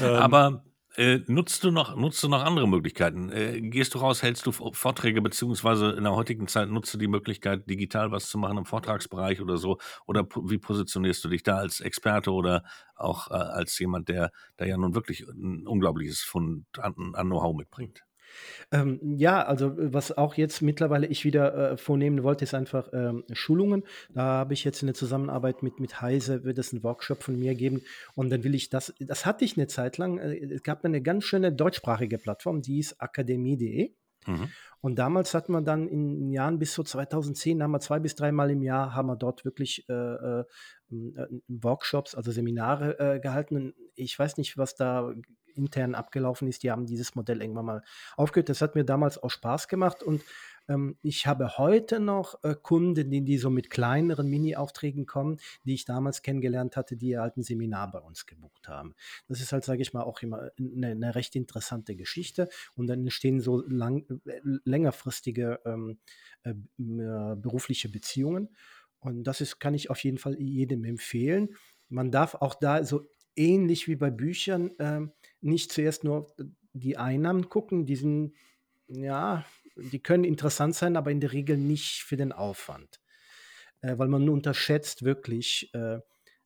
Ja. 0.00 0.08
Ähm, 0.08 0.22
Aber 0.22 0.64
äh, 0.98 1.20
nutzt, 1.28 1.62
du 1.62 1.70
noch, 1.70 1.94
nutzt 1.94 2.22
du 2.24 2.28
noch 2.28 2.42
andere 2.42 2.66
Möglichkeiten? 2.66 3.30
Äh, 3.30 3.60
gehst 3.60 3.94
du 3.94 3.98
raus, 3.98 4.22
hältst 4.22 4.44
du 4.46 4.52
Vorträge, 4.52 5.22
beziehungsweise 5.22 5.92
in 5.92 6.02
der 6.02 6.16
heutigen 6.16 6.48
Zeit 6.48 6.68
nutzt 6.68 6.92
du 6.92 6.98
die 6.98 7.06
Möglichkeit, 7.06 7.70
digital 7.70 8.10
was 8.10 8.28
zu 8.28 8.36
machen 8.36 8.58
im 8.58 8.64
Vortragsbereich 8.64 9.40
oder 9.40 9.58
so? 9.58 9.78
Oder 10.06 10.26
wie 10.42 10.58
positionierst 10.58 11.24
du 11.24 11.28
dich 11.28 11.44
da 11.44 11.56
als 11.58 11.80
Experte 11.80 12.32
oder 12.32 12.64
auch 12.96 13.30
äh, 13.30 13.34
als 13.34 13.78
jemand, 13.78 14.08
der, 14.08 14.32
der 14.58 14.66
ja 14.66 14.76
nun 14.76 14.96
wirklich 14.96 15.20
ein 15.20 15.68
unglaubliches 15.68 16.20
Fund 16.22 16.66
an, 16.78 16.94
an 17.14 17.26
Know-how 17.28 17.56
mitbringt? 17.56 18.07
Ähm, 18.70 19.00
ja, 19.02 19.44
also 19.44 19.68
äh, 19.68 19.92
was 19.92 20.16
auch 20.16 20.34
jetzt 20.34 20.62
mittlerweile 20.62 21.06
ich 21.06 21.24
wieder 21.24 21.72
äh, 21.72 21.76
vornehmen 21.76 22.22
wollte, 22.22 22.44
ist 22.44 22.54
einfach 22.54 22.88
ähm, 22.92 23.24
Schulungen. 23.32 23.84
Da 24.10 24.22
habe 24.22 24.54
ich 24.54 24.64
jetzt 24.64 24.82
in 24.82 24.86
der 24.86 24.94
Zusammenarbeit 24.94 25.62
mit, 25.62 25.80
mit 25.80 26.00
Heise, 26.00 26.44
wird 26.44 26.58
es 26.58 26.72
einen 26.72 26.82
Workshop 26.82 27.22
von 27.22 27.38
mir 27.38 27.54
geben 27.54 27.82
und 28.14 28.30
dann 28.30 28.44
will 28.44 28.54
ich 28.54 28.70
das, 28.70 28.94
das 28.98 29.26
hatte 29.26 29.44
ich 29.44 29.56
eine 29.56 29.66
Zeit 29.66 29.98
lang, 29.98 30.18
äh, 30.18 30.36
es 30.54 30.62
gab 30.62 30.84
eine 30.84 31.02
ganz 31.02 31.24
schöne 31.24 31.52
deutschsprachige 31.52 32.18
Plattform, 32.18 32.62
die 32.62 32.78
ist 32.78 33.00
akademie.de. 33.00 33.92
Mhm. 34.26 34.48
Und 34.80 34.98
damals 34.98 35.34
hatten 35.34 35.52
wir 35.52 35.62
dann 35.62 35.88
in 35.88 36.30
Jahren 36.30 36.58
bis 36.58 36.74
so 36.74 36.82
2010, 36.82 37.62
haben 37.62 37.72
wir 37.72 37.80
zwei 37.80 37.98
bis 37.98 38.14
dreimal 38.14 38.50
im 38.50 38.62
Jahr, 38.62 38.94
haben 38.94 39.08
wir 39.08 39.16
dort 39.16 39.44
wirklich 39.44 39.88
äh, 39.88 39.92
äh, 39.92 40.44
Workshops, 41.48 42.14
also 42.14 42.30
Seminare 42.30 42.98
äh, 42.98 43.20
gehalten. 43.20 43.74
Ich 43.96 44.16
weiß 44.16 44.36
nicht, 44.36 44.56
was 44.56 44.76
da 44.76 45.12
intern 45.58 45.94
abgelaufen 45.94 46.48
ist. 46.48 46.62
Die 46.62 46.70
haben 46.70 46.86
dieses 46.86 47.14
Modell 47.14 47.42
irgendwann 47.42 47.66
mal 47.66 47.82
aufgehört. 48.16 48.48
Das 48.48 48.62
hat 48.62 48.74
mir 48.74 48.84
damals 48.84 49.22
auch 49.22 49.30
Spaß 49.30 49.68
gemacht 49.68 50.02
und 50.02 50.22
ähm, 50.68 50.96
ich 51.02 51.26
habe 51.26 51.58
heute 51.58 51.98
noch 51.98 52.42
äh, 52.44 52.54
Kunden, 52.54 53.10
die, 53.10 53.24
die 53.24 53.38
so 53.38 53.50
mit 53.50 53.70
kleineren 53.70 54.28
Mini-Aufträgen 54.28 55.06
kommen, 55.06 55.38
die 55.64 55.74
ich 55.74 55.84
damals 55.84 56.22
kennengelernt 56.22 56.76
hatte, 56.76 56.96
die 56.96 57.18
halt 57.18 57.36
ein 57.36 57.42
Seminar 57.42 57.90
bei 57.90 58.00
uns 58.00 58.26
gebucht 58.26 58.68
haben. 58.68 58.94
Das 59.28 59.40
ist 59.40 59.52
halt, 59.52 59.64
sage 59.64 59.82
ich 59.82 59.92
mal, 59.92 60.02
auch 60.02 60.22
immer 60.22 60.50
eine, 60.58 60.88
eine, 60.88 61.14
recht 61.14 61.34
interessante 61.36 61.96
Geschichte 61.96 62.48
und 62.74 62.86
dann 62.86 63.00
entstehen 63.00 63.40
so 63.40 63.62
lang, 63.66 64.04
äh, 64.26 64.40
längerfristige 64.64 65.60
ähm, 65.64 65.98
äh, 66.44 66.50
äh, 66.50 67.36
berufliche 67.36 67.88
Beziehungen. 67.88 68.50
Und 69.00 69.24
das 69.24 69.40
ist, 69.40 69.58
kann 69.60 69.74
ich 69.74 69.90
auf 69.90 70.02
jeden 70.04 70.18
Fall 70.18 70.38
jedem 70.40 70.84
empfehlen. 70.84 71.54
Man 71.88 72.10
darf 72.10 72.34
auch 72.34 72.54
da 72.54 72.84
so 72.84 73.08
ähnlich 73.36 73.86
wie 73.86 73.96
bei 73.96 74.10
Büchern 74.10 74.72
ähm, 74.78 75.12
nicht 75.40 75.72
zuerst 75.72 76.04
nur 76.04 76.34
die 76.72 76.96
Einnahmen 76.96 77.48
gucken, 77.48 77.86
die 77.86 77.96
sind, 77.96 78.34
ja, 78.88 79.44
die 79.76 80.00
können 80.00 80.24
interessant 80.24 80.74
sein, 80.74 80.96
aber 80.96 81.10
in 81.10 81.20
der 81.20 81.32
Regel 81.32 81.56
nicht 81.56 82.02
für 82.02 82.16
den 82.16 82.32
Aufwand. 82.32 83.00
Äh, 83.80 83.98
weil 83.98 84.08
man 84.08 84.28
unterschätzt 84.28 85.04
wirklich 85.04 85.70
äh, 85.74 85.98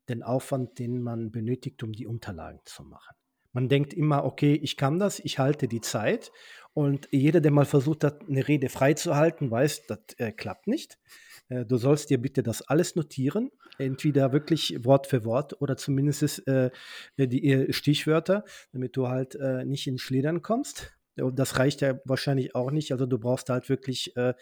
den 0.09 0.23
Aufwand, 0.23 0.79
den 0.79 1.03
man 1.03 1.31
benötigt, 1.31 1.83
um 1.83 1.93
die 1.93 2.07
Unterlagen 2.07 2.61
zu 2.65 2.83
machen. 2.85 3.15
Man 3.53 3.69
denkt 3.69 3.93
immer, 3.93 4.25
okay, 4.25 4.55
ich 4.55 4.77
kann 4.77 4.99
das, 4.99 5.21
ich 5.21 5.39
halte 5.39 5.69
die 5.69 5.81
Zeit. 5.81 6.33
Und 6.75 7.09
jeder, 7.11 7.41
der 7.41 7.51
mal 7.51 7.67
versucht 7.67 8.03
hat, 8.05 8.23
eine 8.23 8.49
Rede 8.49 8.69
freizuhalten, 8.71 9.51
weiß, 9.51 9.87
das 9.87 10.01
äh, 10.17 10.33
klappt 10.33 10.67
nicht. 10.67 10.99
Äh, 11.53 11.67
du 11.67 11.77
sollst 11.77 12.11
dir 12.11 12.19
bitte 12.19 12.43
das 12.43 12.63
alles 12.63 12.97
notieren, 12.97 13.51
entweder 13.79 14.33
wirklich 14.33 14.85
Wort 14.85 15.07
für 15.07 15.25
Wort 15.25 15.61
oder 15.61 15.77
zumindest 15.77 16.47
äh, 16.47 16.71
die 17.17 17.51
äh, 17.51 17.73
Stichwörter, 17.73 18.45
damit 18.73 18.97
du 18.97 19.09
halt 19.09 19.35
äh, 19.35 19.65
nicht 19.65 19.87
in 19.87 19.99
Schlittern 19.99 20.43
kommst. 20.43 20.93
Das 21.17 21.59
reicht 21.59 21.83
ja 21.83 22.01
wahrscheinlich 22.07 22.55
auch 22.55 22.71
nicht. 22.71 22.91
Also 22.93 23.05
du 23.05 23.19
brauchst 23.19 23.51
halt 23.51 23.69
wirklich 23.69 24.17
äh, 24.17 24.33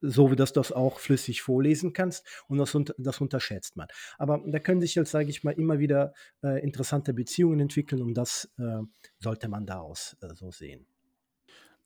so 0.00 0.30
wie 0.30 0.36
das 0.36 0.52
das 0.52 0.72
auch 0.72 0.98
flüssig 0.98 1.42
vorlesen 1.42 1.92
kannst 1.92 2.26
und 2.48 2.58
das, 2.58 2.76
das 2.98 3.20
unterschätzt 3.20 3.76
man. 3.76 3.88
Aber 4.18 4.42
da 4.46 4.58
können 4.58 4.80
sich 4.80 4.94
jetzt, 4.94 5.10
sage 5.10 5.30
ich 5.30 5.44
mal, 5.44 5.52
immer 5.52 5.78
wieder 5.78 6.12
äh, 6.42 6.62
interessante 6.62 7.14
Beziehungen 7.14 7.60
entwickeln 7.60 8.02
und 8.02 8.14
das 8.14 8.50
äh, 8.58 8.80
sollte 9.18 9.48
man 9.48 9.66
daraus 9.66 10.16
äh, 10.20 10.34
so 10.34 10.50
sehen. 10.50 10.86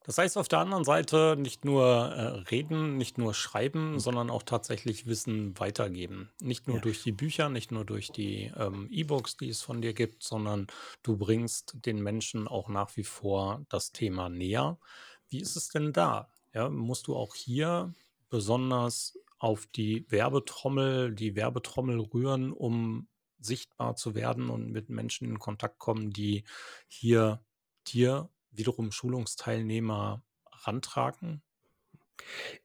Das 0.03 0.17
heißt 0.17 0.37
auf 0.37 0.47
der 0.47 0.59
anderen 0.59 0.85
Seite 0.85 1.35
nicht 1.37 1.65
nur 1.65 1.85
äh, 1.85 2.21
reden, 2.49 2.97
nicht 2.97 3.17
nur 3.17 3.33
schreiben, 3.33 3.93
mhm. 3.93 3.99
sondern 3.99 4.29
auch 4.29 4.43
tatsächlich 4.43 5.05
Wissen 5.05 5.57
weitergeben. 5.59 6.31
Nicht 6.41 6.67
nur 6.67 6.77
ja. 6.77 6.81
durch 6.81 7.03
die 7.03 7.11
Bücher, 7.11 7.49
nicht 7.49 7.71
nur 7.71 7.85
durch 7.85 8.11
die 8.11 8.51
ähm, 8.57 8.87
E-Books, 8.91 9.37
die 9.37 9.49
es 9.49 9.61
von 9.61 9.81
dir 9.81 9.93
gibt, 9.93 10.23
sondern 10.23 10.67
du 11.03 11.17
bringst 11.17 11.85
den 11.85 12.01
Menschen 12.01 12.47
auch 12.47 12.69
nach 12.69 12.95
wie 12.95 13.03
vor 13.03 13.65
das 13.69 13.91
Thema 13.91 14.29
näher. 14.29 14.79
Wie 15.27 15.41
ist 15.41 15.55
es 15.55 15.69
denn 15.69 15.93
da? 15.93 16.31
Ja, 16.53 16.69
musst 16.69 17.07
du 17.07 17.15
auch 17.15 17.35
hier 17.35 17.93
besonders 18.29 19.19
auf 19.37 19.67
die 19.67 20.05
Werbetrommel, 20.09 21.13
die 21.13 21.35
Werbetrommel 21.35 21.99
rühren, 21.99 22.51
um 22.51 23.07
sichtbar 23.39 23.95
zu 23.95 24.15
werden 24.15 24.49
und 24.49 24.71
mit 24.71 24.89
Menschen 24.89 25.27
in 25.27 25.39
Kontakt 25.39 25.79
kommen, 25.79 26.11
die 26.11 26.43
hier 26.87 27.41
dir 27.87 28.29
wiederum 28.51 28.91
Schulungsteilnehmer 28.91 30.23
rantragen? 30.51 31.41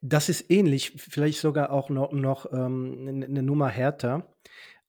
Das 0.01 0.29
ist 0.29 0.51
ähnlich, 0.51 0.95
vielleicht 0.97 1.39
sogar 1.41 1.71
auch 1.71 1.89
noch, 1.91 2.13
noch 2.13 2.53
ähm, 2.53 3.07
eine 3.07 3.29
ne 3.29 3.43
Nummer 3.43 3.69
härter. 3.69 4.35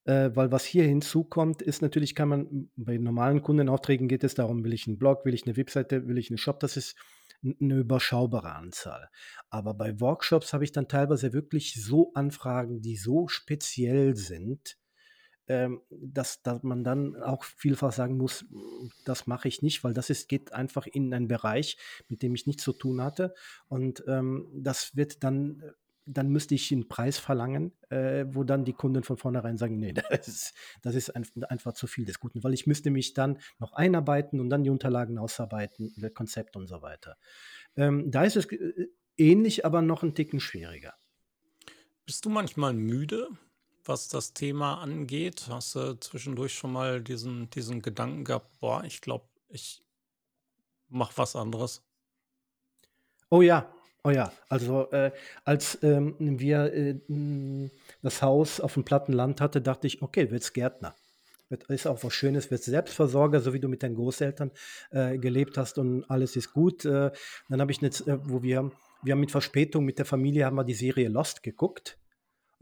Äh, 0.05 0.35
weil 0.35 0.51
was 0.51 0.65
hier 0.65 0.83
hinzukommt, 0.83 1.63
ist 1.63 1.81
natürlich, 1.81 2.13
kann 2.13 2.29
man 2.29 2.69
bei 2.75 2.97
normalen 2.97 3.41
Kundenaufträgen 3.41 4.07
geht 4.07 4.23
es 4.23 4.35
darum, 4.35 4.63
will 4.63 4.73
ich 4.73 4.87
einen 4.87 4.99
Blog, 4.99 5.25
will 5.25 5.33
ich 5.33 5.47
eine 5.47 5.57
Webseite, 5.57 6.07
will 6.07 6.19
ich 6.19 6.29
einen 6.29 6.37
Shop, 6.37 6.59
das 6.59 6.77
ist 6.77 6.95
eine 7.43 7.77
überschaubare 7.77 8.53
Anzahl. 8.53 9.09
Aber 9.49 9.73
bei 9.73 9.99
Workshops 9.99 10.53
habe 10.53 10.63
ich 10.63 10.71
dann 10.71 10.87
teilweise 10.87 11.33
wirklich 11.33 11.73
so 11.83 12.11
Anfragen, 12.13 12.81
die 12.81 12.97
so 12.97 13.27
speziell 13.27 14.15
sind, 14.15 14.77
ähm, 15.47 15.81
dass, 15.89 16.41
dass 16.41 16.63
man 16.63 16.83
dann 16.83 17.15
auch 17.21 17.43
vielfach 17.43 17.91
sagen 17.91 18.17
muss, 18.17 18.45
das 19.05 19.27
mache 19.27 19.47
ich 19.47 19.61
nicht, 19.61 19.83
weil 19.83 19.93
das 19.93 20.09
ist, 20.09 20.27
geht 20.27 20.53
einfach 20.53 20.87
in 20.87 21.13
einen 21.13 21.27
Bereich, 21.27 21.77
mit 22.07 22.21
dem 22.23 22.35
ich 22.35 22.47
nichts 22.47 22.63
zu 22.63 22.73
tun 22.73 23.01
hatte. 23.01 23.33
Und 23.67 24.03
ähm, 24.07 24.49
das 24.53 24.95
wird 24.95 25.23
dann, 25.23 25.63
dann 26.05 26.29
müsste 26.29 26.55
ich 26.55 26.71
einen 26.71 26.87
Preis 26.87 27.17
verlangen, 27.17 27.73
äh, 27.89 28.25
wo 28.29 28.43
dann 28.43 28.65
die 28.65 28.73
Kunden 28.73 29.03
von 29.03 29.17
vornherein 29.17 29.57
sagen, 29.57 29.77
nee, 29.77 29.93
das 30.09 30.27
ist, 30.27 30.53
das 30.81 30.95
ist 30.95 31.15
ein, 31.15 31.25
einfach 31.49 31.73
zu 31.73 31.87
viel 31.87 32.05
des 32.05 32.19
Guten, 32.19 32.43
weil 32.43 32.53
ich 32.53 32.67
müsste 32.67 32.89
mich 32.89 33.13
dann 33.13 33.39
noch 33.59 33.73
einarbeiten 33.73 34.39
und 34.39 34.49
dann 34.49 34.63
die 34.63 34.69
Unterlagen 34.69 35.17
ausarbeiten, 35.17 35.93
das 35.97 36.13
Konzept 36.13 36.55
und 36.55 36.67
so 36.67 36.81
weiter. 36.81 37.17
Ähm, 37.75 38.09
da 38.09 38.23
ist 38.23 38.35
es 38.35 38.45
äh, 38.51 38.87
ähnlich, 39.17 39.65
aber 39.65 39.81
noch 39.81 40.03
ein 40.03 40.15
Ticken 40.15 40.39
schwieriger. 40.39 40.93
Bist 42.05 42.25
du 42.25 42.29
manchmal 42.29 42.73
müde? 42.73 43.29
Was 43.85 44.07
das 44.07 44.33
Thema 44.33 44.81
angeht? 44.81 45.47
Hast 45.49 45.75
du 45.75 45.99
zwischendurch 45.99 46.53
schon 46.53 46.73
mal 46.73 47.01
diesen, 47.01 47.49
diesen 47.49 47.81
Gedanken 47.81 48.23
gehabt, 48.23 48.49
boah, 48.59 48.83
ich 48.83 49.01
glaube, 49.01 49.25
ich 49.49 49.83
mache 50.89 51.17
was 51.17 51.35
anderes? 51.35 51.83
Oh 53.29 53.41
ja, 53.41 53.73
oh 54.03 54.09
ja. 54.09 54.31
Also 54.49 54.89
äh, 54.91 55.11
als 55.43 55.79
ähm, 55.83 56.15
wir 56.19 56.73
äh, 56.73 57.69
das 58.01 58.21
Haus 58.21 58.59
auf 58.59 58.73
dem 58.73 58.83
platten 58.83 59.13
Land 59.13 59.41
hatte, 59.41 59.61
dachte 59.61 59.87
ich, 59.87 60.01
okay, 60.01 60.31
wird's 60.31 60.53
Gärtner. 60.53 60.95
Ist 61.67 61.85
auch 61.85 62.03
was 62.03 62.13
Schönes, 62.13 62.49
wird 62.49 62.63
Selbstversorger, 62.63 63.39
so 63.39 63.53
wie 63.53 63.59
du 63.59 63.67
mit 63.67 63.83
deinen 63.83 63.95
Großeltern 63.95 64.51
äh, 64.89 65.17
gelebt 65.19 65.57
hast 65.57 65.77
und 65.77 66.03
alles 66.09 66.35
ist 66.35 66.53
gut. 66.53 66.85
Äh, 66.85 67.11
dann 67.49 67.61
habe 67.61 67.71
ich 67.71 67.81
jetzt, 67.81 68.07
äh, 68.07 68.17
wo 68.23 68.41
wir, 68.41 68.71
wir 69.03 69.11
haben 69.11 69.19
mit 69.19 69.31
Verspätung 69.31 69.85
mit 69.85 69.99
der 69.99 70.05
Familie 70.05 70.45
haben 70.45 70.55
wir 70.55 70.63
die 70.63 70.73
Serie 70.73 71.07
Lost 71.07 71.43
geguckt. 71.43 71.99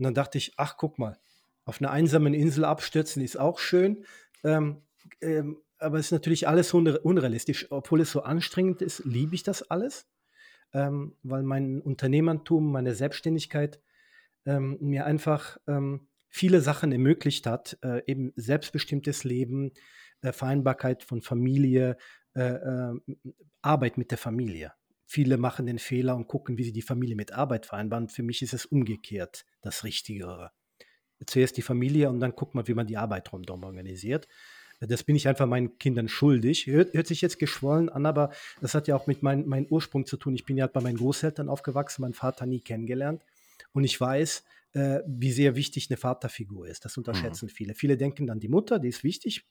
Und 0.04 0.08
dann 0.08 0.14
dachte 0.16 0.38
ich, 0.38 0.54
ach, 0.58 0.76
guck 0.76 1.00
mal, 1.00 1.18
auf 1.64 1.80
einer 1.80 1.92
einsamen 1.92 2.34
Insel 2.34 2.66
abstürzen 2.66 3.24
ist 3.24 3.40
auch 3.40 3.58
schön. 3.58 4.04
Ähm, 4.44 4.82
ähm, 5.22 5.62
aber 5.78 5.98
es 5.98 6.08
ist 6.08 6.12
natürlich 6.12 6.46
alles 6.46 6.74
unrealistisch. 6.74 7.72
Obwohl 7.72 8.02
es 8.02 8.12
so 8.12 8.24
anstrengend 8.24 8.82
ist, 8.82 9.06
liebe 9.06 9.34
ich 9.34 9.44
das 9.44 9.64
alles, 9.72 10.10
ähm, 10.74 11.16
weil 11.24 11.44
mein 11.44 11.82
Unternehmertum, 11.82 12.70
meine 12.70 12.96
Selbstständigkeit 12.96 13.80
ähm, 14.46 14.78
mir 14.82 15.06
einfach 15.06 15.58
ähm, 15.68 16.10
viele 16.28 16.60
Sachen 16.60 16.92
ermöglicht 16.92 17.46
hat. 17.48 17.78
Äh, 17.82 18.02
eben 18.06 18.34
selbstbestimmtes 18.36 19.24
Leben, 19.24 19.72
äh, 20.22 20.34
Vereinbarkeit 20.34 21.02
von 21.02 21.22
Familie, 21.22 21.96
äh, 22.36 22.42
äh 22.42 23.00
Arbeit 23.62 23.98
mit 23.98 24.12
der 24.12 24.18
Familie. 24.18 24.74
Viele 25.06 25.38
machen 25.38 25.66
den 25.66 25.80
Fehler 25.80 26.16
und 26.16 26.28
gucken, 26.28 26.58
wie 26.58 26.64
sie 26.64 26.72
die 26.72 26.82
Familie 26.82 27.16
mit 27.16 27.34
Arbeit 27.34 27.66
vereinbaren. 27.66 28.10
Für 28.10 28.24
mich 28.24 28.42
ist 28.42 28.54
es 28.54 28.66
umgekehrt 28.66 29.46
das 29.62 29.84
Richtigere. 29.84 30.52
Zuerst 31.26 31.56
die 31.58 31.62
Familie 31.62 32.10
und 32.10 32.20
dann 32.20 32.36
guckt 32.36 32.56
man, 32.56 32.68
wie 32.68 32.74
man 32.74 32.88
die 32.88 32.98
Arbeit 32.98 33.32
rundherum 33.32 33.64
organisiert. 33.64 34.28
Das 34.80 35.04
bin 35.04 35.16
ich 35.16 35.28
einfach 35.28 35.46
meinen 35.46 35.78
Kindern 35.78 36.10
schuldig. 36.10 36.68
Hört, 36.68 36.94
hört 36.94 37.08
sich 37.08 37.22
jetzt 37.22 37.40
geschwollen 37.40 37.90
an, 37.90 38.06
aber 38.06 38.32
das 38.60 38.76
hat 38.76 38.88
ja 38.88 38.96
auch 38.96 39.08
mit 39.08 39.24
mein, 39.24 39.48
meinem 39.48 39.66
Ursprung 39.68 40.06
zu 40.06 40.18
tun. 40.18 40.36
Ich 40.36 40.46
bin 40.46 40.58
ja 40.58 40.68
bei 40.68 40.82
meinen 40.82 40.98
Großeltern 40.98 41.48
aufgewachsen, 41.48 42.02
meinen 42.02 42.14
Vater 42.14 42.46
nie 42.46 42.60
kennengelernt. 42.60 43.24
Und 43.72 43.86
ich 43.86 44.00
weiß, 44.00 44.44
äh, 44.74 45.00
wie 45.06 45.32
sehr 45.32 45.56
wichtig 45.56 45.90
eine 45.90 45.98
Vaterfigur 45.98 46.68
ist. 46.68 46.84
Das 46.84 46.98
unterschätzen 46.98 47.46
mhm. 47.46 47.50
viele. 47.50 47.76
Viele 47.76 47.98
denken 47.98 48.30
an 48.30 48.40
die 48.40 48.50
Mutter, 48.50 48.80
die 48.80 48.90
ist 48.90 49.04
wichtig 49.04 49.46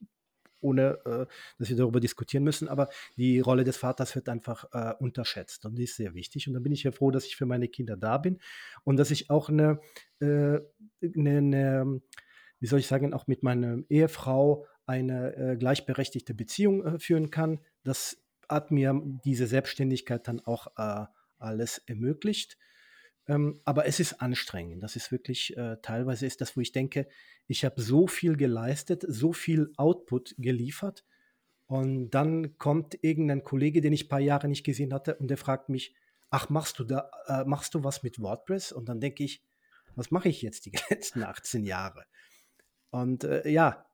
ohne 0.62 0.98
äh, 1.04 1.26
dass 1.58 1.68
wir 1.68 1.76
darüber 1.76 2.00
diskutieren 2.00 2.44
müssen. 2.44 2.68
Aber 2.68 2.88
die 3.16 3.40
Rolle 3.40 3.64
des 3.64 3.76
Vaters 3.76 4.14
wird 4.14 4.28
einfach 4.28 4.64
äh, 4.72 4.94
unterschätzt 4.98 5.64
und 5.66 5.76
die 5.76 5.84
ist 5.84 5.96
sehr 5.96 6.14
wichtig. 6.14 6.48
Und 6.48 6.54
da 6.54 6.60
bin 6.60 6.72
ich 6.72 6.82
ja 6.82 6.92
froh, 6.92 7.10
dass 7.10 7.26
ich 7.26 7.36
für 7.36 7.46
meine 7.46 7.68
Kinder 7.68 7.96
da 7.96 8.18
bin 8.18 8.38
und 8.84 8.96
dass 8.96 9.10
ich 9.10 9.30
auch 9.30 9.48
eine, 9.48 9.80
äh, 10.20 10.60
eine, 11.14 11.38
eine 11.38 12.00
wie 12.60 12.66
soll 12.66 12.78
ich 12.78 12.86
sagen, 12.86 13.12
auch 13.12 13.26
mit 13.26 13.42
meiner 13.42 13.78
Ehefrau 13.88 14.66
eine 14.86 15.36
äh, 15.36 15.56
gleichberechtigte 15.56 16.34
Beziehung 16.34 16.84
äh, 16.84 16.98
führen 16.98 17.30
kann. 17.30 17.60
Das 17.84 18.22
hat 18.48 18.70
mir 18.70 19.00
diese 19.24 19.46
Selbstständigkeit 19.46 20.28
dann 20.28 20.40
auch 20.40 20.68
äh, 20.76 21.06
alles 21.38 21.78
ermöglicht. 21.86 22.58
Ähm, 23.28 23.60
aber 23.64 23.86
es 23.86 24.00
ist 24.00 24.20
anstrengend. 24.20 24.82
Das 24.82 24.96
ist 24.96 25.12
wirklich, 25.12 25.56
äh, 25.56 25.76
teilweise 25.82 26.26
ist 26.26 26.40
das, 26.40 26.56
wo 26.56 26.60
ich 26.60 26.72
denke, 26.72 27.06
ich 27.46 27.64
habe 27.64 27.80
so 27.80 28.06
viel 28.06 28.36
geleistet, 28.36 29.04
so 29.06 29.32
viel 29.32 29.72
Output 29.76 30.34
geliefert. 30.38 31.04
Und 31.66 32.10
dann 32.10 32.58
kommt 32.58 32.98
irgendein 33.02 33.44
Kollege, 33.44 33.80
den 33.80 33.92
ich 33.92 34.06
ein 34.06 34.08
paar 34.08 34.20
Jahre 34.20 34.48
nicht 34.48 34.64
gesehen 34.64 34.92
hatte, 34.92 35.16
und 35.16 35.28
der 35.28 35.38
fragt 35.38 35.68
mich, 35.68 35.94
ach, 36.30 36.48
machst 36.48 36.78
du 36.78 36.84
da, 36.84 37.10
äh, 37.26 37.44
machst 37.44 37.74
du 37.74 37.84
was 37.84 38.02
mit 38.02 38.20
WordPress? 38.20 38.72
Und 38.72 38.88
dann 38.88 39.00
denke 39.00 39.22
ich, 39.22 39.44
was 39.94 40.10
mache 40.10 40.28
ich 40.28 40.42
jetzt 40.42 40.66
die 40.66 40.72
letzten 40.90 41.22
18 41.22 41.64
Jahre? 41.64 42.04
Und 42.90 43.24
äh, 43.24 43.48
ja, 43.48 43.86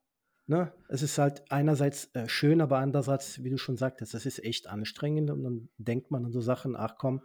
ne, 0.46 0.72
es 0.88 1.02
ist 1.02 1.18
halt 1.18 1.50
einerseits 1.50 2.12
äh, 2.14 2.28
schön, 2.28 2.60
aber 2.60 2.78
andererseits, 2.78 3.44
wie 3.44 3.50
du 3.50 3.58
schon 3.58 3.76
sagtest, 3.76 4.14
das 4.14 4.26
ist 4.26 4.42
echt 4.42 4.66
anstrengend. 4.66 5.30
Und 5.30 5.44
dann 5.44 5.68
denkt 5.76 6.10
man 6.10 6.24
an 6.24 6.32
so 6.32 6.40
Sachen, 6.40 6.74
ach 6.74 6.96
komm, 6.96 7.22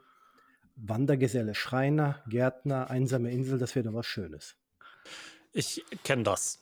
Wandergeselle, 0.76 1.56
Schreiner, 1.56 2.24
Gärtner, 2.28 2.90
einsame 2.90 3.32
Insel, 3.32 3.60
das 3.60 3.76
wäre 3.76 3.86
doch 3.86 3.94
was 3.94 4.06
Schönes. 4.06 4.56
Ich 5.54 5.84
kenne 6.04 6.24
das. 6.24 6.60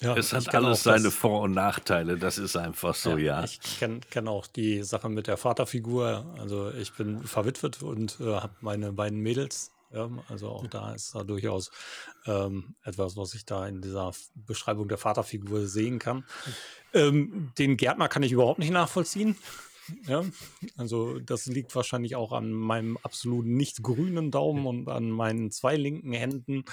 Ja, 0.00 0.16
es 0.16 0.32
hat 0.32 0.54
alles 0.54 0.82
seine 0.82 1.10
Vor- 1.10 1.42
und 1.42 1.52
Nachteile, 1.52 2.16
das 2.16 2.38
ist 2.38 2.56
einfach 2.56 2.94
so, 2.94 3.16
ja. 3.16 3.40
ja. 3.40 3.44
Ich 3.44 3.60
kenne 3.78 4.00
kenn 4.10 4.28
auch 4.28 4.46
die 4.46 4.82
Sache 4.82 5.08
mit 5.08 5.26
der 5.26 5.36
Vaterfigur. 5.36 6.34
Also 6.38 6.70
ich 6.70 6.92
bin 6.94 7.22
verwitwet 7.24 7.82
und 7.82 8.18
äh, 8.20 8.34
habe 8.36 8.54
meine 8.60 8.92
beiden 8.92 9.20
Mädels. 9.20 9.72
Ja, 9.90 10.10
also 10.28 10.50
auch 10.50 10.66
da 10.66 10.92
ist 10.92 11.14
da 11.14 11.24
durchaus 11.24 11.70
ähm, 12.26 12.74
etwas, 12.84 13.16
was 13.16 13.32
ich 13.32 13.46
da 13.46 13.66
in 13.66 13.80
dieser 13.80 14.12
Beschreibung 14.34 14.86
der 14.86 14.98
Vaterfigur 14.98 15.66
sehen 15.66 15.98
kann. 15.98 16.24
Ähm, 16.92 17.52
den 17.58 17.78
Gärtner 17.78 18.08
kann 18.08 18.22
ich 18.22 18.32
überhaupt 18.32 18.58
nicht 18.58 18.70
nachvollziehen. 18.70 19.36
Ja, 20.06 20.24
also 20.76 21.18
das 21.18 21.46
liegt 21.46 21.74
wahrscheinlich 21.74 22.16
auch 22.16 22.32
an 22.32 22.52
meinem 22.52 22.96
absolut 22.98 23.46
nicht 23.46 23.82
grünen 23.82 24.30
Daumen 24.30 24.66
und 24.66 24.88
an 24.88 25.10
meinen 25.10 25.50
zwei 25.50 25.76
linken 25.76 26.12
Händen. 26.12 26.64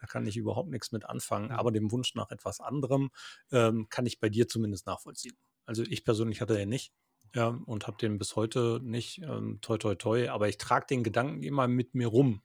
Da 0.00 0.06
kann 0.06 0.26
ich 0.26 0.36
überhaupt 0.36 0.70
nichts 0.70 0.92
mit 0.92 1.04
anfangen. 1.06 1.50
Aber 1.50 1.70
dem 1.72 1.90
Wunsch 1.92 2.14
nach 2.14 2.30
etwas 2.30 2.60
anderem 2.60 3.10
ähm, 3.52 3.88
kann 3.88 4.06
ich 4.06 4.20
bei 4.20 4.28
dir 4.28 4.48
zumindest 4.48 4.86
nachvollziehen. 4.86 5.36
Also 5.66 5.82
ich 5.82 6.04
persönlich 6.04 6.40
hatte 6.40 6.54
den 6.54 6.68
nicht. 6.68 6.92
Ja, 7.34 7.48
und 7.66 7.86
habe 7.86 7.98
den 7.98 8.18
bis 8.18 8.36
heute 8.36 8.80
nicht, 8.82 9.20
ähm, 9.22 9.58
toi 9.60 9.76
toi 9.76 9.94
toi, 9.94 10.30
aber 10.30 10.48
ich 10.48 10.56
trage 10.56 10.86
den 10.86 11.04
Gedanken 11.04 11.42
immer 11.42 11.68
mit 11.68 11.94
mir 11.94 12.06
rum, 12.06 12.42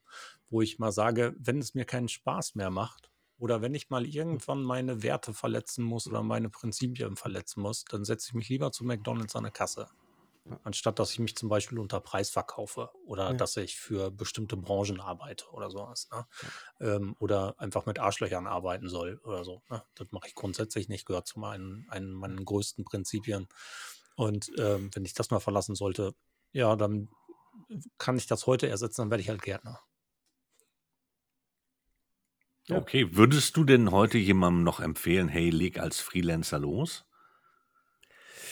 wo 0.49 0.61
ich 0.61 0.78
mal 0.78 0.91
sage, 0.91 1.34
wenn 1.39 1.59
es 1.59 1.74
mir 1.74 1.86
keinen 1.86 2.09
Spaß 2.09 2.55
mehr 2.55 2.69
macht, 2.69 3.09
oder 3.38 3.61
wenn 3.61 3.74
ich 3.76 3.89
mal 3.89 4.05
irgendwann 4.05 4.61
meine 4.61 5.01
Werte 5.01 5.34
verletzen 5.34 5.84
muss 5.84 6.07
oder 6.07 6.21
meine 6.21 6.49
Prinzipien 6.49 7.15
verletzen 7.15 7.61
muss, 7.61 7.86
dann 7.86 8.05
setze 8.05 8.28
ich 8.30 8.34
mich 8.34 8.49
lieber 8.49 8.71
zu 8.71 8.84
McDonalds 8.84 9.36
an 9.36 9.43
der 9.43 9.51
Kasse. 9.51 9.88
Anstatt 10.64 11.00
dass 11.00 11.12
ich 11.12 11.20
mich 11.20 11.38
zum 11.38 11.48
Beispiel 11.48 11.80
unter 11.80 12.02
Preis 12.02 12.30
verkaufe 12.30 12.89
oder 13.06 13.32
ja. 13.32 13.34
dass 13.34 13.56
ich 13.56 13.78
für 13.78 14.12
bestimmte 14.12 14.58
Branchen 14.58 15.00
arbeite 15.00 15.50
oder 15.52 15.70
sowas. 15.70 16.10
Ne? 16.12 16.26
Ja. 16.80 16.96
Ähm, 16.96 17.16
oder 17.20 17.56
einfach 17.60 17.86
mit 17.86 18.00
Arschlöchern 18.00 18.46
arbeiten 18.46 18.89
soll 18.89 19.22
oder 19.24 19.46
so. 19.46 19.64
Ne? 19.70 19.84
Das 19.96 20.08
mache 20.12 20.28
ich 20.28 20.36
grundsätzlich 20.36 20.89
nicht, 20.89 21.06
gehört 21.06 21.28
zu 21.28 21.39
meinen, 21.39 21.88
einen 21.89 22.12
meinen 22.12 22.44
größten 22.44 22.84
Prinzipien. 22.84 23.48
Und 24.16 24.52
ähm, 24.58 24.89
wenn 24.94 25.06
ich 25.06 25.14
das 25.14 25.32
mal 25.32 25.39
verlassen 25.39 25.76
sollte, 25.76 26.14
ja, 26.52 26.76
dann 26.76 27.10
kann 27.98 28.18
ich 28.18 28.28
das 28.28 28.46
heute 28.46 28.68
ersetzen, 28.68 29.02
dann 29.02 29.12
werde 29.12 29.22
ich 29.22 29.30
halt 29.30 29.41
Gärtner. 29.41 29.80
Ja. 32.68 32.78
Okay, 32.78 33.16
würdest 33.16 33.58
du 33.58 33.64
denn 33.66 33.91
heute 33.91 34.18
jemandem 34.18 34.64
noch 34.64 34.80
empfehlen, 34.80 35.28
hey, 35.28 35.50
leg 35.50 35.80
als 35.80 36.00
Freelancer 36.00 36.60
los? 36.60 37.06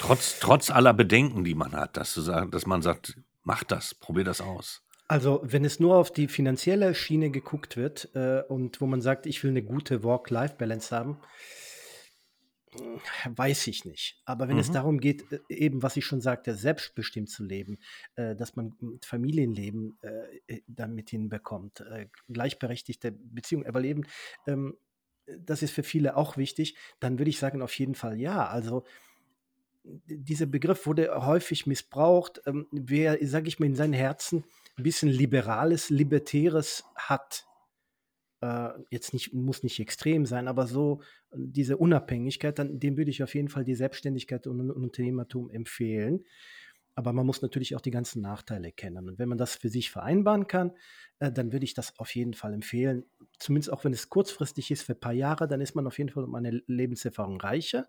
Trotz, 0.01 0.39
trotz 0.39 0.71
aller 0.71 0.93
Bedenken, 0.93 1.43
die 1.43 1.53
man 1.53 1.73
hat, 1.73 1.95
dass, 1.95 2.15
du 2.15 2.21
dass 2.21 2.65
man 2.65 2.81
sagt, 2.81 3.17
mach 3.43 3.63
das, 3.63 3.93
probier 3.93 4.23
das 4.23 4.41
aus. 4.41 4.81
Also, 5.07 5.41
wenn 5.43 5.63
es 5.63 5.79
nur 5.79 5.97
auf 5.97 6.11
die 6.11 6.27
finanzielle 6.27 6.95
Schiene 6.95 7.29
geguckt 7.29 7.77
wird 7.77 8.09
äh, 8.15 8.41
und 8.47 8.81
wo 8.81 8.87
man 8.87 9.01
sagt, 9.01 9.25
ich 9.25 9.43
will 9.43 9.51
eine 9.51 9.61
gute 9.61 10.03
Work-Life-Balance 10.03 10.95
haben, 10.95 11.17
weiß 13.25 13.67
ich 13.67 13.85
nicht. 13.85 14.21
Aber 14.25 14.47
wenn 14.47 14.55
mhm. 14.55 14.61
es 14.61 14.71
darum 14.71 14.99
geht, 14.99 15.31
äh, 15.31 15.39
eben, 15.49 15.83
was 15.83 15.97
ich 15.97 16.05
schon 16.05 16.21
sagte, 16.21 16.55
selbstbestimmt 16.55 17.29
zu 17.29 17.43
leben, 17.43 17.77
äh, 18.15 18.35
dass 18.35 18.55
man 18.55 18.73
Familienleben 19.03 19.97
äh, 20.01 20.55
äh, 20.55 20.61
damit 20.67 21.09
hinbekommt, 21.09 21.81
äh, 21.81 22.07
gleichberechtigte 22.29 23.11
Beziehungen 23.11 23.65
überleben, 23.67 24.05
ähm, 24.47 24.77
das 25.37 25.61
ist 25.61 25.71
für 25.71 25.83
viele 25.83 26.17
auch 26.17 26.37
wichtig, 26.37 26.75
dann 26.99 27.19
würde 27.19 27.29
ich 27.29 27.39
sagen, 27.39 27.61
auf 27.61 27.77
jeden 27.77 27.95
Fall 27.95 28.19
ja. 28.19 28.47
Also 28.47 28.83
dieser 29.83 30.45
Begriff 30.45 30.85
wurde 30.85 31.25
häufig 31.25 31.65
missbraucht. 31.65 32.41
Ähm, 32.45 32.67
wer, 32.71 33.17
sage 33.27 33.47
ich 33.47 33.59
mal, 33.59 33.65
in 33.65 33.75
seinem 33.75 33.93
Herzen 33.93 34.43
ein 34.77 34.83
bisschen 34.83 35.09
Liberales, 35.09 35.89
Libertäres 35.89 36.83
hat, 36.95 37.45
äh, 38.41 38.69
jetzt 38.89 39.13
nicht, 39.13 39.33
muss 39.33 39.63
nicht 39.63 39.79
extrem 39.79 40.25
sein, 40.25 40.47
aber 40.47 40.67
so 40.67 41.01
diese 41.33 41.77
Unabhängigkeit, 41.77 42.59
dann, 42.59 42.79
dem 42.79 42.97
würde 42.97 43.11
ich 43.11 43.23
auf 43.23 43.35
jeden 43.35 43.49
Fall 43.49 43.63
die 43.63 43.75
Selbstständigkeit 43.75 44.47
und, 44.47 44.59
und 44.59 44.71
Unternehmertum 44.71 45.49
empfehlen. 45.49 46.25
Aber 46.93 47.13
man 47.13 47.25
muss 47.25 47.41
natürlich 47.41 47.75
auch 47.75 47.81
die 47.81 47.91
ganzen 47.91 48.21
Nachteile 48.21 48.71
kennen. 48.71 49.07
Und 49.07 49.17
wenn 49.17 49.29
man 49.29 49.37
das 49.37 49.55
für 49.55 49.69
sich 49.69 49.89
vereinbaren 49.91 50.47
kann, 50.47 50.71
äh, 51.19 51.31
dann 51.31 51.53
würde 51.53 51.63
ich 51.63 51.73
das 51.73 51.97
auf 51.99 52.13
jeden 52.15 52.33
Fall 52.33 52.53
empfehlen. 52.53 53.05
Zumindest 53.39 53.71
auch 53.71 53.85
wenn 53.85 53.93
es 53.93 54.09
kurzfristig 54.09 54.71
ist, 54.71 54.83
für 54.83 54.93
ein 54.93 54.99
paar 54.99 55.13
Jahre, 55.13 55.47
dann 55.47 55.61
ist 55.61 55.73
man 55.73 55.87
auf 55.87 55.97
jeden 55.97 56.09
Fall 56.09 56.25
um 56.25 56.35
eine 56.35 56.61
Lebenserfahrung 56.67 57.39
reicher. 57.39 57.87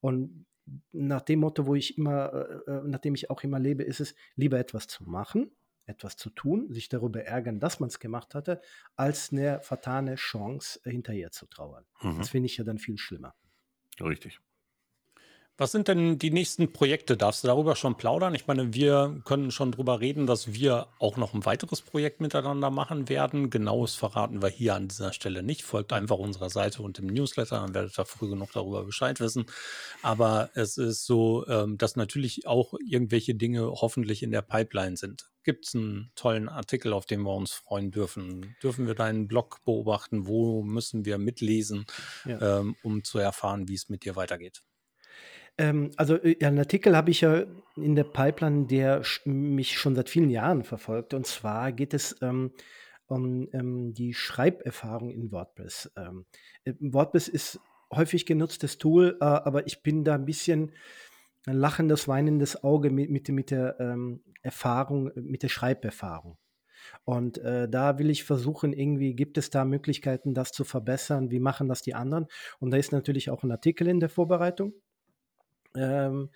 Und 0.00 0.46
nach 0.92 1.22
dem 1.22 1.40
Motto, 1.40 1.66
wo 1.66 1.74
ich 1.74 1.98
immer, 1.98 2.32
äh, 2.32 2.70
äh 2.70 2.82
nachdem 2.84 3.14
ich 3.14 3.30
auch 3.30 3.42
immer 3.42 3.58
lebe, 3.58 3.82
ist 3.82 4.00
es, 4.00 4.14
lieber 4.36 4.58
etwas 4.58 4.86
zu 4.86 5.04
machen 5.04 5.50
etwas 5.88 6.16
zu 6.16 6.30
tun, 6.30 6.70
sich 6.70 6.88
darüber 6.88 7.24
ärgern, 7.24 7.60
dass 7.60 7.80
man 7.80 7.88
es 7.88 7.98
gemacht 7.98 8.34
hatte, 8.34 8.60
als 8.94 9.32
eine 9.32 9.60
vertane 9.62 10.16
Chance 10.16 10.80
hinterher 10.84 11.30
zu 11.30 11.46
trauern. 11.46 11.86
Mhm. 12.02 12.18
Das 12.18 12.28
finde 12.28 12.46
ich 12.46 12.58
ja 12.58 12.64
dann 12.64 12.78
viel 12.78 12.98
schlimmer. 12.98 13.34
Richtig. 14.00 14.40
Was 15.60 15.72
sind 15.72 15.88
denn 15.88 16.20
die 16.20 16.30
nächsten 16.30 16.72
Projekte? 16.72 17.16
Darfst 17.16 17.42
du 17.42 17.48
darüber 17.48 17.74
schon 17.74 17.96
plaudern? 17.96 18.32
Ich 18.32 18.46
meine, 18.46 18.74
wir 18.74 19.20
können 19.24 19.50
schon 19.50 19.72
darüber 19.72 19.98
reden, 19.98 20.24
dass 20.24 20.52
wir 20.52 20.86
auch 21.00 21.16
noch 21.16 21.34
ein 21.34 21.44
weiteres 21.46 21.82
Projekt 21.82 22.20
miteinander 22.20 22.70
machen 22.70 23.08
werden. 23.08 23.50
Genaues 23.50 23.96
verraten 23.96 24.40
wir 24.40 24.50
hier 24.50 24.76
an 24.76 24.86
dieser 24.86 25.12
Stelle 25.12 25.42
nicht. 25.42 25.64
Folgt 25.64 25.92
einfach 25.92 26.16
unserer 26.16 26.48
Seite 26.48 26.80
und 26.82 26.98
dem 26.98 27.08
Newsletter, 27.08 27.56
dann 27.56 27.74
werdet 27.74 27.98
ihr 27.98 28.04
früh 28.04 28.28
genug 28.28 28.52
darüber 28.52 28.84
Bescheid 28.84 29.18
wissen. 29.18 29.46
Aber 30.00 30.50
es 30.54 30.78
ist 30.78 31.06
so, 31.06 31.44
ähm, 31.48 31.76
dass 31.76 31.96
natürlich 31.96 32.46
auch 32.46 32.74
irgendwelche 32.88 33.34
Dinge 33.34 33.66
hoffentlich 33.68 34.22
in 34.22 34.30
der 34.30 34.42
Pipeline 34.42 34.96
sind. 34.96 35.28
Gibt 35.42 35.66
es 35.66 35.74
einen 35.74 36.12
tollen 36.14 36.48
Artikel, 36.48 36.92
auf 36.92 37.04
den 37.04 37.22
wir 37.22 37.34
uns 37.34 37.50
freuen 37.50 37.90
dürfen? 37.90 38.54
Dürfen 38.62 38.86
wir 38.86 38.94
deinen 38.94 39.26
Blog 39.26 39.58
beobachten? 39.64 40.28
Wo 40.28 40.62
müssen 40.62 41.04
wir 41.04 41.18
mitlesen, 41.18 41.84
ja. 42.24 42.60
ähm, 42.60 42.76
um 42.84 43.02
zu 43.02 43.18
erfahren, 43.18 43.66
wie 43.66 43.74
es 43.74 43.88
mit 43.88 44.04
dir 44.04 44.14
weitergeht? 44.14 44.62
Ähm, 45.58 45.90
also 45.96 46.16
äh, 46.16 46.44
einen 46.44 46.58
Artikel 46.58 46.96
habe 46.96 47.10
ich 47.10 47.20
ja 47.20 47.44
in 47.76 47.94
der 47.94 48.04
Pipeline, 48.04 48.66
der 48.66 49.02
mich 49.24 49.78
schon 49.78 49.94
seit 49.94 50.08
vielen 50.08 50.30
Jahren 50.30 50.64
verfolgt. 50.64 51.14
Und 51.14 51.26
zwar 51.26 51.72
geht 51.72 51.94
es 51.94 52.16
ähm, 52.22 52.52
um 53.06 53.48
ähm, 53.52 53.94
die 53.94 54.14
Schreiberfahrung 54.14 55.10
in 55.10 55.32
WordPress. 55.32 55.92
Ähm, 55.96 56.26
äh, 56.64 56.74
WordPress 56.80 57.28
ist 57.28 57.60
häufig 57.92 58.26
genutztes 58.26 58.78
Tool, 58.78 59.16
äh, 59.20 59.24
aber 59.24 59.66
ich 59.66 59.82
bin 59.82 60.04
da 60.04 60.14
ein 60.14 60.24
bisschen 60.24 60.72
ein 61.46 61.56
lachendes, 61.56 62.08
weinendes 62.08 62.62
Auge 62.62 62.90
mit, 62.90 63.10
mit, 63.10 63.28
mit 63.28 63.50
der 63.50 63.80
ähm, 63.80 64.22
Erfahrung, 64.42 65.10
mit 65.14 65.42
der 65.42 65.48
Schreiberfahrung. 65.48 66.36
Und 67.04 67.38
äh, 67.38 67.68
da 67.68 67.98
will 67.98 68.10
ich 68.10 68.24
versuchen, 68.24 68.72
irgendwie 68.72 69.14
gibt 69.14 69.38
es 69.38 69.50
da 69.50 69.64
Möglichkeiten, 69.64 70.34
das 70.34 70.52
zu 70.52 70.64
verbessern. 70.64 71.30
Wie 71.30 71.40
machen 71.40 71.68
das 71.68 71.82
die 71.82 71.94
anderen? 71.94 72.26
Und 72.60 72.70
da 72.70 72.76
ist 72.76 72.92
natürlich 72.92 73.30
auch 73.30 73.42
ein 73.42 73.50
Artikel 73.50 73.88
in 73.88 74.00
der 74.00 74.08
Vorbereitung. 74.08 74.74
Ähm, 75.76 76.30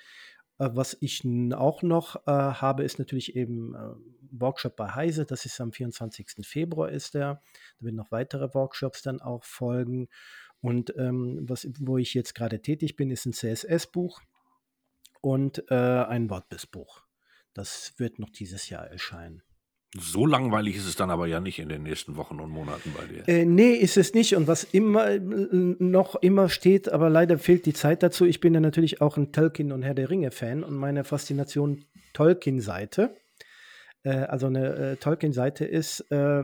äh, 0.58 0.70
was 0.72 0.96
ich 1.00 1.22
auch 1.54 1.82
noch 1.82 2.16
äh, 2.26 2.30
habe, 2.30 2.84
ist 2.84 2.98
natürlich 2.98 3.36
eben 3.36 3.74
äh, 3.74 3.94
Workshop 4.30 4.76
bei 4.76 4.94
Heise. 4.94 5.24
Das 5.24 5.44
ist 5.44 5.60
am 5.60 5.72
24. 5.72 6.46
Februar 6.46 6.90
ist 6.90 7.14
der. 7.14 7.40
Da 7.78 7.86
werden 7.86 7.96
noch 7.96 8.12
weitere 8.12 8.54
Workshops 8.54 9.02
dann 9.02 9.20
auch 9.20 9.44
folgen. 9.44 10.08
Und 10.60 10.94
ähm, 10.96 11.40
was, 11.48 11.68
wo 11.80 11.98
ich 11.98 12.14
jetzt 12.14 12.34
gerade 12.34 12.62
tätig 12.62 12.96
bin, 12.96 13.10
ist 13.10 13.26
ein 13.26 13.32
CSS-Buch 13.32 14.20
und 15.20 15.64
äh, 15.70 15.74
ein 15.74 16.30
WordPress-Buch. 16.30 17.02
Das 17.52 17.94
wird 17.98 18.18
noch 18.18 18.30
dieses 18.30 18.68
Jahr 18.68 18.86
erscheinen. 18.86 19.42
So 19.98 20.24
langweilig 20.24 20.76
ist 20.76 20.86
es 20.86 20.96
dann 20.96 21.10
aber 21.10 21.26
ja 21.26 21.38
nicht 21.38 21.58
in 21.58 21.68
den 21.68 21.82
nächsten 21.82 22.16
Wochen 22.16 22.40
und 22.40 22.50
Monaten 22.50 22.94
bei 22.96 23.04
dir. 23.04 23.28
Äh, 23.28 23.44
nee, 23.44 23.72
ist 23.72 23.98
es 23.98 24.14
nicht. 24.14 24.34
Und 24.36 24.46
was 24.46 24.64
immer 24.64 25.10
äh, 25.10 25.20
noch 25.20 26.14
immer 26.16 26.48
steht, 26.48 26.90
aber 26.90 27.10
leider 27.10 27.38
fehlt 27.38 27.66
die 27.66 27.74
Zeit 27.74 28.02
dazu. 28.02 28.24
Ich 28.24 28.40
bin 28.40 28.54
ja 28.54 28.60
natürlich 28.60 29.02
auch 29.02 29.18
ein 29.18 29.32
Tolkien 29.32 29.70
und 29.70 29.82
Herr 29.82 29.94
der 29.94 30.08
Ringe-Fan 30.08 30.64
und 30.64 30.76
meine 30.76 31.04
Faszination 31.04 31.84
Tolkien-Seite, 32.14 33.14
äh, 34.02 34.10
also 34.10 34.46
eine 34.46 34.74
äh, 34.74 34.96
Tolkien-Seite 34.96 35.66
ist, 35.66 36.00
äh, 36.10 36.42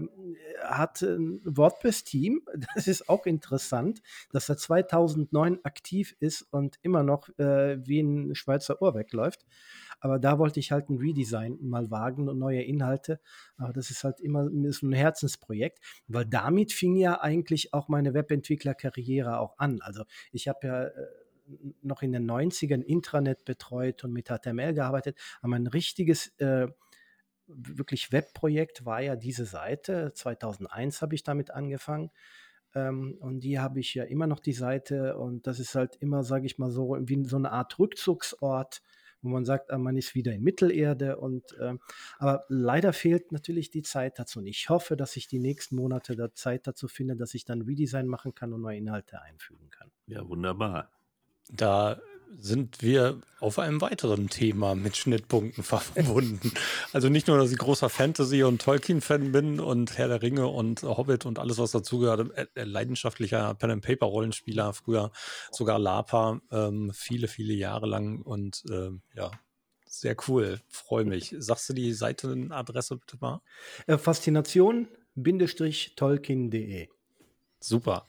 hat 0.63 1.01
ein 1.01 1.41
WordPress-Team. 1.45 2.43
Das 2.75 2.87
ist 2.87 3.09
auch 3.09 3.25
interessant, 3.25 4.03
dass 4.31 4.51
er 4.51 4.59
2009 4.59 5.61
aktiv 5.63 6.15
ist 6.21 6.43
und 6.51 6.77
immer 6.83 7.03
noch 7.03 7.31
äh, 7.39 7.79
wie 7.87 8.01
ein 8.01 8.35
Schweizer 8.35 8.83
Ohr 8.83 8.95
wegläuft. 8.95 9.47
Aber 10.01 10.19
da 10.19 10.39
wollte 10.39 10.61
ich 10.61 10.73
halt 10.73 10.89
ein 10.91 10.99
Redesign 10.99 11.59
mal 11.61 11.91
wagen 11.91 12.29
und 12.29 12.39
neue 12.39 12.63
Inhalte. 12.63 13.21
Aber 13.57 13.73
das 13.73 13.91
ist 13.91 14.05
halt 14.05 14.21
immer 14.21 14.49
so 14.71 14.87
ein 14.87 14.93
Herzensprojekt, 14.93 15.81
weil 16.07 16.25
damit 16.25 16.73
fing 16.73 16.97
ja 16.97 17.21
eigentlich 17.21 17.75
auch 17.75 17.89
meine 17.89 18.15
Webentwicklerkarriere 18.15 19.39
auch 19.39 19.59
an. 19.59 19.81
Also 19.81 20.05
ich 20.33 20.49
habe 20.49 20.67
ja 20.67 20.85
äh, 20.85 21.07
noch 21.83 22.03
in 22.03 22.13
den 22.13 22.31
90ern 22.31 22.83
Intranet 22.83 23.45
betreut 23.45 24.05
und 24.05 24.13
mit 24.13 24.29
HTML 24.29 24.75
gearbeitet, 24.75 25.19
aber 25.41 25.57
ein 25.57 25.67
richtiges 25.67 26.29
äh, 26.39 26.69
wirklich 27.49 28.13
Webprojekt 28.13 28.85
war 28.85 29.01
ja 29.01 29.17
diese 29.17 29.47
Seite. 29.47 30.13
2001 30.15 31.03
habe 31.03 31.15
ich 31.15 31.23
damit 31.23 31.51
angefangen. 31.51 32.11
Ähm, 32.75 33.17
und 33.21 33.41
die 33.41 33.59
habe 33.59 33.81
ich 33.81 33.95
ja 33.95 34.05
immer 34.05 34.27
noch 34.27 34.41
die 34.41 34.53
Seite. 34.53 35.17
Und 35.17 35.47
das 35.47 35.59
ist 35.59 35.75
halt 35.75 35.97
immer, 35.97 36.23
sage 36.23 36.47
ich 36.47 36.59
mal 36.59 36.71
so, 36.71 36.97
wie 37.01 37.25
so 37.25 37.37
eine 37.37 37.51
Art 37.51 37.79
Rückzugsort 37.79 38.83
wo 39.23 39.29
man 39.31 39.45
sagt, 39.45 39.71
ah, 39.71 39.79
man 39.79 39.97
ist 39.97 40.15
wieder 40.15 40.33
in 40.33 40.43
Mittelerde. 40.43 41.17
Und, 41.19 41.53
äh, 41.59 41.75
aber 42.19 42.45
leider 42.49 42.93
fehlt 42.93 43.33
natürlich 43.33 43.71
die 43.71 43.83
Zeit 43.83 44.19
dazu. 44.19 44.41
Und 44.41 44.47
ich 44.47 44.69
hoffe, 44.69 44.97
dass 44.97 45.17
ich 45.17 45.29
die 45.29 45.39
nächsten 45.39 45.77
Monate 45.77 46.17
da 46.17 46.33
Zeit 46.35 46.67
dazu 46.67 46.89
finde, 46.89 47.17
dass 47.17 47.35
ich 47.35 47.45
dann 47.45 47.63
Redesign 47.63 48.07
machen 48.07 48.35
kann 48.35 48.53
und 48.53 48.63
neue 48.63 48.79
Inhalte 48.79 49.21
einfügen 49.23 49.71
kann. 49.71 49.91
Ja, 50.07 50.29
wunderbar. 50.29 50.91
Da 51.51 52.01
sind 52.37 52.83
wir 52.83 53.21
auf 53.41 53.59
einem 53.59 53.81
weiteren 53.81 54.29
Thema 54.29 54.75
mit 54.75 54.97
Schnittpunkten 54.97 55.63
verbunden. 55.65 56.53
Also 56.93 57.09
nicht 57.09 57.29
nur, 57.29 57.39
dass 57.39 57.53
ich 57.53 57.59
großer 57.59 57.89
Fantasy- 57.89 58.43
und 58.43 58.61
Tolkien-Fan 58.63 59.31
bin 59.33 59.61
und 59.61 59.97
Herr 59.99 60.09
der 60.09 60.23
Ringe 60.23 60.49
und 60.49 60.83
Hobbit 60.83 61.27
und 61.27 61.39
alles, 61.39 61.59
was 61.59 61.71
dazugehört, 61.73 62.33
äh, 62.37 62.47
äh, 62.55 62.65
leidenschaftlicher 62.65 63.55
Pen-and-Paper-Rollenspieler, 63.55 64.73
früher 64.73 65.13
sogar 65.51 65.79
LARPer, 65.79 66.41
ähm, 66.51 66.91
viele, 66.95 67.29
viele 67.29 67.53
Jahre 67.55 67.87
lang 67.87 68.23
und 68.23 68.65
ähm, 68.71 69.03
ja, 69.15 69.31
sehr 69.87 70.17
cool, 70.29 70.61
freue 70.69 71.05
mich. 71.05 71.35
Sagst 71.39 71.69
du 71.69 71.73
die 71.73 71.93
Seitenadresse 71.93 72.97
bitte 72.97 73.17
mal? 73.21 73.41
Äh, 73.87 73.99
Faszination-tolkien.de 73.99 76.89
Super. 77.61 78.07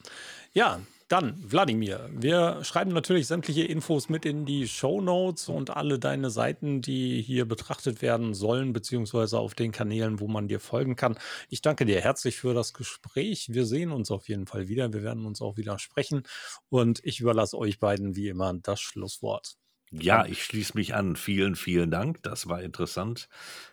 Ja, 0.54 0.80
dann, 1.10 1.36
Wladimir, 1.44 2.08
wir 2.14 2.64
schreiben 2.64 2.92
natürlich 2.92 3.26
sämtliche 3.26 3.64
Infos 3.64 4.10
mit 4.10 4.26
in 4.26 4.46
die 4.46 4.68
Show 4.68 5.02
Notes 5.02 5.50
und 5.50 5.72
alle 5.72 5.98
deine 5.98 6.30
Seiten, 6.30 6.84
die 6.84 7.20
hier 7.22 7.48
betrachtet 7.48 8.04
werden 8.04 8.36
sollen, 8.36 8.74
beziehungsweise 8.74 9.40
auf 9.40 9.56
den 9.56 9.72
Kanälen, 9.72 10.20
wo 10.20 10.28
man 10.28 10.48
dir 10.48 10.60
folgen 10.60 10.96
kann. 10.96 11.18
Ich 11.50 11.62
danke 11.62 11.86
dir 11.86 12.00
herzlich 12.00 12.38
für 12.38 12.54
das 12.54 12.76
Gespräch. 12.76 13.48
Wir 13.52 13.66
sehen 13.66 13.92
uns 13.92 14.12
auf 14.12 14.30
jeden 14.30 14.46
Fall 14.46 14.68
wieder. 14.68 14.94
Wir 14.94 15.02
werden 15.02 15.26
uns 15.26 15.42
auch 15.42 15.58
wieder 15.58 15.80
sprechen 15.80 16.22
und 16.70 17.04
ich 17.04 17.20
überlasse 17.20 17.58
euch 17.58 17.80
beiden 17.80 18.16
wie 18.16 18.28
immer 18.28 18.54
das 18.54 18.80
Schlusswort. 18.80 19.56
Ja, 19.92 20.28
ich 20.28 20.44
schließe 20.44 20.78
mich 20.78 20.94
an. 20.94 21.16
Vielen, 21.16 21.56
vielen 21.56 21.90
Dank. 21.90 22.22
Das 22.22 22.48
war 22.48 22.62
interessant. 22.62 23.30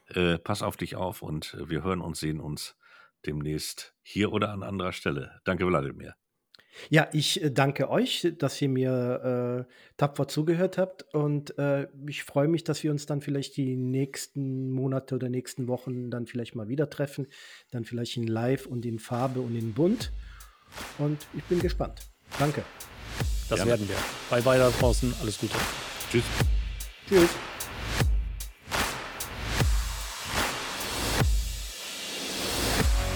Äh, 0.09 0.39
pass 0.39 0.63
auf 0.63 0.79
dich 0.79 0.97
auf 0.97 1.21
und 1.21 1.55
wir 1.63 1.83
hören 1.85 2.01
und 2.01 2.17
sehen 2.17 2.41
uns 2.41 2.77
demnächst 3.27 3.95
hier 4.01 4.33
oder 4.33 4.53
an 4.53 4.63
anderer 4.63 4.93
Stelle. 4.93 5.41
Danke, 5.45 5.67
Wladimir. 5.67 6.15
Ja, 6.91 7.09
ich 7.13 7.43
äh, 7.43 7.51
danke 7.51 7.91
euch, 7.91 8.33
dass 8.39 8.61
ihr 8.61 8.69
mir 8.69 9.67
äh, 9.69 9.73
tapfer 9.97 10.29
zugehört 10.29 10.79
habt 10.79 11.03
und 11.15 11.59
äh, 11.59 11.89
ich 12.07 12.25
freue 12.25 12.49
mich, 12.49 12.65
dass 12.65 12.83
wir 12.83 12.91
uns 12.91 13.07
dann 13.07 13.21
vielleicht 13.21 13.57
die 13.57 13.77
nächsten 13.77 14.71
Monate 14.71 15.15
oder 15.15 15.29
nächsten 15.29 15.69
Wochen 15.69 16.11
dann 16.11 16.27
vielleicht 16.27 16.55
mal 16.55 16.69
wieder 16.69 16.91
treffen, 16.91 17.27
dann 17.71 17.85
vielleicht 17.85 18.17
in 18.17 18.27
Live 18.27 18.67
und 18.67 18.85
in 18.85 18.99
Farbe 18.99 19.41
und 19.41 19.57
in 19.57 19.73
Bunt 19.73 20.13
und 20.99 21.27
ich 21.37 21.45
bin 21.45 21.61
gespannt. 21.61 22.01
Danke. 22.39 22.63
Das 23.49 23.59
Gerne. 23.59 23.73
werden 23.73 23.89
wir. 23.89 23.97
Bye 24.31 24.43
bye 24.43 24.59
da 24.59 24.71
draußen, 24.71 25.15
alles 25.21 25.39
Gute. 25.39 25.55
Tschüss. 26.11 26.25
Tschüss. 27.09 27.31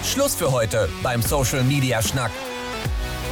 Schluss 0.03 0.35
für 0.35 0.51
heute 0.51 0.89
beim 1.03 1.21
Social 1.21 1.63
Media 1.63 2.01
Schnack. 2.01 2.31